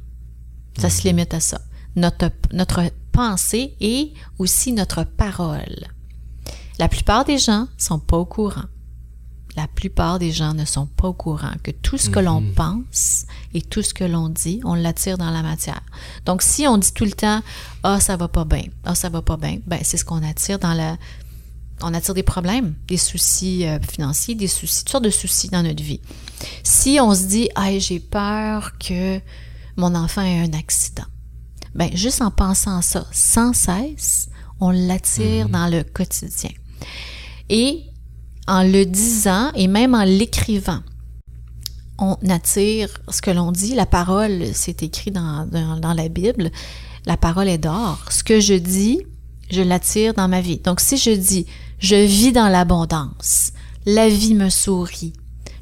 Ça 0.78 0.90
se 0.90 1.02
limite 1.02 1.34
à 1.34 1.40
ça. 1.40 1.60
Notre, 1.96 2.30
notre 2.52 2.82
pensée 3.12 3.76
et 3.80 4.12
aussi 4.38 4.72
notre 4.72 5.04
parole. 5.04 5.88
La 6.78 6.88
plupart 6.88 7.24
des 7.24 7.38
gens 7.38 7.66
sont 7.76 7.98
pas 7.98 8.16
au 8.16 8.24
courant. 8.24 8.66
La 9.56 9.66
plupart 9.66 10.20
des 10.20 10.30
gens 10.30 10.54
ne 10.54 10.64
sont 10.64 10.86
pas 10.86 11.08
au 11.08 11.12
courant 11.12 11.54
que 11.64 11.72
tout 11.72 11.98
ce 11.98 12.10
que 12.10 12.20
l'on 12.20 12.42
pense 12.54 13.26
et 13.54 13.60
tout 13.60 13.82
ce 13.82 13.92
que 13.92 14.04
l'on 14.04 14.28
dit, 14.28 14.60
on 14.64 14.74
l'attire 14.74 15.18
dans 15.18 15.30
la 15.30 15.42
matière. 15.42 15.82
Donc, 16.26 16.42
si 16.42 16.68
on 16.68 16.78
dit 16.78 16.92
tout 16.92 17.04
le 17.04 17.10
temps, 17.10 17.42
ah, 17.82 17.98
ça 17.98 18.16
va 18.16 18.28
pas 18.28 18.44
bien, 18.44 18.62
ah, 18.84 18.94
ça 18.94 19.08
va 19.08 19.20
pas 19.20 19.36
bien, 19.36 19.58
ben, 19.66 19.80
c'est 19.82 19.96
ce 19.96 20.04
qu'on 20.04 20.22
attire 20.22 20.60
dans 20.60 20.74
la, 20.74 20.96
on 21.82 21.94
attire 21.94 22.14
des 22.14 22.22
problèmes, 22.22 22.74
des 22.86 22.96
soucis 22.96 23.66
euh, 23.66 23.78
financiers, 23.80 24.34
des 24.34 24.48
soucis, 24.48 24.84
toutes 24.84 24.90
sortes 24.90 25.04
de 25.04 25.10
soucis 25.10 25.48
dans 25.48 25.62
notre 25.62 25.82
vie. 25.82 26.00
Si 26.62 26.98
on 27.00 27.14
se 27.14 27.24
dit, 27.24 27.48
ah, 27.54 27.76
j'ai 27.78 28.00
peur 28.00 28.78
que 28.78 29.20
mon 29.76 29.94
enfant 29.94 30.22
ait 30.22 30.40
un 30.40 30.52
accident, 30.52 31.06
ben, 31.74 31.90
juste 31.94 32.22
en 32.22 32.30
pensant 32.30 32.82
ça 32.82 33.06
sans 33.12 33.52
cesse, 33.52 34.28
on 34.60 34.70
l'attire 34.70 35.48
dans 35.48 35.68
le 35.68 35.82
quotidien. 35.82 36.50
Et 37.48 37.84
en 38.46 38.62
le 38.62 38.84
disant 38.84 39.52
et 39.54 39.68
même 39.68 39.94
en 39.94 40.04
l'écrivant, 40.04 40.80
on 41.98 42.16
attire 42.28 42.88
ce 43.08 43.20
que 43.20 43.30
l'on 43.30 43.52
dit. 43.52 43.74
La 43.74 43.86
parole, 43.86 44.46
c'est 44.54 44.82
écrit 44.82 45.10
dans, 45.10 45.46
dans, 45.46 45.78
dans 45.78 45.92
la 45.92 46.08
Bible. 46.08 46.50
La 47.06 47.16
parole 47.16 47.48
est 47.48 47.58
d'or. 47.58 48.04
Ce 48.10 48.22
que 48.22 48.40
je 48.40 48.54
dis, 48.54 49.02
je 49.50 49.62
l'attire 49.62 50.14
dans 50.14 50.28
ma 50.28 50.40
vie. 50.40 50.58
Donc, 50.58 50.80
si 50.80 50.96
je 50.96 51.10
dis, 51.10 51.46
je 51.78 51.96
vis 51.96 52.32
dans 52.32 52.48
l'abondance, 52.48 53.52
la 53.86 54.08
vie 54.08 54.34
me 54.34 54.50
sourit, 54.50 55.12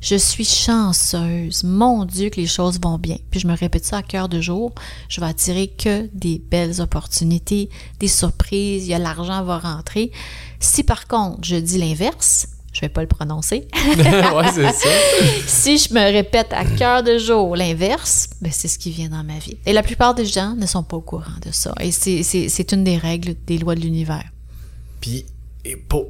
je 0.00 0.16
suis 0.16 0.44
chanceuse, 0.44 1.64
mon 1.64 2.04
Dieu 2.04 2.30
que 2.30 2.40
les 2.40 2.46
choses 2.46 2.78
vont 2.80 2.98
bien. 2.98 3.16
Puis 3.30 3.40
je 3.40 3.46
me 3.46 3.56
répète 3.56 3.84
ça 3.84 3.98
à 3.98 4.02
cœur 4.02 4.28
de 4.28 4.40
jour, 4.40 4.72
je 5.08 5.20
vais 5.20 5.26
attirer 5.26 5.68
que 5.68 6.08
des 6.12 6.38
belles 6.38 6.80
opportunités, 6.80 7.70
des 8.00 8.08
surprises, 8.08 8.86
il 8.86 8.90
y 8.90 8.94
a 8.94 8.98
l'argent 8.98 9.42
va 9.42 9.58
rentrer. 9.58 10.10
Si 10.60 10.82
par 10.84 11.06
contre 11.06 11.40
je 11.42 11.56
dis 11.56 11.78
l'inverse, 11.78 12.48
je 12.72 12.82
vais 12.82 12.88
pas 12.90 13.00
le 13.00 13.06
prononcer. 13.08 13.66
ouais, 13.74 14.50
c'est 14.54 14.70
ça. 14.72 14.88
si 15.46 15.78
je 15.78 15.94
me 15.94 16.12
répète 16.12 16.52
à 16.52 16.64
cœur 16.66 17.02
de 17.02 17.16
jour 17.18 17.56
l'inverse, 17.56 18.28
ben 18.42 18.52
c'est 18.52 18.68
ce 18.68 18.78
qui 18.78 18.90
vient 18.90 19.08
dans 19.08 19.24
ma 19.24 19.38
vie. 19.38 19.56
Et 19.64 19.72
la 19.72 19.82
plupart 19.82 20.14
des 20.14 20.26
gens 20.26 20.54
ne 20.54 20.66
sont 20.66 20.82
pas 20.82 20.98
au 20.98 21.00
courant 21.00 21.38
de 21.44 21.50
ça. 21.52 21.72
Et 21.80 21.90
c'est- 21.90 22.72
une 22.72 22.84
des 22.84 22.98
règles, 22.98 23.34
des 23.46 23.56
lois 23.56 23.74
de 23.74 23.80
l'univers. 23.80 24.24
Puis, 25.00 25.24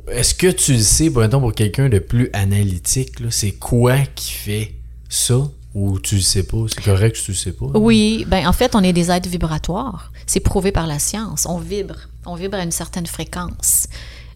est-ce 0.09 0.34
que 0.34 0.50
tu 0.50 0.72
le 0.74 0.78
sais, 0.78 1.11
pour, 1.11 1.28
pour 1.28 1.54
quelqu'un 1.54 1.88
de 1.88 1.98
plus 1.98 2.30
analytique, 2.32 3.12
c'est 3.30 3.52
quoi 3.52 3.98
qui 4.14 4.32
fait 4.32 4.74
ça? 5.09 5.48
Ou 5.74 5.98
tu 5.98 6.14
le 6.14 6.20
sais 6.22 6.44
pas? 6.44 6.64
C'est 6.68 6.82
correct 6.82 7.16
que 7.16 7.22
tu 7.22 7.32
le 7.32 7.36
sais 7.36 7.52
pas? 7.52 7.66
Oui, 7.74 8.24
ben 8.26 8.46
en 8.46 8.52
fait, 8.54 8.74
on 8.74 8.82
est 8.82 8.94
des 8.94 9.11
êtres 9.11 9.28
vibratoires. 9.28 10.11
C'est 10.26 10.40
prouvé 10.40 10.72
par 10.72 10.86
la 10.86 10.98
science. 10.98 11.44
On 11.46 11.59
vibre. 11.59 11.96
On 12.24 12.34
vibre 12.34 12.57
à 12.57 12.62
une 12.62 12.70
certaine 12.70 13.07
fréquence. 13.07 13.86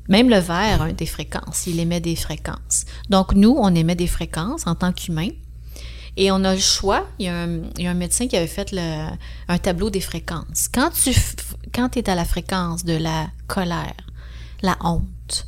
Même 0.09 0.29
le 0.29 0.39
verre 0.39 0.83
a 0.83 0.93
des 0.93 1.07
fréquences. 1.07 1.67
Il 1.67 1.81
émet 1.81 2.01
des 2.01 2.17
fréquences. 2.17 2.85
Donc, 3.09 3.33
nous, 3.33 3.57
on 3.59 3.75
émet 3.75 3.95
des 3.95 4.07
fréquences 4.07 4.67
en 4.67 4.75
tant 4.75 4.93
qu'humains. 4.93 5.31
Et 6.17 6.31
on 6.31 6.45
a 6.45 6.55
le 6.55 6.61
choix. 6.61 7.07
Il 7.19 7.27
y 7.27 7.29
a 7.29 7.91
un, 7.91 7.95
médecin 7.95 8.27
qui 8.27 8.37
avait 8.37 8.47
fait 8.47 8.75
un 9.49 9.59
tableau 9.59 9.89
des 9.89 10.01
fréquences. 10.01 10.69
Quand 10.73 10.91
tu 10.91 11.13
quand 11.73 11.97
es 11.97 12.11
à 12.11 12.15
la 12.15 12.25
fréquence 12.25 12.85
de 12.85 12.97
la 12.97 13.29
colère, 13.47 13.95
la 14.63 14.77
honte, 14.81 15.47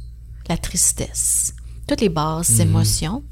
la 0.48 0.56
tristesse, 0.56 1.54
toutes 1.86 2.00
les 2.00 2.08
basses 2.08 2.58
émotions, 2.58 3.22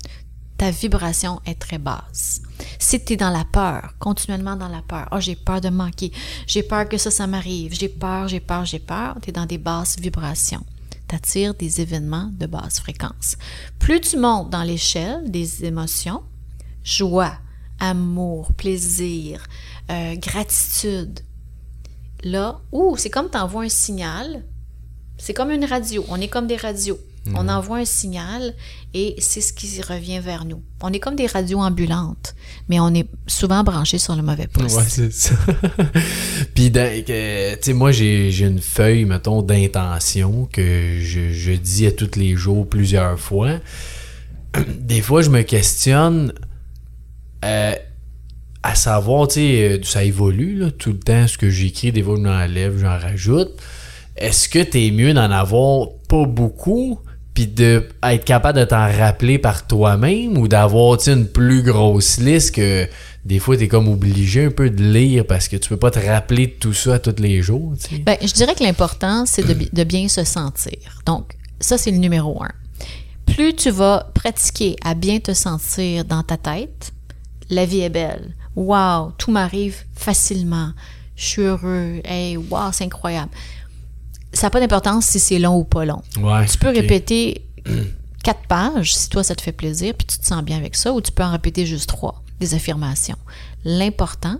ta 0.60 0.70
vibration 0.70 1.40
est 1.46 1.58
très 1.58 1.78
basse. 1.78 2.42
Si 2.78 3.02
tu 3.02 3.14
es 3.14 3.16
dans 3.16 3.30
la 3.30 3.46
peur, 3.46 3.94
continuellement 3.98 4.56
dans 4.56 4.68
la 4.68 4.82
peur, 4.82 5.08
oh 5.10 5.18
j'ai 5.18 5.36
peur 5.36 5.62
de 5.62 5.70
manquer, 5.70 6.12
j'ai 6.46 6.62
peur 6.62 6.86
que 6.86 6.98
ça, 6.98 7.10
ça 7.10 7.26
m'arrive, 7.26 7.72
j'ai 7.72 7.88
peur, 7.88 8.28
j'ai 8.28 8.40
peur, 8.40 8.66
j'ai 8.66 8.78
peur, 8.78 9.16
tu 9.22 9.30
es 9.30 9.32
dans 9.32 9.46
des 9.46 9.56
basses 9.56 9.98
vibrations. 9.98 10.64
Tu 11.08 11.16
attires 11.16 11.54
des 11.54 11.80
événements 11.80 12.30
de 12.32 12.46
basse 12.46 12.78
fréquence. 12.78 13.36
Plus 13.78 14.00
tu 14.00 14.18
montes 14.18 14.50
dans 14.50 14.62
l'échelle 14.62 15.30
des 15.30 15.64
émotions, 15.64 16.22
joie, 16.84 17.38
amour, 17.78 18.52
plaisir, 18.52 19.42
euh, 19.90 20.14
gratitude, 20.16 21.20
là, 22.22 22.60
ouh, 22.70 22.96
c'est 22.98 23.10
comme 23.10 23.30
tu 23.30 23.38
envoies 23.38 23.64
un 23.64 23.68
signal, 23.70 24.44
c'est 25.20 25.34
comme 25.34 25.50
une 25.50 25.64
radio, 25.64 26.04
on 26.08 26.20
est 26.20 26.28
comme 26.28 26.46
des 26.46 26.56
radios. 26.56 26.98
On 27.34 27.48
envoie 27.48 27.76
un 27.76 27.84
signal 27.84 28.54
et 28.94 29.14
c'est 29.18 29.42
ce 29.42 29.52
qui 29.52 29.80
revient 29.82 30.20
vers 30.20 30.46
nous. 30.46 30.62
On 30.80 30.90
est 30.92 30.98
comme 30.98 31.16
des 31.16 31.26
radios 31.26 31.60
ambulantes, 31.60 32.34
mais 32.68 32.80
on 32.80 32.92
est 32.94 33.06
souvent 33.26 33.62
branché 33.62 33.98
sur 33.98 34.16
le 34.16 34.22
mauvais 34.22 34.46
poste. 34.46 34.76
Ouais, 34.76 34.84
c'est 34.88 35.12
ça. 35.12 35.34
Puis, 36.54 36.72
tu 36.72 36.80
sais, 36.80 37.72
moi, 37.74 37.92
j'ai 37.92 38.30
j'ai 38.30 38.46
une 38.46 38.60
feuille, 38.60 39.04
mettons, 39.04 39.42
d'intention 39.42 40.48
que 40.50 40.98
je, 40.98 41.30
je 41.30 41.52
dis 41.52 41.86
à 41.86 41.92
tous 41.92 42.16
les 42.16 42.34
jours 42.36 42.66
plusieurs 42.66 43.20
fois. 43.20 43.60
Des 44.78 45.02
fois, 45.02 45.20
je 45.20 45.28
me 45.28 45.42
questionne 45.42 46.32
euh, 47.44 47.74
à 48.62 48.74
savoir, 48.74 49.28
tu 49.28 49.34
sais, 49.34 49.68
euh, 49.68 49.82
ça 49.82 50.04
évolue 50.04 50.56
là, 50.56 50.70
tout 50.70 50.92
le 50.92 50.98
temps, 50.98 51.26
ce 51.26 51.38
que 51.38 51.50
j'écris, 51.50 51.92
des 51.92 52.02
fois, 52.02 52.16
je 52.16 52.22
m'enlève, 52.22 52.78
j'en 52.78 52.98
rajoute. 52.98 53.50
Est-ce 54.16 54.48
que 54.48 54.58
t'es 54.58 54.90
mieux 54.90 55.14
d'en 55.14 55.30
avoir 55.30 55.88
pas 56.08 56.24
beaucoup, 56.24 56.98
puis 57.34 57.46
de 57.46 57.88
être 58.02 58.24
capable 58.24 58.58
de 58.58 58.64
t'en 58.64 58.90
rappeler 58.90 59.38
par 59.38 59.66
toi-même, 59.66 60.36
ou 60.36 60.48
d'avoir, 60.48 60.98
une 61.08 61.26
plus 61.26 61.62
grosse 61.62 62.18
liste 62.18 62.54
que 62.54 62.88
des 63.24 63.38
fois, 63.38 63.56
t'es 63.56 63.68
comme 63.68 63.88
obligé 63.88 64.46
un 64.46 64.50
peu 64.50 64.70
de 64.70 64.82
lire 64.82 65.26
parce 65.26 65.48
que 65.48 65.56
tu 65.56 65.68
peux 65.68 65.76
pas 65.76 65.90
te 65.90 65.98
rappeler 65.98 66.46
de 66.46 66.52
tout 66.52 66.72
ça 66.72 66.98
tous 66.98 67.20
les 67.20 67.42
jours. 67.42 67.74
Ben, 68.06 68.16
je 68.22 68.32
dirais 68.32 68.54
que 68.54 68.62
l'important, 68.62 69.26
c'est 69.26 69.46
de, 69.46 69.54
de 69.70 69.84
bien 69.84 70.08
se 70.08 70.24
sentir. 70.24 70.78
Donc, 71.04 71.36
ça, 71.60 71.76
c'est 71.76 71.90
le 71.90 71.98
numéro 71.98 72.42
un. 72.42 72.52
Plus 73.26 73.54
tu 73.54 73.70
vas 73.70 74.10
pratiquer 74.14 74.76
à 74.82 74.94
bien 74.94 75.20
te 75.20 75.34
sentir 75.34 76.04
dans 76.04 76.22
ta 76.22 76.36
tête, 76.36 76.92
la 77.50 77.66
vie 77.66 77.80
est 77.80 77.90
belle. 77.90 78.34
Wow, 78.56 79.12
tout 79.18 79.30
m'arrive 79.30 79.84
facilement. 79.94 80.70
Je 81.14 81.24
suis 81.24 81.42
heureux. 81.42 82.00
Hey, 82.04 82.36
wow, 82.36 82.72
c'est 82.72 82.84
incroyable. 82.84 83.30
Ça 84.32 84.46
n'a 84.46 84.50
pas 84.50 84.60
d'importance 84.60 85.06
si 85.06 85.18
c'est 85.20 85.38
long 85.38 85.56
ou 85.56 85.64
pas 85.64 85.84
long. 85.84 86.02
Ouais. 86.18 86.46
Tu 86.46 86.58
peux 86.58 86.68
répéter 86.70 87.44
quatre 88.22 88.46
pages 88.46 88.94
si 88.94 89.08
toi 89.08 89.22
ça 89.24 89.34
te 89.34 89.42
fait 89.42 89.52
plaisir 89.52 89.94
puis 89.96 90.06
tu 90.06 90.18
te 90.18 90.26
sens 90.26 90.42
bien 90.42 90.56
avec 90.56 90.76
ça 90.76 90.92
ou 90.92 91.00
tu 91.00 91.10
peux 91.12 91.22
en 91.24 91.32
répéter 91.32 91.66
juste 91.66 91.88
trois 91.88 92.22
des 92.38 92.54
affirmations. 92.54 93.18
L'important 93.64 94.36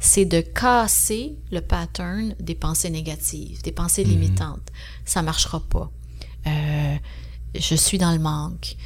c'est 0.00 0.24
de 0.24 0.40
casser 0.40 1.34
le 1.50 1.60
pattern 1.60 2.34
des 2.38 2.54
pensées 2.54 2.90
négatives, 2.90 3.62
des 3.62 3.72
pensées 3.72 4.04
limitantes. 4.04 4.68
Ça 5.04 5.22
marchera 5.22 5.58
pas. 5.60 5.90
Euh, 6.46 6.96
je 7.58 7.74
suis 7.74 7.98
dans 7.98 8.12
le 8.12 8.20
manque. 8.20 8.76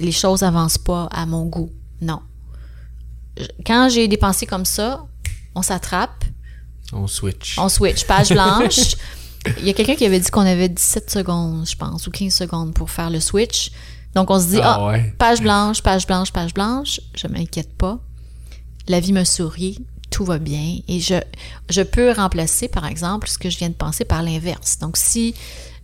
Les 0.00 0.10
choses 0.12 0.42
avancent 0.42 0.78
pas 0.78 1.04
à 1.12 1.26
mon 1.26 1.44
goût. 1.46 1.70
Non. 2.00 2.20
Quand 3.64 3.88
j'ai 3.88 4.08
des 4.08 4.16
pensées 4.16 4.46
comme 4.46 4.64
ça, 4.64 5.06
on 5.54 5.62
s'attrape, 5.62 6.24
On 6.92 7.06
switch. 7.06 7.56
on 7.58 7.68
switch, 7.68 8.04
page 8.04 8.28
blanche. 8.32 8.96
Il 9.58 9.66
y 9.66 9.70
a 9.70 9.72
quelqu'un 9.72 9.94
qui 9.94 10.04
avait 10.04 10.20
dit 10.20 10.30
qu'on 10.30 10.46
avait 10.46 10.68
17 10.68 11.10
secondes, 11.10 11.66
je 11.68 11.76
pense, 11.76 12.06
ou 12.06 12.10
15 12.10 12.32
secondes 12.34 12.74
pour 12.74 12.90
faire 12.90 13.10
le 13.10 13.20
switch. 13.20 13.70
Donc, 14.14 14.30
on 14.30 14.40
se 14.40 14.46
dit, 14.46 14.60
Ah 14.62 14.78
ah, 14.80 14.86
ouais. 14.88 15.14
page 15.18 15.40
blanche, 15.40 15.82
page 15.82 16.06
blanche, 16.06 16.32
page 16.32 16.54
blanche, 16.54 17.00
je 17.14 17.26
m'inquiète 17.28 17.72
pas. 17.76 17.98
La 18.88 19.00
vie 19.00 19.12
me 19.12 19.24
sourit, 19.24 19.84
tout 20.10 20.24
va 20.24 20.38
bien. 20.38 20.78
Et 20.88 21.00
je, 21.00 21.14
je 21.68 21.82
peux 21.82 22.12
remplacer, 22.12 22.68
par 22.68 22.86
exemple, 22.86 23.28
ce 23.28 23.38
que 23.38 23.50
je 23.50 23.58
viens 23.58 23.68
de 23.68 23.74
penser 23.74 24.04
par 24.04 24.22
l'inverse. 24.22 24.78
Donc, 24.78 24.96
si 24.96 25.34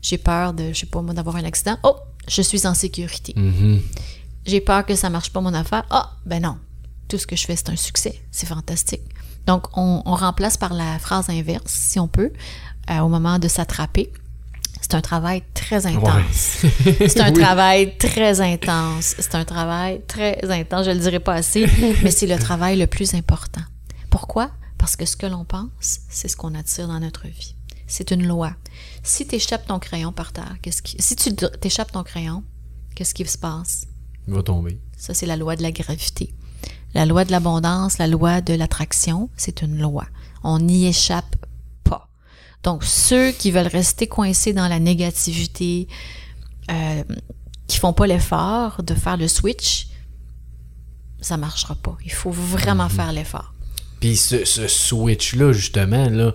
j'ai 0.03 0.19
peur 0.19 0.53
de, 0.53 0.73
je 0.73 0.81
sais 0.81 0.87
pas 0.87 1.03
moi, 1.03 1.15
d'avoir 1.15 1.37
un 1.37 1.45
accident, 1.45 1.77
oh, 1.83 1.97
je 2.29 2.43
suis 2.43 2.67
en 2.67 2.75
sécurité. 2.75 3.35
Mhm. 3.37 3.81
J'ai 4.47 4.61
peur 4.61 4.85
que 4.85 4.95
ça 4.95 5.11
marche 5.11 5.31
pas 5.31 5.41
mon 5.41 5.55
affaire. 5.55 5.85
Ah, 5.91 6.13
ben 6.27 6.43
non. 6.43 6.57
Tout 7.09 7.19
ce 7.19 7.27
que 7.27 7.37
je 7.37 7.45
fais, 7.45 7.57
c'est 7.57 7.71
un 7.71 7.77
succès. 7.77 8.21
C'est 8.31 8.47
fantastique. 8.47 9.03
Donc, 9.47 9.67
on, 9.77 10.03
on 10.07 10.15
remplace 10.15 10.57
par 10.57 10.73
la 10.73 10.99
phrase 10.99 11.29
inverse, 11.29 11.65
si 11.67 11.99
on 11.99 12.09
peut, 12.09 12.33
euh, 12.91 12.99
au 13.01 13.09
moment 13.09 13.39
de 13.39 13.49
s'attraper. 13.49 14.13
C'est 14.81 14.95
un 14.95 15.01
travail 15.01 15.43
très 15.55 15.87
intense. 15.87 16.63
C'est 16.85 17.21
un 17.21 17.33
Oui. 17.33 17.41
travail 17.41 17.97
très 17.97 18.41
intense. 18.41 19.15
C'est 19.19 19.35
un 19.35 19.45
travail 19.47 20.03
très 20.07 20.39
intense. 20.51 20.85
Je 20.87 20.91
le 20.91 20.99
dirai 20.99 21.21
pas 21.21 21.35
assez, 21.35 21.67
mais 22.03 22.11
c'est 22.11 22.27
le 22.27 22.39
travail 22.39 22.79
le 22.79 22.87
plus 22.87 23.15
important. 23.15 23.63
Pourquoi? 24.11 24.51
Parce 24.77 24.97
que 24.97 25.07
ce 25.07 25.17
que 25.17 25.25
l'on 25.27 25.45
pense, 25.47 26.01
c'est 26.11 26.29
ce 26.29 26.37
qu'on 26.37 26.55
attire 26.55 26.87
dans 26.89 27.01
notre 27.01 27.27
vie. 27.29 27.55
C'est 27.87 28.11
une 28.11 28.27
loi. 28.27 28.53
Si 29.03 29.27
tu 29.27 29.37
échappes 29.37 29.67
ton 29.67 29.79
crayon 29.79 30.13
par 30.13 30.33
terre, 30.33 30.57
qu'est-ce 30.61 30.83
qui, 30.83 30.97
si 31.01 31.17
tu 31.17 31.35
t'échappes 31.35 31.93
ton 31.93 32.03
crayon, 32.03 32.43
qu'est-ce 32.95 33.15
qui 33.15 33.25
se 33.25 33.39
passe? 33.39 33.87
Il 34.29 34.35
va 34.35 34.43
tomber. 34.43 34.79
Ça, 34.99 35.15
c'est 35.15 35.27
la 35.27 35.37
loi 35.37 35.57
de 35.57 35.63
la 35.63 35.73
gravité. 35.73 36.35
La 36.95 37.07
loi 37.07 37.25
de 37.25 37.31
l'abondance, 37.31 37.97
la 37.99 38.07
loi 38.07 38.41
de 38.43 38.53
l'attraction, 38.55 39.31
c'est 39.37 39.63
une 39.63 39.79
loi. 39.81 40.05
On 40.43 40.59
n'y 40.59 40.87
échappe. 40.87 41.37
Donc, 42.65 42.83
ceux 42.83 43.31
qui 43.31 43.51
veulent 43.51 43.69
rester 43.69 44.07
coincés 44.07 44.53
dans 44.53 44.69
la 44.69 44.79
négativité, 44.81 45.87
euh, 46.71 47.05
qui 47.67 47.79
font 47.79 47.93
pas 47.93 48.07
l'effort 48.07 48.83
de 48.83 48.95
faire 48.95 49.17
le 49.17 49.29
switch, 49.29 49.89
ça 51.21 51.37
marchera 51.37 51.75
pas. 51.75 51.97
Il 52.05 52.13
faut 52.13 52.31
vraiment 52.31 52.89
faire 52.89 53.13
l'effort. 53.13 53.53
Puis 54.01 54.17
ce, 54.17 54.45
ce 54.45 54.67
switch-là, 54.69 55.53
justement, 55.53 56.09
là, 56.11 56.33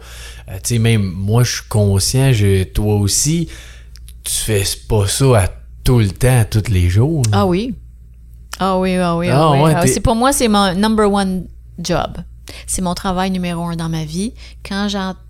euh, 0.49 0.53
tu 0.63 0.75
sais, 0.75 0.79
même 0.79 1.01
moi, 1.03 1.43
je 1.43 1.55
suis 1.57 1.67
conscient, 1.67 2.31
je, 2.31 2.63
toi 2.63 2.95
aussi, 2.95 3.47
tu 4.23 4.33
fais 4.33 4.63
pas 4.87 5.07
ça 5.07 5.43
à 5.43 5.47
tout 5.83 5.99
le 5.99 6.09
temps, 6.11 6.45
tous 6.49 6.69
les 6.69 6.89
jours. 6.89 7.23
Ah 7.31 7.45
oui. 7.45 7.75
Ah 8.59 8.77
oui, 8.79 8.95
ah 8.97 9.15
oui, 9.17 9.29
ah, 9.29 9.39
Ah 9.39 9.51
oui. 9.51 9.59
ouais, 9.61 9.73
Ah, 9.75 9.87
c'est 9.87 9.99
pour 10.01 10.15
moi, 10.15 10.31
c'est 10.33 10.47
mon 10.47 10.73
number 10.75 11.11
one 11.11 11.47
job. 11.79 12.17
C'est 12.67 12.81
mon 12.81 12.93
travail 12.93 13.31
numéro 13.31 13.63
un 13.65 13.75
dans 13.75 13.89
ma 13.89 14.05
vie. 14.05 14.33
Quand 14.67 14.87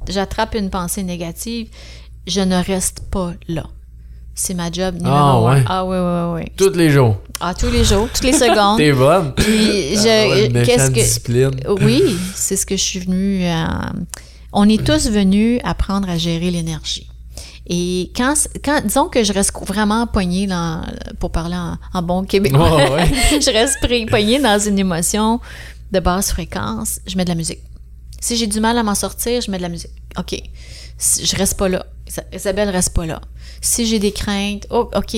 j'attrape 0.07 0.55
une 0.55 0.69
pensée 0.69 1.03
négative, 1.03 1.67
je 2.27 2.41
ne 2.41 2.55
reste 2.63 3.01
pas 3.11 3.33
là. 3.47 3.65
C'est 4.35 4.53
ma 4.53 4.71
job 4.71 4.95
numéro 4.95 5.13
Ah, 5.15 5.31
un. 5.31 5.43
ouais. 5.55 5.63
Ah 5.67 5.85
oui, 5.85 5.97
oui, 5.97 6.41
oui. 6.43 6.51
Tous 6.55 6.77
les 6.77 6.89
jours. 6.89 7.17
Ah, 7.41 7.53
tous 7.53 7.69
les 7.69 7.83
jours, 7.83 8.07
toutes 8.13 8.23
les 8.23 8.31
secondes. 8.45 8.77
T'es 8.77 8.93
bonne. 8.93 9.33
Puis 9.35 9.95
Ah 9.97 10.01
je, 10.01 10.63
qu'est-ce 10.65 10.89
que 10.89 10.93
discipline. 10.93 11.51
oui, 11.81 12.17
c'est 12.35 12.55
ce 12.55 12.65
que 12.65 12.77
je 12.77 12.81
suis 12.81 12.99
venue 12.99 13.45
à... 13.45 13.91
On 14.53 14.67
est 14.69 14.83
tous 14.83 15.09
venus 15.09 15.59
apprendre 15.63 16.09
à 16.09 16.17
gérer 16.17 16.51
l'énergie. 16.51 17.07
Et 17.67 18.11
quand, 18.15 18.33
quand, 18.65 18.81
disons 18.83 19.09
que 19.09 19.23
je 19.23 19.31
reste 19.31 19.51
vraiment 19.67 20.07
poignée 20.07 20.47
dans, 20.47 20.81
pour 21.19 21.31
parler 21.31 21.55
en, 21.55 21.77
en 21.93 22.01
bon 22.01 22.23
québécois, 22.23 22.77
ouais. 22.93 23.05
je 23.41 23.51
reste 23.51 23.77
poignée 24.09 24.39
dans 24.39 24.57
une 24.57 24.79
émotion 24.79 25.39
de 25.91 25.99
basse 25.99 26.31
fréquence, 26.31 26.99
je 27.07 27.15
mets 27.17 27.23
de 27.25 27.29
la 27.29 27.35
musique. 27.35 27.59
Si 28.21 28.35
j'ai 28.37 28.47
du 28.47 28.59
mal 28.59 28.77
à 28.77 28.83
m'en 28.83 28.95
sortir, 28.95 29.41
je 29.41 29.49
mets 29.49 29.57
de 29.57 29.61
la 29.63 29.69
musique. 29.69 29.91
OK. 30.17 30.41
Si- 30.97 31.25
je 31.25 31.35
reste 31.35 31.57
pas 31.57 31.69
là. 31.69 31.85
Isa- 32.07 32.25
Isabelle 32.33 32.69
reste 32.69 32.93
pas 32.93 33.05
là. 33.05 33.21
Si 33.61 33.85
j'ai 33.85 33.99
des 33.99 34.11
craintes, 34.11 34.67
oh, 34.69 34.89
OK. 34.95 35.15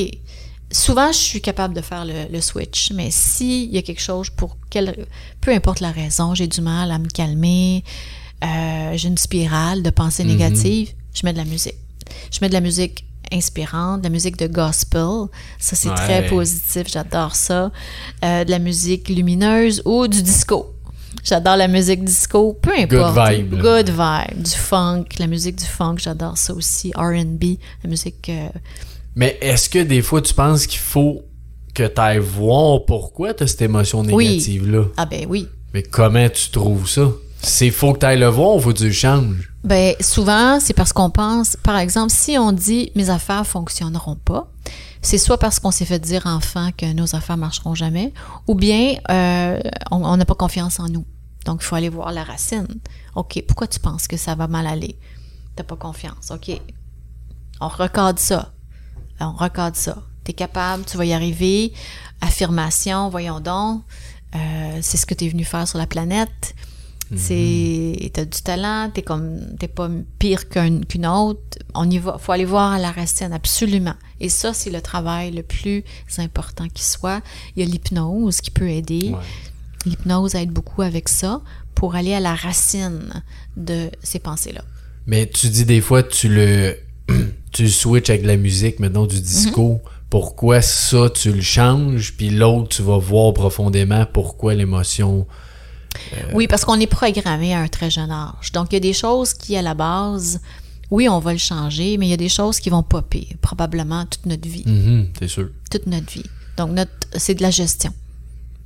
Souvent, 0.71 1.11
je 1.11 1.17
suis 1.17 1.41
capable 1.41 1.73
de 1.73 1.81
faire 1.81 2.05
le, 2.05 2.27
le 2.31 2.39
switch, 2.41 2.91
mais 2.93 3.09
s'il 3.11 3.71
y 3.73 3.77
a 3.77 3.81
quelque 3.81 4.01
chose 4.01 4.29
pour 4.29 4.55
quelle, 4.69 5.05
peu 5.41 5.51
importe 5.51 5.79
la 5.81 5.91
raison, 5.91 6.33
j'ai 6.35 6.47
du 6.47 6.61
mal 6.61 6.91
à 6.91 6.97
me 6.99 7.09
calmer, 7.09 7.83
euh, 8.43 8.93
j'ai 8.95 9.07
une 9.09 9.17
spirale 9.17 9.83
de 9.83 9.89
pensées 9.89 10.23
négatives, 10.23 10.91
je 11.13 11.25
mets 11.25 11.33
de 11.33 11.37
la 11.37 11.43
musique. 11.45 11.75
Je 12.31 12.39
mets 12.41 12.47
de 12.49 12.53
la 12.53 12.61
musique 12.61 13.03
inspirante, 13.31 13.99
de 14.01 14.03
la 14.05 14.09
musique 14.09 14.37
de 14.37 14.47
gospel. 14.47 15.27
Ça, 15.59 15.75
c'est 15.75 15.89
Ouais. 15.89 15.95
très 15.95 16.25
positif. 16.27 16.83
J'adore 16.87 17.35
ça. 17.35 17.71
Euh, 18.23 18.43
de 18.43 18.51
la 18.51 18.59
musique 18.59 19.09
lumineuse 19.09 19.81
ou 19.85 20.07
du 20.07 20.21
disco. 20.21 20.73
J'adore 21.23 21.55
la 21.57 21.67
musique 21.67 22.03
disco, 22.03 22.57
peu 22.61 22.71
importe. 22.77 23.15
vibe, 23.31 23.53
là. 23.53 23.61
Good 23.61 23.89
vibe. 23.89 24.43
Du 24.43 24.51
funk, 24.51 25.05
la 25.19 25.27
musique 25.27 25.55
du 25.57 25.65
funk, 25.65 25.97
j'adore 25.99 26.37
ça 26.37 26.53
aussi. 26.53 26.91
R&B, 26.95 27.57
la 27.83 27.89
musique... 27.89 28.27
euh, 28.29 28.47
Mais 29.15 29.37
est-ce 29.41 29.69
que 29.69 29.79
des 29.79 30.01
fois, 30.01 30.21
tu 30.21 30.33
penses 30.33 30.65
qu'il 30.65 30.79
faut 30.79 31.21
que 31.75 31.83
tu 31.87 32.01
ailles 32.01 32.17
voir 32.19 32.85
pourquoi 32.85 33.33
tu 33.33 33.43
as 33.43 33.47
cette 33.47 33.61
émotion 33.61 34.01
Oui. 34.01 34.27
négative-là? 34.29 34.85
Ah 34.97 35.05
ben 35.05 35.25
oui. 35.29 35.47
Mais 35.73 35.83
comment 35.83 36.27
tu 36.29 36.49
trouves 36.49 36.89
ça? 36.89 37.07
C'est 37.43 37.71
faut 37.71 37.93
que 37.93 37.99
tu 37.99 38.05
ailles 38.05 38.19
le 38.19 38.27
voir 38.27 38.59
faut 38.61 38.71
le 38.71 38.91
changes? 38.91 39.51
Ben 39.63 39.95
souvent, 39.99 40.59
c'est 40.59 40.73
parce 40.73 40.93
qu'on 40.93 41.09
pense, 41.09 41.55
par 41.63 41.77
exemple, 41.77 42.11
si 42.11 42.37
on 42.37 42.51
dit 42.51 42.91
mes 42.95 43.09
affaires 43.09 43.45
fonctionneront 43.45 44.15
pas, 44.15 44.51
c'est 45.01 45.17
soit 45.17 45.37
parce 45.37 45.59
qu'on 45.59 45.71
s'est 45.71 45.85
fait 45.85 45.99
dire 45.99 46.25
enfant 46.25 46.69
que 46.77 46.93
nos 46.93 47.15
affaires 47.15 47.37
marcheront 47.37 47.73
jamais, 47.73 48.13
ou 48.47 48.55
bien 48.55 48.95
euh, 49.09 49.59
on 49.89 50.15
n'a 50.17 50.25
pas 50.25 50.35
confiance 50.35 50.79
en 50.79 50.87
nous. 50.87 51.05
Donc 51.45 51.61
il 51.61 51.65
faut 51.65 51.75
aller 51.75 51.89
voir 51.89 52.11
la 52.11 52.23
racine. 52.23 52.67
Ok, 53.15 53.43
pourquoi 53.47 53.67
tu 53.67 53.79
penses 53.79 54.07
que 54.07 54.17
ça 54.17 54.35
va 54.35 54.47
mal 54.47 54.67
aller? 54.67 54.97
T'as 55.55 55.63
pas 55.63 55.75
confiance. 55.75 56.31
Ok, 56.31 56.51
on 57.59 57.67
recadre 57.67 58.19
ça. 58.19 58.53
On 59.19 59.33
recadre 59.33 59.75
ça. 59.75 59.97
T'es 60.23 60.33
capable, 60.33 60.85
tu 60.85 60.97
vas 60.97 61.05
y 61.05 61.13
arriver. 61.13 61.73
Affirmation, 62.21 63.09
voyons 63.09 63.39
donc. 63.39 63.83
Euh, 64.35 64.79
c'est 64.81 64.97
ce 64.97 65.05
que 65.05 65.13
tu 65.13 65.25
es 65.25 65.29
venu 65.29 65.43
faire 65.43 65.67
sur 65.67 65.79
la 65.79 65.87
planète. 65.87 66.55
C'est, 67.17 68.09
t'as 68.13 68.23
du 68.25 68.41
talent, 68.41 68.89
t'es 68.93 69.01
comme, 69.01 69.39
t'es 69.59 69.67
pas 69.67 69.89
pire 70.17 70.47
qu'un- 70.47 70.79
qu'une 70.81 71.05
autre. 71.05 71.41
On 71.73 71.89
y 71.89 71.97
va, 71.97 72.17
faut 72.17 72.31
aller 72.31 72.45
voir 72.45 72.71
à 72.71 72.79
la 72.79 72.91
racine, 72.91 73.33
absolument. 73.33 73.95
Et 74.19 74.29
ça, 74.29 74.53
c'est 74.53 74.69
le 74.69 74.81
travail 74.81 75.31
le 75.31 75.43
plus 75.43 75.83
important 76.17 76.67
qui 76.73 76.83
soit. 76.85 77.21
Il 77.55 77.63
y 77.63 77.67
a 77.67 77.69
l'hypnose 77.69 78.39
qui 78.41 78.51
peut 78.51 78.69
aider. 78.69 79.13
L'hypnose 79.85 80.35
aide 80.35 80.51
beaucoup 80.51 80.83
avec 80.83 81.09
ça 81.09 81.41
pour 81.75 81.95
aller 81.95 82.13
à 82.13 82.19
la 82.19 82.35
racine 82.35 83.23
de 83.57 83.89
ces 84.03 84.19
pensées-là. 84.19 84.63
Mais 85.07 85.27
tu 85.27 85.49
dis 85.49 85.65
des 85.65 85.81
fois, 85.81 86.03
tu 86.03 86.29
le, 86.29 86.77
tu 87.51 87.67
switches 87.69 88.09
avec 88.11 88.21
de 88.21 88.27
la 88.27 88.37
musique, 88.37 88.79
maintenant 88.79 89.05
du 89.07 89.19
disco. 89.19 89.81
Pourquoi 90.09 90.61
ça, 90.61 91.09
tu 91.09 91.31
le 91.31 91.41
changes, 91.41 92.13
puis 92.15 92.29
l'autre, 92.29 92.69
tu 92.69 92.81
vas 92.83 92.97
voir 92.97 93.33
profondément 93.33 94.05
pourquoi 94.05 94.53
l'émotion... 94.53 95.25
Oui, 96.33 96.47
parce 96.47 96.65
qu'on 96.65 96.79
est 96.79 96.87
programmé 96.87 97.53
à 97.53 97.59
un 97.59 97.67
très 97.67 97.89
jeune 97.89 98.11
âge. 98.11 98.51
Donc, 98.53 98.67
il 98.71 98.75
y 98.75 98.77
a 98.77 98.79
des 98.81 98.93
choses 98.93 99.33
qui, 99.33 99.55
à 99.57 99.61
la 99.61 99.73
base, 99.73 100.41
oui, 100.89 101.07
on 101.09 101.19
va 101.19 101.31
le 101.33 101.37
changer, 101.39 101.97
mais 101.97 102.07
il 102.07 102.09
y 102.09 102.13
a 102.13 102.17
des 102.17 102.29
choses 102.29 102.59
qui 102.59 102.69
vont 102.69 102.83
popper, 102.83 103.27
probablement 103.41 104.05
toute 104.05 104.25
notre 104.25 104.47
vie. 104.47 104.63
Mhm, 104.65 105.07
c'est 105.19 105.27
sûr. 105.27 105.49
Toute 105.69 105.87
notre 105.87 106.11
vie. 106.11 106.25
Donc, 106.57 106.71
notre, 106.71 106.91
c'est 107.15 107.35
de 107.35 107.41
la 107.43 107.51
gestion. 107.51 107.93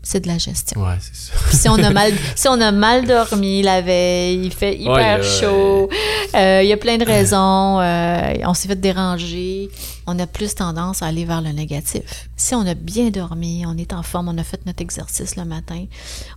C'est 0.08 0.20
de 0.20 0.28
la 0.28 0.38
gestion. 0.38 0.80
Ouais, 0.84 0.98
c'est 1.02 1.16
ça. 1.16 1.34
Puis 1.48 1.58
si 1.58 1.68
on 1.68 1.76
a 1.84 1.90
mal, 1.90 2.12
si 2.36 2.48
on 2.48 2.62
a 2.62 2.72
mal 2.72 3.08
dormi 3.08 3.64
la 3.64 3.82
veille, 3.82 4.46
il 4.46 4.54
fait 4.54 4.76
hyper 4.78 4.94
Ouais, 4.94 5.16
ouais. 5.20 5.40
chaud, 5.42 5.90
euh, 6.36 6.62
il 6.64 6.68
y 6.70 6.74
a 6.74 6.78
plein 6.78 6.98
de 6.98 7.06
raisons, 7.06 7.80
euh, 7.80 8.34
on 8.46 8.54
s'est 8.54 8.68
fait 8.68 8.76
déranger, 8.80 9.70
on 10.08 10.18
a 10.20 10.28
plus 10.28 10.56
tendance 10.56 11.02
à 11.02 11.08
aller 11.08 11.26
vers 11.26 11.42
le 11.42 11.52
négatif. 11.52 12.30
Si 12.36 12.54
on 12.56 12.66
a 12.66 12.74
bien 12.74 13.10
dormi, 13.10 13.66
on 13.66 13.78
est 13.78 13.94
en 13.94 14.04
forme, 14.04 14.30
on 14.30 14.38
a 14.38 14.44
fait 14.44 14.66
notre 14.66 14.82
exercice 14.82 15.36
le 15.36 15.46
matin, 15.46 15.86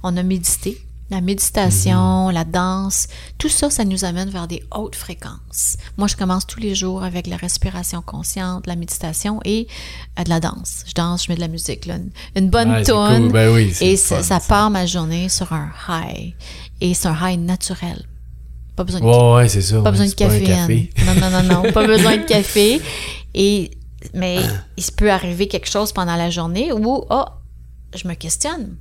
on 0.03 0.16
a 0.16 0.23
médité, 0.23 0.81
la 1.11 1.21
méditation, 1.23 2.29
la 2.29 2.45
danse, 2.45 3.07
tout 3.39 3.49
ça, 3.49 3.71
ça 3.71 3.85
nous 3.87 4.05
amène 4.05 4.29
vers 4.29 4.47
des 4.47 4.62
hautes 4.75 4.95
fréquences. 4.95 5.79
Moi, 5.97 6.07
je 6.07 6.16
commence 6.16 6.47
tous 6.47 6.61
les 6.61 6.75
jours 6.75 7.03
avec 7.03 7.27
la 7.27 7.37
respiration 7.37 8.03
consciente, 8.03 8.66
la 8.66 8.77
méditation 8.77 9.41
et 9.47 9.69
euh, 10.19 10.25
de 10.25 10.29
la 10.29 10.39
danse. 10.41 10.85
Je 10.87 10.93
danse, 10.93 11.25
je 11.25 11.31
mets 11.33 11.37
de 11.37 11.41
la 11.41 11.49
musique, 11.49 11.87
là, 11.87 11.97
une, 11.97 12.11
une 12.37 12.51
bonne 12.51 12.75
c'est 12.85 12.93
tune. 12.93 13.23
cool. 13.23 13.33
Ben 13.33 13.55
oui, 13.55 13.73
et 13.81 13.97
ça, 13.97 14.16
fun, 14.16 14.23
ça 14.23 14.41
ça. 14.41 14.49
part 14.49 14.71
ma 14.71 14.85
journée 14.85 15.29
sur 15.31 15.51
un 15.53 15.71
high. 15.89 16.35
Et 16.83 16.93
c'est 16.93 17.09
un 17.09 17.16
high 17.31 17.41
naturel. 17.41 18.05
Pas 18.77 18.85
besoin 18.85 19.01
de, 19.01 19.07
Ouais, 19.07 19.35
ouais, 19.43 19.49
ça. 19.49 19.81
pas 19.81 19.91
besoin 19.91 20.07
de 20.07 20.12
caféine. 20.12 20.47
café. 20.47 20.91
Non, 21.07 21.14
non, 21.14 21.31
non, 21.31 21.62
non. 21.64 21.73
pas 21.73 21.87
besoin 21.87 22.19
de 22.19 22.23
café. 22.27 22.81
Et, 23.35 23.70
mais 24.14 24.39
il 24.76 24.83
se 24.85 24.93
peut 24.93 25.11
arriver 25.11 25.49
quelque 25.49 25.68
chose 25.68 25.93
pendant 25.93 26.16
la 26.16 26.31
journée 26.31 26.72
où, 26.72 27.05
oh, 27.11 27.24
je 27.95 28.07
me 28.09 28.14
questionne. 28.14 28.76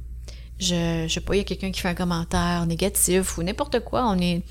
Je, 0.60 1.06
je 1.08 1.14
sais 1.14 1.22
pas, 1.22 1.36
il 1.36 1.39
y 1.39 1.41
a 1.41 1.43
quelqu'un 1.43 1.70
qui 1.72 1.80
fait 1.82 1.89
un 1.89 1.93
commentaire 1.93 2.66
négatif 2.66 3.38
ou 3.38 3.43
n'importe 3.43 3.80
quoi. 3.82 4.08
On 4.08 4.18
est, 4.20 4.41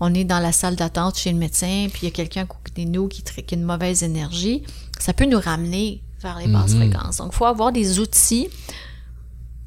on 0.00 0.12
est 0.12 0.24
dans 0.24 0.40
la 0.40 0.50
salle 0.50 0.74
d'attente 0.74 1.16
chez 1.16 1.30
le 1.30 1.38
médecin, 1.38 1.86
puis 1.92 2.00
il 2.02 2.04
y 2.06 2.08
a 2.08 2.10
quelqu'un 2.10 2.42
à 2.42 2.46
côté 2.46 2.84
de 2.84 2.90
nous 2.90 3.06
qui, 3.06 3.22
qui 3.22 3.54
a 3.54 3.58
une 3.58 3.62
mauvaise 3.64 4.02
énergie. 4.02 4.64
Ça 4.98 5.12
peut 5.12 5.26
nous 5.26 5.38
ramener 5.38 6.02
vers 6.20 6.38
les 6.38 6.48
basses 6.48 6.74
fréquences. 6.74 7.18
Donc, 7.18 7.30
il 7.32 7.36
faut 7.36 7.44
avoir 7.44 7.70
des 7.70 8.00
outils 8.00 8.48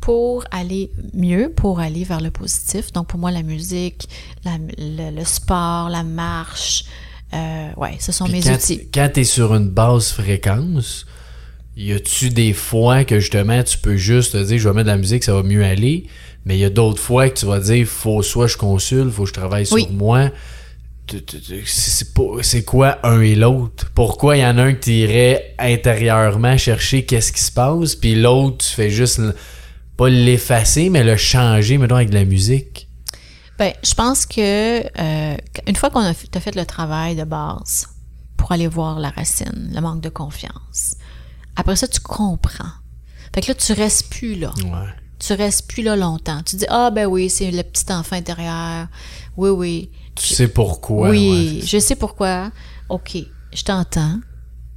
pour 0.02 0.44
aller 0.52 0.92
mieux, 1.14 1.52
pour 1.56 1.80
aller 1.80 2.04
vers 2.04 2.22
le 2.22 2.32
positif. 2.32 2.92
Donc, 2.94 3.08
pour 3.08 3.20
moi, 3.20 3.32
la 3.32 3.44
musique, 3.44 4.08
la- 4.44 4.58
le, 4.78 5.12
le 5.16 5.26
sport, 5.26 5.90
la 5.90 6.04
marche, 6.04 6.86
euh, 7.34 7.70
ouais, 7.78 7.98
ce 8.00 8.12
sont 8.12 8.26
Puis 8.26 8.34
mes 8.36 8.42
quand, 8.42 8.54
outils. 8.54 8.88
quand 8.94 9.10
t'es 9.14 9.24
sur 9.24 9.54
une 9.56 9.70
basse 9.70 10.12
fréquence, 10.12 11.06
y 11.76 11.92
a-tu 11.94 12.30
des 12.30 12.54
fois 12.54 13.04
que 13.04 13.20
justement 13.20 13.62
tu 13.64 13.78
peux 13.78 13.98
juste 13.98 14.34
te 14.34 14.44
dire 14.44 14.58
je 14.58 14.68
vais 14.70 14.74
mettre 14.76 14.86
de 14.88 14.92
la 14.92 14.98
musique, 14.98 15.24
ça 15.24 15.34
va 15.34 15.44
mieux 15.44 15.64
aller, 15.64 16.06
mais 16.46 16.58
il 16.58 16.62
y 16.62 16.66
a 16.66 16.70
d'autres 16.70 17.02
fois 17.02 17.30
que 17.30 17.38
tu 17.40 17.46
vas 17.46 17.60
dire 17.60 17.86
faut 17.86 18.22
soit 18.24 18.48
je 18.48 18.58
consulte, 18.58 19.12
faut 19.12 19.24
que 19.24 19.30
je 19.30 19.34
travaille 19.34 19.68
Oui. 19.72 19.84
sur 19.84 19.92
moi. 19.92 20.30
Tu- 21.06 21.24
tu- 21.24 21.40
tu- 21.40 21.64
C'est 22.42 22.66
quoi 22.66 23.00
un 23.08 23.22
et 23.22 23.36
l'autre? 23.36 23.90
Pourquoi 23.96 24.36
il 24.36 24.42
y 24.42 24.46
en 24.46 24.58
a 24.58 24.64
un 24.64 24.74
que 24.74 24.84
tu 24.84 24.92
irais 24.92 25.54
intérieurement 25.58 26.58
chercher 26.58 27.06
qu'est-ce 27.06 27.32
qui 27.32 27.42
se 27.42 27.52
passe, 27.52 27.96
puis 27.96 28.16
l'autre 28.16 28.66
tu 28.66 28.74
fais 28.74 28.90
juste 28.90 29.22
pas 29.96 30.10
l'effacer, 30.10 30.90
mais 30.90 31.04
le 31.06 31.16
changer, 31.16 31.78
mettons, 31.78 31.96
avec 31.96 32.10
de 32.10 32.16
la 32.16 32.26
musique? 32.26 32.87
Ben, 33.58 33.74
je 33.84 33.94
pense 33.96 34.26
que 34.26 34.82
euh, 35.00 35.38
une 35.68 35.76
fois 35.76 35.90
qu'on 35.90 36.02
a 36.02 36.14
fait, 36.14 36.56
le 36.56 36.66
travail 36.66 37.16
de 37.16 37.24
base 37.24 37.88
pour 38.38 38.52
aller 38.52 38.68
voir 38.68 39.00
la 39.00 39.10
racine, 39.10 39.72
le 39.74 39.82
manque 39.82 40.02
de 40.02 40.10
confiance. 40.10 40.96
Après 41.56 41.76
ça, 41.76 41.88
tu 41.88 42.00
comprends. 42.00 42.70
Fait 43.34 43.42
que 43.42 43.48
là, 43.48 43.56
tu 43.56 43.74
restes 43.74 44.10
plus 44.10 44.36
là. 44.36 44.54
Ouais. 44.64 44.88
Tu 45.20 45.34
restes 45.34 45.68
plus 45.68 45.82
là 45.82 45.96
longtemps. 45.96 46.44
Tu 46.44 46.56
dis, 46.58 46.66
ah 46.70 46.92
ben 46.92 47.08
oui, 47.08 47.30
c'est 47.30 47.50
le 47.50 47.64
petit 47.64 47.92
enfant 47.92 48.16
intérieur. 48.16 48.88
Oui, 49.38 49.50
oui. 49.50 49.92
Tu 50.14 50.28
sais 50.36 50.48
pourquoi. 50.48 51.10
oui, 51.10 51.60
ouais. 51.62 51.66
je 51.66 51.80
sais 51.80 51.96
pourquoi. 51.96 52.52
OK, 52.90 53.18
je 53.54 53.64
t'entends, 53.64 54.20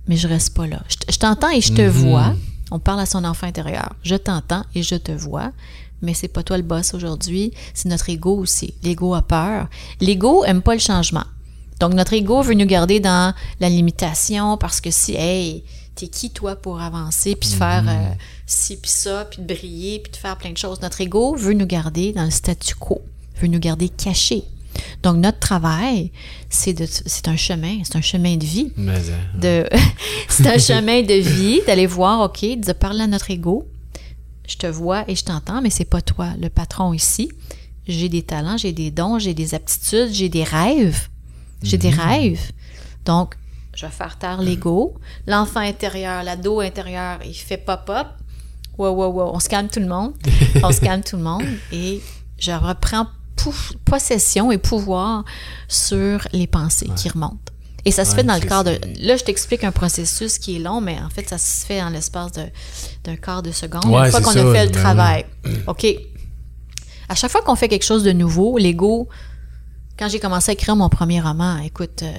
mais 0.06 0.16
je 0.16 0.26
reste 0.26 0.54
pas 0.56 0.66
là. 0.66 0.82
Je 1.08 1.18
t'entends 1.18 1.50
et 1.50 1.60
je 1.60 1.72
te 1.74 1.82
Mhm. 1.82 1.88
vois. 1.90 2.34
On 2.70 2.78
parle 2.78 3.00
à 3.00 3.06
son 3.06 3.24
enfant 3.24 3.46
intérieur. 3.46 3.94
Je 4.02 4.14
t'entends 4.14 4.64
et 4.74 4.82
je 4.82 4.94
te 4.94 5.12
vois, 5.12 5.52
mais 6.02 6.14
c'est 6.14 6.28
pas 6.28 6.42
toi 6.42 6.56
le 6.56 6.62
boss 6.62 6.94
aujourd'hui, 6.94 7.52
c'est 7.74 7.88
notre 7.88 8.08
ego 8.08 8.36
aussi. 8.36 8.74
L'ego 8.82 9.14
a 9.14 9.22
peur. 9.22 9.68
L'ego 10.00 10.44
aime 10.44 10.62
pas 10.62 10.74
le 10.74 10.80
changement. 10.80 11.24
Donc 11.78 11.94
notre 11.94 12.12
ego 12.12 12.42
veut 12.42 12.54
nous 12.54 12.66
garder 12.66 13.00
dans 13.00 13.34
la 13.58 13.68
limitation 13.68 14.56
parce 14.58 14.80
que 14.80 14.90
si, 14.90 15.14
hey, 15.14 15.64
t'es 15.94 16.08
qui 16.08 16.30
toi 16.30 16.56
pour 16.56 16.80
avancer 16.80 17.34
puis 17.34 17.50
de 17.50 17.54
faire 17.54 17.84
euh, 17.88 18.14
ci 18.46 18.76
puis 18.76 18.90
ça 18.90 19.26
puis 19.30 19.42
de 19.42 19.46
briller 19.46 20.00
puis 20.00 20.12
de 20.12 20.16
faire 20.16 20.36
plein 20.36 20.52
de 20.52 20.58
choses. 20.58 20.80
Notre 20.82 21.00
ego 21.00 21.34
veut 21.34 21.54
nous 21.54 21.66
garder 21.66 22.12
dans 22.12 22.24
le 22.24 22.30
statu 22.30 22.74
quo, 22.74 23.02
veut 23.40 23.48
nous 23.48 23.58
garder 23.58 23.88
cachés. 23.88 24.44
Donc 25.02 25.16
notre 25.16 25.38
travail, 25.38 26.12
c'est 26.48 26.72
de, 26.72 26.86
c'est 26.86 27.28
un 27.28 27.36
chemin, 27.36 27.78
c'est 27.84 27.96
un 27.96 28.02
chemin 28.02 28.36
de 28.36 28.44
vie 28.44 28.72
hein. 28.78 29.64
c'est 30.28 30.46
un 30.46 30.58
chemin 30.58 31.02
de 31.02 31.14
vie 31.14 31.60
d'aller 31.66 31.86
voir 31.86 32.20
ok 32.20 32.58
de 32.58 32.72
parler 32.72 33.02
à 33.02 33.06
notre 33.06 33.30
ego 33.30 33.66
je 34.50 34.56
te 34.56 34.66
vois 34.66 35.04
et 35.08 35.14
je 35.14 35.24
t'entends 35.24 35.62
mais 35.62 35.70
c'est 35.70 35.84
pas 35.84 36.02
toi 36.02 36.30
le 36.40 36.48
patron 36.48 36.92
ici. 36.92 37.30
J'ai 37.86 38.08
des 38.08 38.22
talents 38.22 38.56
j'ai 38.56 38.72
des 38.72 38.90
dons 38.90 39.18
j'ai 39.18 39.34
des 39.34 39.54
aptitudes 39.54 40.12
j'ai 40.12 40.28
des 40.28 40.44
rêves. 40.44 41.08
J'ai 41.62 41.78
des 41.78 41.90
rêves. 41.90 42.50
Donc 43.04 43.36
je 43.74 43.86
vais 43.86 43.92
faire 43.92 44.18
taire 44.18 44.42
l'ego. 44.42 44.94
L'enfant 45.26 45.60
intérieur 45.60 46.24
l'ado 46.24 46.60
intérieur 46.60 47.20
il 47.24 47.34
fait 47.34 47.58
pop 47.58 47.88
up 47.90 48.08
wow 48.76 48.90
wow 48.90 49.12
wow. 49.12 49.30
On 49.34 49.40
se 49.40 49.48
calme 49.48 49.68
tout 49.68 49.80
le 49.80 49.86
monde. 49.86 50.14
On 50.64 50.72
se 50.72 50.80
calme 50.80 51.02
tout 51.02 51.16
le 51.16 51.22
monde. 51.22 51.44
Et 51.70 52.00
je 52.38 52.52
reprends 52.52 53.06
possession 53.84 54.52
et 54.52 54.58
pouvoir 54.58 55.24
sur 55.68 56.26
les 56.32 56.46
pensées 56.46 56.90
qui 56.96 57.08
remontent 57.08 57.52
et 57.84 57.90
ça 57.90 58.04
se 58.04 58.10
Ouais, 58.10 58.16
fait 58.16 58.24
dans 58.24 58.34
le 58.34 58.40
cadre 58.40 58.72
de... 58.72 59.06
Là, 59.06 59.16
je 59.16 59.24
t'explique 59.24 59.64
un 59.64 59.72
processus 59.72 60.38
qui 60.38 60.56
est 60.56 60.58
long, 60.58 60.80
mais 60.80 60.98
en 61.04 61.10
fait, 61.10 61.28
ça 61.28 61.38
se 61.38 61.64
fait 61.64 61.82
en 61.82 61.90
l'espace 61.90 62.32
d'un 63.04 63.16
quart 63.16 63.42
de 63.42 63.52
seconde. 63.52 63.86
Ouais, 63.86 64.06
une 64.06 64.10
fois 64.10 64.20
qu'on 64.20 64.30
a 64.30 64.52
fait 64.52 64.66
le 64.66 64.72
ben 64.72 64.80
travail. 64.80 65.26
OK. 65.66 65.86
À 67.08 67.14
chaque 67.14 67.30
fois 67.30 67.42
qu'on 67.42 67.56
fait 67.56 67.68
quelque 67.68 67.84
chose 67.84 68.04
de 68.04 68.12
nouveau, 68.12 68.58
l'ego... 68.58 69.08
Quand 70.00 70.08
j'ai 70.08 70.18
commencé 70.18 70.50
à 70.50 70.54
écrire 70.54 70.74
mon 70.76 70.88
premier 70.88 71.20
roman, 71.20 71.58
écoute, 71.58 72.02
euh, 72.02 72.14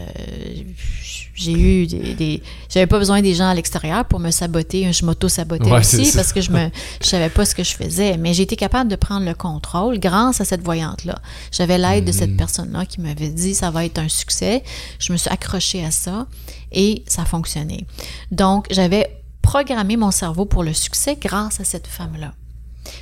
j'ai 1.34 1.52
eu 1.54 1.88
des... 1.88 2.14
des- 2.14 2.44
J'avais 2.70 2.86
pas 2.86 3.00
besoin 3.00 3.22
des 3.24 3.34
gens 3.34 3.50
à 3.50 3.56
l'extérieur 3.56 4.06
pour 4.06 4.20
me 4.20 4.30
saboter. 4.30 4.94
Je 4.94 5.04
m'auto-sabotais 5.04 5.66
Ouais, 5.72 5.80
aussi 5.80 6.12
parce 6.16 6.32
que 6.32 6.42
je 6.42 6.52
me 6.52 6.70
je 7.02 7.08
savais 7.08 7.30
pas 7.30 7.44
ce 7.44 7.56
que 7.56 7.64
je 7.64 7.74
faisais. 7.74 8.18
Mais 8.18 8.36
j'ai 8.36 8.44
été 8.44 8.56
capable 8.56 8.88
de 8.90 8.96
prendre 8.96 9.26
le 9.26 9.34
contrôle 9.34 10.00
grâce 10.00 10.40
à 10.42 10.46
cette 10.46 10.62
voyante-là. 10.64 11.18
J'avais 11.52 11.80
l'aide 11.80 12.06
de 12.06 12.12
cette 12.12 12.38
personne-là 12.38 12.86
qui 12.86 13.02
m'avait 13.02 13.30
dit 13.30 13.56
ça 13.56 13.72
va 13.72 13.84
être 13.84 13.98
un 13.98 14.10
succès. 14.10 14.64
Je 15.00 15.12
me 15.12 15.18
suis 15.18 15.32
accrochée 15.32 15.84
à 15.84 15.90
ça 15.90 16.28
et 16.72 17.04
ça 17.08 17.24
a 17.24 17.26
fonctionné. 17.26 17.88
Donc, 18.32 18.68
j'avais 18.70 19.18
programmé 19.42 19.98
mon 19.98 20.12
cerveau 20.12 20.46
pour 20.46 20.64
le 20.64 20.74
succès 20.76 21.18
grâce 21.20 21.60
à 21.60 21.64
cette 21.64 21.88
femme-là. 21.88 22.34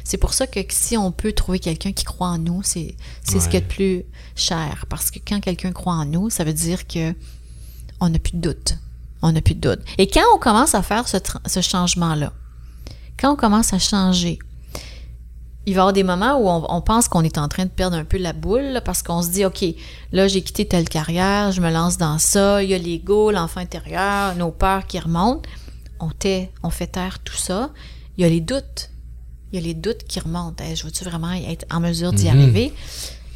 C'est 0.03 0.17
pour 0.17 0.33
ça 0.33 0.47
que 0.47 0.59
si 0.69 0.97
on 0.97 1.11
peut 1.11 1.31
trouver 1.31 1.59
quelqu'un 1.59 1.91
qui 1.91 2.03
croit 2.03 2.27
en 2.27 2.37
nous, 2.37 2.61
c'est 2.63 2.95
ce 3.27 3.35
Ouais. 3.37 3.49
qui 3.49 3.57
est 3.57 3.61
le 3.61 3.67
plus 3.67 4.03
cher. 4.35 4.85
Parce 4.89 5.11
que 5.11 5.19
quand 5.25 5.39
quelqu'un 5.39 5.71
croit 5.71 5.93
en 5.93 6.05
nous, 6.05 6.29
ça 6.29 6.43
veut 6.43 6.53
dire 6.53 6.87
que 6.87 7.13
on 7.99 8.09
n'a 8.09 8.19
plus 8.19 8.33
de 8.33 8.41
doute. 8.41 8.77
On 9.21 9.31
n'a 9.31 9.41
plus 9.41 9.55
de 9.55 9.59
doute. 9.61 9.79
Et 9.97 10.07
quand 10.07 10.23
on 10.33 10.37
commence 10.37 10.75
à 10.75 10.81
faire 10.81 11.05
ce, 11.07 11.61
changement-là, 11.61 12.31
quand 13.19 13.33
on 13.33 13.35
commence 13.35 13.73
à 13.73 13.79
changer, 13.79 14.39
il 15.65 15.73
va 15.73 15.79
y 15.79 15.81
avoir 15.81 15.93
des 15.93 16.03
moments 16.03 16.37
où 16.37 16.47
on, 16.47 16.65
on 16.69 16.81
pense 16.81 17.09
qu'on 17.09 17.23
est 17.23 17.37
en 17.37 17.47
train 17.49 17.65
de 17.65 17.69
perdre 17.69 17.97
un 17.97 18.05
peu 18.05 18.17
la 18.17 18.31
boule 18.33 18.61
là, 18.61 18.81
parce 18.81 19.03
qu'on 19.03 19.21
se 19.21 19.29
dit, 19.29 19.43
OK, 19.45 19.63
là, 20.13 20.27
j'ai 20.27 20.41
quitté 20.41 20.65
telle 20.65 20.87
carrière, 20.87 21.51
je 21.51 21.59
me 21.61 21.69
lance 21.69 21.97
dans 21.97 22.17
ça, 22.17 22.63
il 22.63 22.69
y 22.69 22.73
a 22.73 22.77
l'ego, 22.77 23.29
l'enfant 23.31 23.59
intérieur, 23.59 24.35
nos 24.35 24.51
peurs 24.51 24.87
qui 24.87 24.97
remontent. 24.99 25.49
On, 25.99 26.09
tait, 26.11 26.51
on 26.63 26.69
fait 26.69 26.87
taire 26.87 27.19
tout 27.19 27.35
ça. 27.35 27.71
Il 28.17 28.21
y 28.21 28.25
a 28.25 28.29
les 28.29 28.39
doutes. 28.39 28.88
Il 29.51 29.59
y 29.59 29.63
a 29.63 29.65
les 29.65 29.73
doutes 29.73 30.03
qui 30.07 30.19
remontent. 30.19 30.63
Hey, 30.63 30.75
je 30.75 30.83
veux-tu 30.85 31.03
vraiment 31.03 31.31
être 31.33 31.65
en 31.71 31.79
mesure 31.79 32.13
d'y 32.13 32.29
Mhm. 32.29 32.39
arriver? 32.39 32.73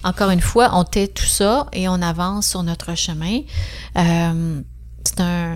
Encore 0.03 0.29
une 0.31 0.41
fois, 0.41 0.69
on 0.73 0.83
tait 0.83 1.07
tout 1.07 1.25
ça 1.25 1.67
et 1.73 1.87
on 1.87 2.01
avance 2.01 2.47
sur 2.49 2.61
notre 2.63 2.95
chemin. 2.95 3.39
Euh, 3.97 4.61
c'est 5.05 5.19
un... 5.21 5.53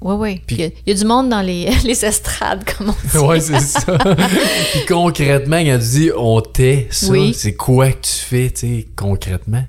Oui, 0.00 0.14
oui. 0.14 0.42
Puis- 0.46 0.56
Il, 0.56 0.60
y 0.60 0.64
a- 0.64 0.70
il 0.86 0.88
y 0.88 0.90
a 0.92 0.94
du 0.98 1.04
monde 1.04 1.28
dans 1.28 1.40
les, 1.40 1.68
les 1.84 2.04
estrades, 2.04 2.64
comme 2.64 2.90
on 2.90 3.18
dit. 3.18 3.24
Ouais, 3.24 3.40
c'est 3.40 3.58
ça. 3.60 3.80
Puis 4.72 4.86
concrètement, 4.86 5.58
quand 5.58 5.78
tu 5.80 5.88
dis 6.00 6.10
on 6.16 6.40
tait 6.40 6.86
ça, 6.90 7.08
Oui. 7.10 7.34
c'est 7.34 7.54
quoi 7.54 7.90
que 7.92 8.00
tu 8.02 8.12
fais, 8.12 8.50
tu 8.50 8.60
sais, 8.60 8.88
concrètement? 8.96 9.64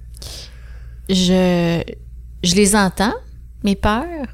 je, 1.09 1.81
je 2.43 2.55
les 2.55 2.75
entends, 2.75 3.13
mes 3.63 3.75
peurs, 3.75 4.27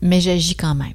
mais 0.00 0.20
j'agis 0.20 0.54
quand 0.54 0.74
même. 0.76 0.92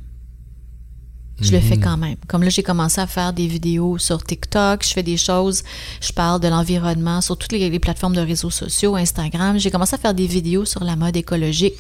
Je 1.44 1.52
le 1.52 1.60
fais 1.60 1.78
quand 1.78 1.98
même. 1.98 2.16
Comme 2.28 2.44
là, 2.44 2.50
j'ai 2.50 2.64
commencé 2.64 3.00
à 3.02 3.08
faire 3.08 3.34
des 3.34 3.48
vidéos 3.48 3.98
sur 3.98 4.24
TikTok, 4.24 4.84
je 4.86 4.94
fais 4.94 5.04
des 5.04 5.18
choses, 5.18 5.64
je 6.02 6.12
parle 6.12 6.40
de 6.40 6.48
l'environnement 6.48 7.22
sur 7.22 7.38
toutes 7.38 7.52
les, 7.52 7.70
les 7.70 7.80
plateformes 7.80 8.16
de 8.16 8.22
réseaux 8.22 8.50
sociaux, 8.50 8.96
Instagram. 8.96 9.60
J'ai 9.60 9.70
commencé 9.72 9.96
à 9.96 9.98
faire 9.98 10.14
des 10.14 10.28
vidéos 10.28 10.66
sur 10.66 10.84
la 10.84 10.96
mode 10.96 11.16
écologique. 11.18 11.76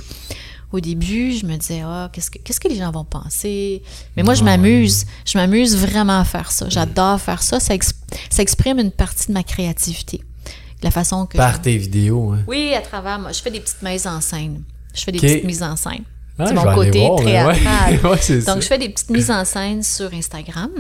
Au 0.72 0.80
début, 0.80 1.34
je 1.34 1.46
me 1.46 1.56
disais, 1.56 1.82
ah, 1.86 2.10
qu'est-ce 2.12 2.32
que, 2.32 2.40
qu'est-ce 2.40 2.60
que 2.60 2.68
les 2.68 2.78
gens 2.78 2.92
vont 2.92 3.04
penser? 3.06 3.84
Mais 4.18 4.24
moi, 4.24 4.34
je 4.34 4.44
m'amuse. 4.44 5.06
Je 5.24 5.38
m'amuse 5.38 5.78
vraiment 5.78 6.20
à 6.20 6.26
faire 6.26 6.52
ça. 6.52 6.68
J'adore 6.68 7.22
faire 7.22 7.44
ça. 7.44 7.60
Ça, 7.60 7.76
ex- 7.76 7.94
ça 8.32 8.42
exprime 8.42 8.80
une 8.80 8.90
partie 8.90 9.28
de 9.28 9.34
ma 9.34 9.44
créativité. 9.44 10.24
La 10.82 10.90
façon 10.90 11.28
que. 11.28 11.38
Par 11.38 11.62
tes 11.62 11.78
vidéos, 11.78 12.32
hein. 12.34 12.40
Oui, 12.48 12.74
à 12.74 12.82
travers 12.82 13.20
moi. 13.20 13.32
Je 13.32 13.40
fais 13.42 13.52
des 13.52 13.60
petites 13.60 13.84
mises 13.84 14.08
en 14.08 14.20
scène. 14.20 14.64
Je 14.96 15.02
fais 15.04 15.12
des 15.12 15.20
petites 15.34 15.46
mises 15.46 15.62
en 15.64 15.76
scène. 15.76 16.04
Ah, 16.40 16.48
c'est 16.48 16.54
mon 16.54 16.74
côté 16.74 17.00
voir, 17.00 17.20
ouais. 17.20 17.26
théâtral. 17.26 18.00
Ouais. 18.04 18.42
Donc, 18.42 18.62
je 18.62 18.68
fais 18.68 18.78
des 18.78 18.90
petites 18.90 19.10
mises 19.10 19.32
en 19.32 19.46
scène 19.46 19.84
sur 19.84 20.14
Instagram 20.14 20.72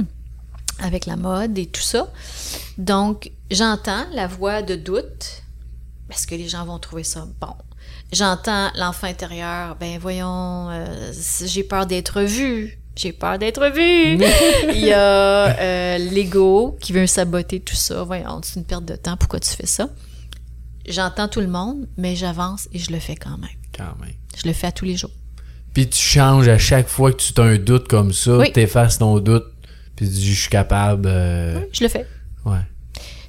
avec 0.79 1.05
la 1.05 1.15
mode 1.15 1.57
et 1.57 1.67
tout 1.67 1.81
ça. 1.81 2.07
Donc, 2.77 3.31
j'entends 3.51 4.05
la 4.13 4.27
voix 4.27 4.61
de 4.61 4.75
doute. 4.75 5.43
Est-ce 6.09 6.27
que 6.27 6.35
les 6.35 6.47
gens 6.47 6.65
vont 6.65 6.79
trouver 6.79 7.03
ça 7.03 7.27
bon? 7.39 7.53
J'entends 8.11 8.69
l'enfant 8.75 9.07
intérieur. 9.07 9.75
Ben, 9.79 9.97
voyons, 9.99 10.69
euh, 10.69 11.11
j'ai 11.45 11.63
peur 11.63 11.85
d'être 11.85 12.21
vu. 12.21 12.77
J'ai 12.95 13.11
peur 13.11 13.39
d'être 13.39 13.65
vu. 13.71 14.23
Il 14.73 14.85
y 14.85 14.93
a 14.93 15.59
euh, 15.59 15.97
l'ego 15.97 16.77
qui 16.79 16.93
veut 16.93 17.07
saboter 17.07 17.59
tout 17.59 17.75
ça. 17.75 18.03
Voyons, 18.03 18.41
c'est 18.43 18.59
une 18.59 18.65
perte 18.65 18.85
de 18.85 18.95
temps. 18.95 19.17
Pourquoi 19.17 19.39
tu 19.39 19.49
fais 19.49 19.65
ça? 19.65 19.89
J'entends 20.87 21.27
tout 21.27 21.39
le 21.39 21.47
monde, 21.47 21.87
mais 21.97 22.15
j'avance 22.15 22.67
et 22.73 22.77
je 22.77 22.91
le 22.91 22.99
fais 22.99 23.15
quand 23.15 23.37
même. 23.37 23.49
Quand 23.75 23.95
même. 23.99 24.13
Je 24.35 24.47
le 24.47 24.53
fais 24.53 24.67
à 24.67 24.71
tous 24.71 24.85
les 24.85 24.95
jours. 24.95 25.11
Puis 25.73 25.89
tu 25.89 25.99
changes 25.99 26.47
à 26.47 26.57
chaque 26.57 26.87
fois 26.87 27.11
que 27.11 27.17
tu 27.17 27.33
as 27.41 27.43
un 27.43 27.57
doute 27.57 27.87
comme 27.87 28.13
ça, 28.13 28.37
Oui. 28.37 28.51
t'effaces 28.51 28.99
ton 28.99 29.19
doute, 29.19 29.45
puis 29.95 30.05
tu 30.07 30.13
dis 30.13 30.33
je 30.33 30.39
suis 30.41 30.49
capable. 30.49 31.07
euh, 31.07 31.59
Je 31.71 31.83
le 31.83 31.89
fais. 31.89 32.05
Ouais. 32.45 32.59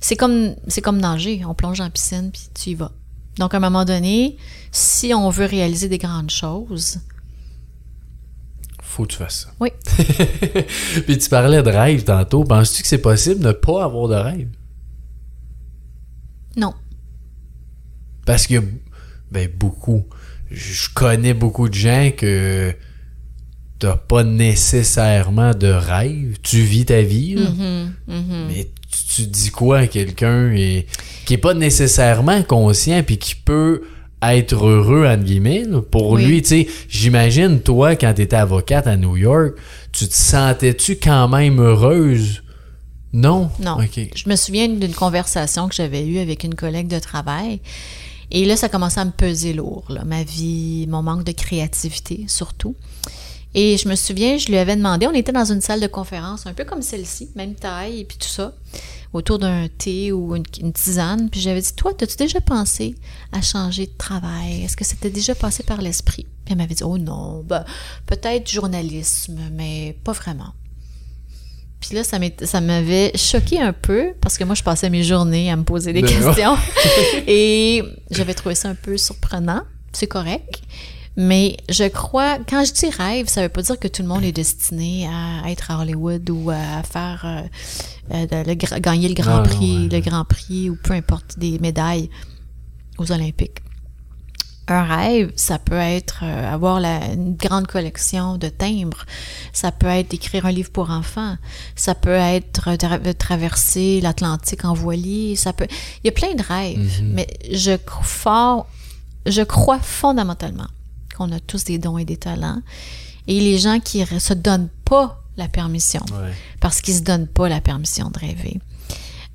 C'est 0.00 0.16
comme, 0.16 0.54
c'est 0.68 0.82
comme 0.82 0.98
nager. 1.00 1.42
On 1.46 1.54
plonge 1.54 1.80
en 1.80 1.88
piscine, 1.90 2.30
puis 2.30 2.42
tu 2.54 2.70
y 2.70 2.74
vas. 2.74 2.92
Donc, 3.38 3.54
à 3.54 3.56
un 3.56 3.60
moment 3.60 3.84
donné, 3.86 4.36
si 4.70 5.14
on 5.14 5.30
veut 5.30 5.46
réaliser 5.46 5.88
des 5.88 5.98
grandes 5.98 6.30
choses, 6.30 6.98
Faut 8.82 9.04
que 9.04 9.12
tu 9.12 9.16
fasses 9.16 9.46
ça. 9.46 9.52
Oui. 9.58 9.70
puis 11.06 11.18
tu 11.18 11.28
parlais 11.30 11.62
de 11.62 11.70
rêve 11.70 12.04
tantôt. 12.04 12.44
Penses-tu 12.44 12.82
que 12.82 12.88
c'est 12.88 12.98
possible 12.98 13.40
de 13.40 13.48
ne 13.48 13.52
pas 13.52 13.82
avoir 13.84 14.06
de 14.08 14.14
rêve? 14.14 14.48
non. 16.56 16.74
Parce 18.26 18.46
que, 18.46 18.62
ben, 19.32 19.50
beaucoup. 19.58 20.04
Je 20.54 20.88
connais 20.94 21.34
beaucoup 21.34 21.68
de 21.68 21.74
gens 21.74 22.10
que 22.16 22.74
t'as 23.78 23.96
pas 23.96 24.24
nécessairement 24.24 25.52
de 25.54 25.68
rêve. 25.68 26.38
Tu 26.42 26.58
vis 26.58 26.86
ta 26.86 27.02
vie, 27.02 27.34
là. 27.34 27.50
Mhm, 27.50 27.92
mhm. 28.08 28.46
Mais 28.48 28.70
tu, 28.90 29.22
tu 29.22 29.26
dis 29.26 29.50
quoi 29.50 29.78
à 29.78 29.86
quelqu'un 29.86 30.52
et, 30.52 30.86
qui 31.26 31.34
est 31.34 31.38
pas 31.38 31.54
nécessairement 31.54 32.42
conscient 32.42 33.02
puis 33.02 33.18
qui 33.18 33.34
peut 33.34 33.82
être 34.22 34.66
heureux, 34.66 35.06
entre 35.06 35.24
guillemets, 35.24 35.64
là. 35.64 35.82
pour 35.82 36.12
Oui. 36.12 36.24
lui, 36.24 36.42
tu 36.42 36.48
sais, 36.48 36.68
j'imagine, 36.88 37.60
toi, 37.60 37.96
quand 37.96 38.14
t'étais 38.14 38.36
avocate 38.36 38.86
à 38.86 38.96
New 38.96 39.16
York, 39.16 39.54
tu 39.92 40.08
te 40.08 40.14
sentais-tu 40.14 40.96
quand 40.96 41.28
même 41.28 41.60
heureuse? 41.60 42.42
Non? 43.12 43.50
Non. 43.60 43.78
Je 44.14 44.28
me 44.28 44.34
souviens 44.34 44.68
d'une 44.68 44.94
conversation 44.94 45.68
que 45.68 45.74
j'avais 45.74 46.04
eue 46.04 46.18
avec 46.18 46.42
une 46.42 46.54
collègue 46.54 46.88
de 46.88 46.98
travail. 46.98 47.60
Et 48.34 48.44
là, 48.44 48.56
ça 48.56 48.68
commençait 48.68 48.98
à 48.98 49.04
me 49.04 49.12
peser 49.12 49.52
lourd, 49.52 49.84
ma 50.04 50.24
vie, 50.24 50.86
mon 50.88 51.02
manque 51.02 51.22
de 51.22 51.30
créativité 51.30 52.24
surtout. 52.26 52.74
Et 53.54 53.76
je 53.76 53.88
me 53.88 53.94
souviens, 53.94 54.36
je 54.38 54.48
lui 54.48 54.56
avais 54.56 54.74
demandé, 54.74 55.06
on 55.06 55.12
était 55.12 55.30
dans 55.30 55.44
une 55.44 55.60
salle 55.60 55.78
de 55.78 55.86
conférence, 55.86 56.44
un 56.48 56.52
peu 56.52 56.64
comme 56.64 56.82
celle-ci, 56.82 57.30
même 57.36 57.54
taille 57.54 58.00
et 58.00 58.04
puis 58.04 58.18
tout 58.18 58.26
ça, 58.26 58.52
autour 59.12 59.38
d'un 59.38 59.68
thé 59.68 60.10
ou 60.10 60.34
une, 60.34 60.72
tisane. 60.72 61.30
Puis 61.30 61.40
j'avais 61.40 61.60
dit, 61.60 61.72
toi, 61.74 61.92
as-tu 62.00 62.16
déjà 62.16 62.40
pensé 62.40 62.96
à 63.30 63.40
changer 63.40 63.86
de 63.86 63.96
travail? 63.96 64.64
Est-ce 64.64 64.76
que 64.76 64.84
c'était 64.84 65.10
déjà 65.10 65.36
passé 65.36 65.62
par 65.62 65.80
l'esprit? 65.80 66.26
Puis 66.44 66.54
elle 66.54 66.58
m'avait 66.58 66.74
dit, 66.74 66.82
oh 66.82 66.98
non, 66.98 67.44
ben, 67.44 67.64
peut-être 68.06 68.50
journalisme, 68.50 69.38
mais 69.52 69.96
pas 70.02 70.12
vraiment. 70.12 70.54
Puis 71.86 71.96
là, 71.96 72.02
ça 72.02 72.60
m'avait 72.62 73.12
choqué 73.14 73.60
un 73.60 73.74
peu 73.74 74.14
parce 74.22 74.38
que 74.38 74.44
moi, 74.44 74.54
je 74.54 74.62
passais 74.62 74.88
mes 74.88 75.02
journées 75.02 75.50
à 75.50 75.56
me 75.56 75.64
poser 75.64 75.92
des 75.92 76.02
questions. 76.02 76.56
et 77.26 77.82
j'avais 78.10 78.32
trouvé 78.32 78.54
ça 78.54 78.70
un 78.70 78.74
peu 78.74 78.96
surprenant. 78.96 79.64
C'est 79.92 80.06
correct. 80.06 80.62
Mais 81.18 81.58
je 81.68 81.84
crois, 81.84 82.38
quand 82.48 82.64
je 82.64 82.72
dis 82.72 82.88
rêve, 82.88 83.28
ça 83.28 83.42
veut 83.42 83.50
pas 83.50 83.60
dire 83.60 83.78
que 83.78 83.86
tout 83.86 84.00
le 84.00 84.08
monde 84.08 84.24
est 84.24 84.32
destiné 84.32 85.06
à 85.06 85.50
être 85.50 85.70
à 85.70 85.80
Hollywood 85.80 86.28
ou 86.30 86.50
à 86.50 86.82
faire 86.82 87.22
euh, 88.12 88.14
euh, 88.32 88.54
gagner 88.80 89.08
le 89.08 89.14
Grand 89.14 89.42
Prix, 89.42 89.90
le 89.90 90.00
Grand 90.00 90.24
Prix 90.24 90.70
ou 90.70 90.76
peu 90.82 90.94
importe 90.94 91.38
des 91.38 91.58
médailles 91.58 92.08
aux 92.96 93.12
Olympiques. 93.12 93.58
Un 94.66 94.82
rêve, 94.84 95.30
ça 95.36 95.58
peut 95.58 95.74
être 95.74 96.20
euh, 96.22 96.52
avoir 96.52 96.80
la, 96.80 97.12
une 97.12 97.34
grande 97.34 97.66
collection 97.66 98.38
de 98.38 98.48
timbres, 98.48 99.04
ça 99.52 99.72
peut 99.72 99.86
être 99.86 100.10
d'écrire 100.10 100.46
un 100.46 100.52
livre 100.52 100.70
pour 100.70 100.90
enfants, 100.90 101.36
ça 101.76 101.94
peut 101.94 102.10
être 102.10 102.70
de 102.70 103.12
traverser 103.12 104.00
l'Atlantique 104.00 104.64
en 104.64 104.72
voilier, 104.72 105.36
ça 105.36 105.52
peut. 105.52 105.66
Il 106.02 106.06
y 106.06 106.08
a 106.08 106.12
plein 106.12 106.34
de 106.34 106.42
rêves, 106.42 107.02
mm-hmm. 107.02 107.12
mais 107.12 107.26
je 107.52 107.76
crois, 107.76 108.66
je 109.26 109.42
crois 109.42 109.80
fondamentalement 109.80 110.68
qu'on 111.14 111.30
a 111.32 111.40
tous 111.40 111.64
des 111.64 111.78
dons 111.78 111.98
et 111.98 112.04
des 112.04 112.16
talents. 112.16 112.62
Et 113.26 113.40
les 113.40 113.58
gens 113.58 113.80
qui 113.80 114.04
se 114.04 114.34
donnent 114.34 114.68
pas 114.84 115.22
la 115.36 115.48
permission, 115.48 116.04
parce 116.60 116.80
qu'ils 116.80 116.94
se 116.94 117.02
donnent 117.02 117.26
pas 117.26 117.48
la 117.48 117.60
permission 117.60 118.10
de 118.10 118.18
rêver, 118.18 118.60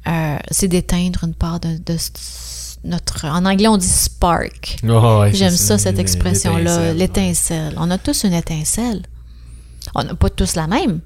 euh, 0.07 0.37
c'est 0.51 0.67
d'éteindre 0.67 1.23
une 1.23 1.33
part 1.33 1.59
de, 1.59 1.97
notre... 2.83 3.25
En 3.25 3.45
anglais, 3.45 3.67
on 3.67 3.77
dit 3.77 3.87
spark. 3.87 4.77
Oh, 4.87 5.25
J'aime 5.31 5.51
ça, 5.51 5.77
cette 5.77 5.99
expression-là, 5.99 6.93
l'étincelle. 6.93 7.73
On 7.77 7.89
a 7.91 7.97
tous 7.97 8.23
une 8.23 8.33
étincelle. 8.33 9.03
On 9.95 10.03
n'a 10.03 10.15
pas 10.15 10.29
tous 10.29 10.55
la 10.55 10.67
même, 10.67 11.01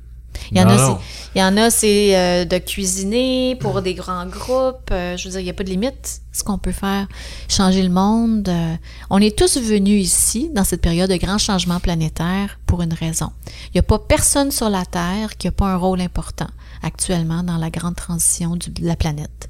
il 0.51 0.57
y 0.57 0.61
en 0.61 0.69
a, 0.69 0.99
il 1.35 1.39
y 1.39 1.43
en 1.43 1.57
a, 1.57 1.69
c'est 1.69 2.15
euh, 2.15 2.45
de 2.45 2.57
cuisiner 2.57 3.55
pour 3.55 3.81
des 3.81 3.93
grands 3.93 4.25
groupes. 4.25 4.89
Euh, 4.91 5.17
je 5.17 5.25
veux 5.25 5.31
dire, 5.31 5.39
il 5.39 5.45
n'y 5.45 5.49
a 5.49 5.53
pas 5.53 5.63
de 5.63 5.69
limite. 5.69 6.21
Ce 6.31 6.43
qu'on 6.43 6.57
peut 6.57 6.71
faire, 6.71 7.07
changer 7.47 7.83
le 7.83 7.89
monde. 7.89 8.49
Euh. 8.49 8.75
on 9.09 9.19
est 9.19 9.37
tous 9.37 9.57
venus 9.57 10.03
ici 10.03 10.49
dans 10.53 10.63
cette 10.63 10.81
période 10.81 11.09
de 11.09 11.15
grand 11.15 11.37
changement 11.37 11.79
planétaire 11.79 12.59
pour 12.65 12.81
une 12.81 12.93
raison. 12.93 13.31
Il 13.67 13.71
n'y 13.75 13.79
a 13.79 13.83
pas 13.83 13.99
personne 13.99 14.51
sur 14.51 14.69
la 14.69 14.85
Terre 14.85 15.37
qui 15.37 15.47
n'a 15.47 15.51
pas 15.51 15.67
un 15.67 15.77
rôle 15.77 16.01
important 16.01 16.47
actuellement 16.81 17.43
dans 17.43 17.57
la 17.57 17.69
grande 17.69 17.95
transition 17.95 18.55
de 18.55 18.71
la 18.81 18.95
planète. 18.95 19.47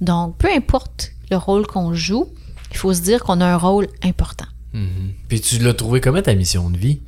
Donc, 0.00 0.36
peu 0.38 0.48
importe 0.52 1.13
le 1.34 1.38
rôle 1.38 1.66
qu'on 1.66 1.94
joue, 1.94 2.28
il 2.70 2.76
faut 2.76 2.94
se 2.94 3.00
dire 3.00 3.22
qu'on 3.24 3.40
a 3.40 3.46
un 3.46 3.56
rôle 3.56 3.88
important. 4.02 4.46
Mm-hmm. 4.74 5.10
Puis 5.28 5.40
tu 5.40 5.58
l'as 5.58 5.74
trouvé 5.74 6.00
comment 6.00 6.22
ta 6.22 6.34
mission 6.34 6.70
de 6.70 6.76
vie? 6.76 7.00